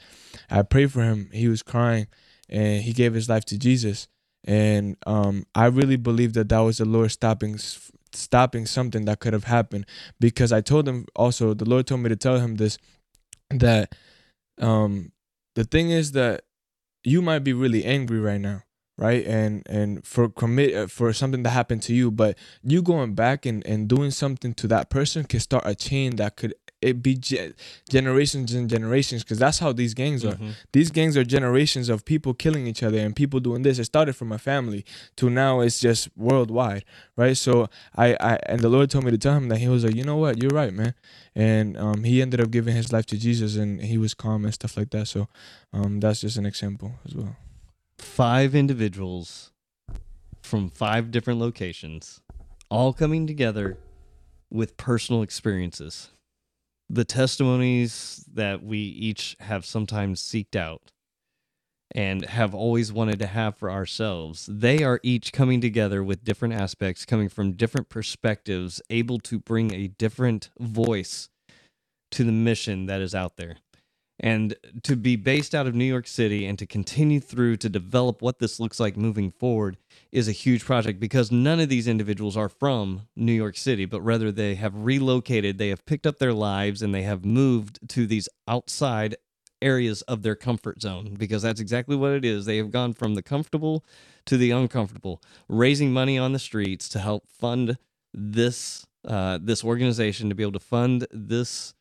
I 0.50 0.62
prayed 0.62 0.92
for 0.92 1.02
him. 1.02 1.30
He 1.32 1.48
was 1.48 1.62
crying 1.62 2.06
and 2.48 2.82
he 2.82 2.92
gave 2.92 3.14
his 3.14 3.28
life 3.28 3.44
to 3.46 3.58
Jesus. 3.58 4.08
And 4.44 4.96
um, 5.06 5.44
I 5.54 5.66
really 5.66 5.96
believe 5.96 6.34
that 6.34 6.48
that 6.50 6.60
was 6.60 6.78
the 6.78 6.84
Lord 6.84 7.10
stopping 7.10 7.58
stopping 8.12 8.64
something 8.64 9.04
that 9.04 9.20
could 9.20 9.34
have 9.34 9.44
happened 9.44 9.84
because 10.18 10.50
I 10.50 10.62
told 10.62 10.88
him 10.88 11.04
also 11.14 11.52
the 11.52 11.68
Lord 11.68 11.86
told 11.86 12.00
me 12.00 12.08
to 12.08 12.16
tell 12.16 12.38
him 12.38 12.56
this 12.56 12.78
that 13.50 13.94
um 14.60 15.12
the 15.54 15.64
thing 15.64 15.90
is 15.90 16.12
that 16.12 16.44
you 17.04 17.22
might 17.22 17.40
be 17.40 17.52
really 17.52 17.84
angry 17.84 18.20
right 18.20 18.40
now 18.40 18.62
right? 18.98 19.26
And 19.26 19.62
and 19.68 20.04
for 20.04 20.28
commit 20.28 20.74
uh, 20.74 20.86
for 20.86 21.12
something 21.12 21.42
that 21.42 21.50
happened 21.50 21.82
to 21.82 21.94
you 21.94 22.10
but 22.10 22.38
you 22.62 22.82
going 22.82 23.14
back 23.14 23.46
and 23.46 23.66
and 23.66 23.88
doing 23.88 24.10
something 24.10 24.54
to 24.54 24.66
that 24.68 24.90
person 24.90 25.24
can 25.24 25.40
start 25.40 25.64
a 25.66 25.74
chain 25.74 26.16
that 26.16 26.36
could 26.36 26.54
it 26.88 27.02
be 27.02 27.14
ge- 27.16 27.52
generations 27.88 28.52
and 28.54 28.68
generations 28.70 29.22
because 29.24 29.38
that's 29.38 29.58
how 29.58 29.72
these 29.72 29.94
gangs 29.94 30.24
are. 30.24 30.34
Mhm. 30.36 30.52
These 30.72 30.90
gangs 30.90 31.16
are 31.16 31.24
generations 31.24 31.88
of 31.88 32.04
people 32.04 32.32
killing 32.34 32.66
each 32.66 32.82
other 32.82 32.98
and 32.98 33.14
people 33.14 33.40
doing 33.40 33.62
this. 33.62 33.78
It 33.78 33.84
started 33.84 34.14
from 34.14 34.28
my 34.28 34.38
family 34.38 34.84
to 35.16 35.28
now 35.30 35.60
it's 35.60 35.78
just 35.80 36.08
worldwide, 36.16 36.84
right? 37.16 37.36
So 37.36 37.68
I, 37.96 38.16
I 38.20 38.38
and 38.46 38.60
the 38.60 38.68
Lord 38.68 38.90
told 38.90 39.04
me 39.04 39.10
to 39.10 39.18
tell 39.18 39.34
him 39.34 39.48
that 39.48 39.58
he 39.58 39.68
was 39.68 39.84
like, 39.84 39.94
you 39.94 40.04
know 40.04 40.16
what, 40.16 40.40
you're 40.42 40.50
right, 40.62 40.72
man. 40.72 40.94
And 41.34 41.76
um, 41.76 42.04
he 42.04 42.22
ended 42.22 42.40
up 42.40 42.50
giving 42.50 42.74
his 42.76 42.92
life 42.92 43.06
to 43.06 43.16
Jesus 43.18 43.56
and 43.56 43.80
he 43.82 43.98
was 43.98 44.14
calm 44.14 44.44
and 44.44 44.54
stuff 44.54 44.76
like 44.76 44.90
that. 44.90 45.06
So 45.08 45.28
um, 45.72 46.00
that's 46.00 46.20
just 46.20 46.36
an 46.36 46.46
example 46.46 46.94
as 47.06 47.14
well. 47.14 47.36
Five 47.98 48.54
individuals 48.54 49.50
from 50.42 50.70
five 50.70 51.10
different 51.10 51.40
locations, 51.40 52.20
all 52.70 52.92
coming 52.92 53.26
together 53.26 53.78
with 54.50 54.76
personal 54.76 55.22
experiences. 55.22 56.10
The 56.88 57.04
testimonies 57.04 58.24
that 58.32 58.62
we 58.62 58.78
each 58.78 59.36
have 59.40 59.66
sometimes 59.66 60.22
seeked 60.22 60.54
out 60.54 60.92
and 61.92 62.24
have 62.24 62.54
always 62.54 62.92
wanted 62.92 63.18
to 63.18 63.26
have 63.26 63.56
for 63.56 63.70
ourselves, 63.70 64.48
they 64.50 64.82
are 64.84 65.00
each 65.02 65.32
coming 65.32 65.60
together 65.60 66.04
with 66.04 66.24
different 66.24 66.54
aspects, 66.54 67.04
coming 67.04 67.28
from 67.28 67.52
different 67.52 67.88
perspectives, 67.88 68.80
able 68.90 69.18
to 69.20 69.38
bring 69.38 69.72
a 69.72 69.88
different 69.88 70.50
voice 70.58 71.28
to 72.12 72.24
the 72.24 72.32
mission 72.32 72.86
that 72.86 73.00
is 73.00 73.14
out 73.14 73.36
there. 73.36 73.56
And 74.18 74.56
to 74.84 74.96
be 74.96 75.16
based 75.16 75.54
out 75.54 75.66
of 75.66 75.74
New 75.74 75.84
York 75.84 76.06
City 76.06 76.46
and 76.46 76.58
to 76.58 76.66
continue 76.66 77.20
through 77.20 77.58
to 77.58 77.68
develop 77.68 78.22
what 78.22 78.38
this 78.38 78.58
looks 78.58 78.80
like 78.80 78.96
moving 78.96 79.30
forward 79.30 79.76
is 80.10 80.26
a 80.26 80.32
huge 80.32 80.64
project 80.64 80.98
because 80.98 81.30
none 81.30 81.60
of 81.60 81.68
these 81.68 81.86
individuals 81.86 82.36
are 82.36 82.48
from 82.48 83.02
New 83.14 83.32
York 83.32 83.58
City, 83.58 83.84
but 83.84 84.00
rather 84.00 84.32
they 84.32 84.54
have 84.54 84.74
relocated, 84.74 85.58
they 85.58 85.68
have 85.68 85.84
picked 85.84 86.06
up 86.06 86.18
their 86.18 86.32
lives, 86.32 86.80
and 86.80 86.94
they 86.94 87.02
have 87.02 87.26
moved 87.26 87.78
to 87.90 88.06
these 88.06 88.28
outside 88.48 89.16
areas 89.62 90.02
of 90.02 90.22
their 90.22 90.34
comfort 90.34 90.80
zone 90.80 91.14
because 91.18 91.42
that's 91.42 91.60
exactly 91.60 91.96
what 91.96 92.12
it 92.12 92.24
is. 92.24 92.46
They 92.46 92.58
have 92.58 92.70
gone 92.70 92.92
from 92.94 93.14
the 93.14 93.22
comfortable 93.22 93.84
to 94.26 94.36
the 94.36 94.50
uncomfortable, 94.50 95.22
raising 95.48 95.92
money 95.92 96.18
on 96.18 96.32
the 96.32 96.38
streets 96.38 96.88
to 96.90 96.98
help 96.98 97.28
fund 97.28 97.78
this 98.12 98.86
uh, 99.06 99.38
this 99.40 99.62
organization 99.62 100.28
to 100.28 100.34
be 100.34 100.42
able 100.42 100.52
to 100.52 100.58
fund 100.58 101.06
this 101.12 101.74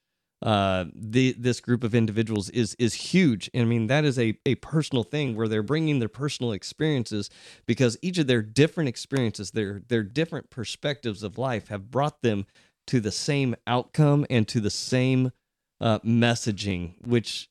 uh 0.46 0.86
the 0.96 1.34
this 1.40 1.62
group 1.62 1.84
of 1.84 1.96
individuals 1.96 2.50
is 2.52 2.76
is 2.80 2.96
huge. 2.96 3.52
And 3.56 3.64
i 3.64 3.68
mean 3.68 3.88
that 3.90 4.06
is 4.06 4.20
a 4.20 4.40
a 4.48 4.56
personal 4.58 5.04
thing 5.04 5.36
where 5.36 5.50
they're 5.50 5.64
bringing 5.64 6.00
their 6.00 6.10
personal 6.10 6.54
experiences 6.54 7.30
because 7.68 7.98
each 8.04 8.20
of 8.20 8.28
their 8.28 8.44
different 8.44 8.90
experiences 8.90 9.52
their 9.54 9.84
their 9.90 10.04
different 10.04 10.52
perspectives 10.52 11.24
of 11.24 11.40
life 11.40 11.70
have 11.70 11.92
brought 11.92 12.24
them 12.24 12.48
to 12.88 13.02
the 13.02 13.14
same 13.14 13.56
outcome 13.68 14.26
and 14.32 14.48
to 14.50 14.62
the 14.62 14.72
same 14.72 15.34
uh 15.82 16.00
messaging 16.02 16.96
which 17.06 17.50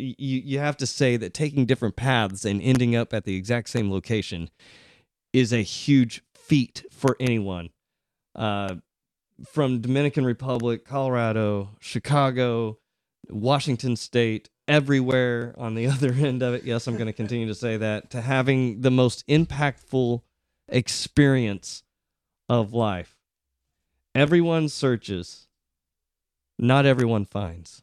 you 0.00 0.40
you 0.44 0.60
have 0.60 0.78
to 0.78 0.86
say 0.86 1.16
that 1.18 1.34
taking 1.34 1.66
different 1.66 1.96
paths 1.96 2.44
and 2.46 2.62
ending 2.62 2.96
up 2.96 3.14
at 3.14 3.24
the 3.24 3.36
exact 3.36 3.70
same 3.70 3.90
location 3.92 4.50
is 5.32 5.52
a 5.52 5.62
huge 5.62 6.22
feat 6.34 6.84
for 6.92 7.16
anyone. 7.20 7.70
Uh 8.34 8.76
from 9.46 9.80
Dominican 9.80 10.24
Republic, 10.24 10.84
Colorado, 10.84 11.70
Chicago, 11.80 12.78
Washington 13.28 13.96
State, 13.96 14.50
everywhere 14.68 15.54
on 15.58 15.74
the 15.74 15.86
other 15.88 16.12
end 16.12 16.42
of 16.42 16.54
it. 16.54 16.64
Yes, 16.64 16.86
I'm 16.86 16.96
going 16.96 17.06
to 17.06 17.12
continue 17.12 17.46
to 17.46 17.54
say 17.54 17.76
that 17.78 18.10
to 18.10 18.20
having 18.20 18.80
the 18.82 18.90
most 18.90 19.26
impactful 19.28 20.22
experience 20.68 21.82
of 22.48 22.72
life. 22.72 23.16
Everyone 24.14 24.68
searches, 24.68 25.48
not 26.58 26.86
everyone 26.86 27.24
finds. 27.24 27.82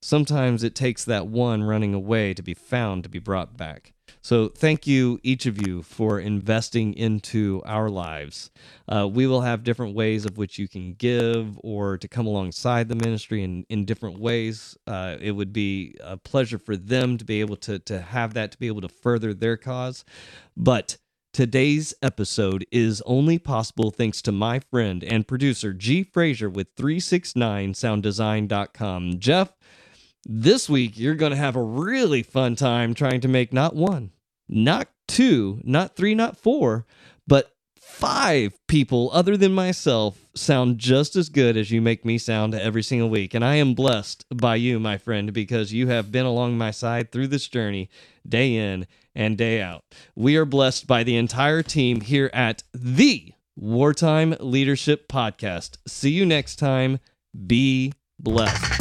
Sometimes 0.00 0.62
it 0.62 0.74
takes 0.74 1.04
that 1.04 1.26
one 1.26 1.64
running 1.64 1.94
away 1.94 2.34
to 2.34 2.42
be 2.42 2.54
found 2.54 3.02
to 3.02 3.08
be 3.10 3.18
brought 3.18 3.56
back. 3.56 3.94
So, 4.26 4.48
thank 4.48 4.88
you, 4.88 5.20
each 5.22 5.46
of 5.46 5.64
you, 5.64 5.84
for 5.84 6.18
investing 6.18 6.94
into 6.94 7.62
our 7.64 7.88
lives. 7.88 8.50
Uh, 8.88 9.06
we 9.06 9.28
will 9.28 9.42
have 9.42 9.62
different 9.62 9.94
ways 9.94 10.24
of 10.24 10.36
which 10.36 10.58
you 10.58 10.66
can 10.66 10.94
give 10.94 11.56
or 11.62 11.96
to 11.96 12.08
come 12.08 12.26
alongside 12.26 12.88
the 12.88 12.96
ministry 12.96 13.44
in, 13.44 13.64
in 13.68 13.84
different 13.84 14.18
ways. 14.18 14.76
Uh, 14.84 15.16
it 15.20 15.30
would 15.30 15.52
be 15.52 15.94
a 16.00 16.16
pleasure 16.16 16.58
for 16.58 16.76
them 16.76 17.18
to 17.18 17.24
be 17.24 17.38
able 17.38 17.54
to, 17.58 17.78
to 17.78 18.00
have 18.00 18.34
that, 18.34 18.50
to 18.50 18.58
be 18.58 18.66
able 18.66 18.80
to 18.80 18.88
further 18.88 19.32
their 19.32 19.56
cause. 19.56 20.04
But 20.56 20.96
today's 21.32 21.94
episode 22.02 22.66
is 22.72 23.00
only 23.06 23.38
possible 23.38 23.92
thanks 23.92 24.20
to 24.22 24.32
my 24.32 24.58
friend 24.58 25.04
and 25.04 25.28
producer, 25.28 25.72
G. 25.72 26.02
Fraser 26.02 26.50
with 26.50 26.74
369sounddesign.com. 26.74 29.20
Jeff, 29.20 29.52
this 30.28 30.68
week 30.68 30.98
you're 30.98 31.14
going 31.14 31.30
to 31.30 31.36
have 31.36 31.54
a 31.54 31.62
really 31.62 32.24
fun 32.24 32.56
time 32.56 32.92
trying 32.92 33.20
to 33.20 33.28
make 33.28 33.52
not 33.52 33.76
one, 33.76 34.10
not 34.48 34.88
two, 35.08 35.60
not 35.64 35.96
three, 35.96 36.14
not 36.14 36.36
four, 36.36 36.86
but 37.26 37.52
five 37.80 38.52
people 38.66 39.10
other 39.12 39.36
than 39.36 39.54
myself 39.54 40.26
sound 40.34 40.78
just 40.78 41.16
as 41.16 41.28
good 41.28 41.56
as 41.56 41.70
you 41.70 41.80
make 41.80 42.04
me 42.04 42.18
sound 42.18 42.54
every 42.54 42.82
single 42.82 43.08
week. 43.08 43.32
And 43.32 43.44
I 43.44 43.54
am 43.54 43.74
blessed 43.74 44.26
by 44.34 44.56
you, 44.56 44.78
my 44.78 44.98
friend, 44.98 45.32
because 45.32 45.72
you 45.72 45.86
have 45.88 46.12
been 46.12 46.26
along 46.26 46.58
my 46.58 46.70
side 46.72 47.10
through 47.10 47.28
this 47.28 47.48
journey 47.48 47.88
day 48.28 48.54
in 48.54 48.86
and 49.14 49.38
day 49.38 49.62
out. 49.62 49.84
We 50.14 50.36
are 50.36 50.44
blessed 50.44 50.86
by 50.86 51.04
the 51.04 51.16
entire 51.16 51.62
team 51.62 52.02
here 52.02 52.30
at 52.34 52.64
the 52.74 53.32
Wartime 53.56 54.36
Leadership 54.40 55.08
Podcast. 55.08 55.78
See 55.86 56.10
you 56.10 56.26
next 56.26 56.56
time. 56.56 56.98
Be 57.46 57.92
blessed. 58.18 58.75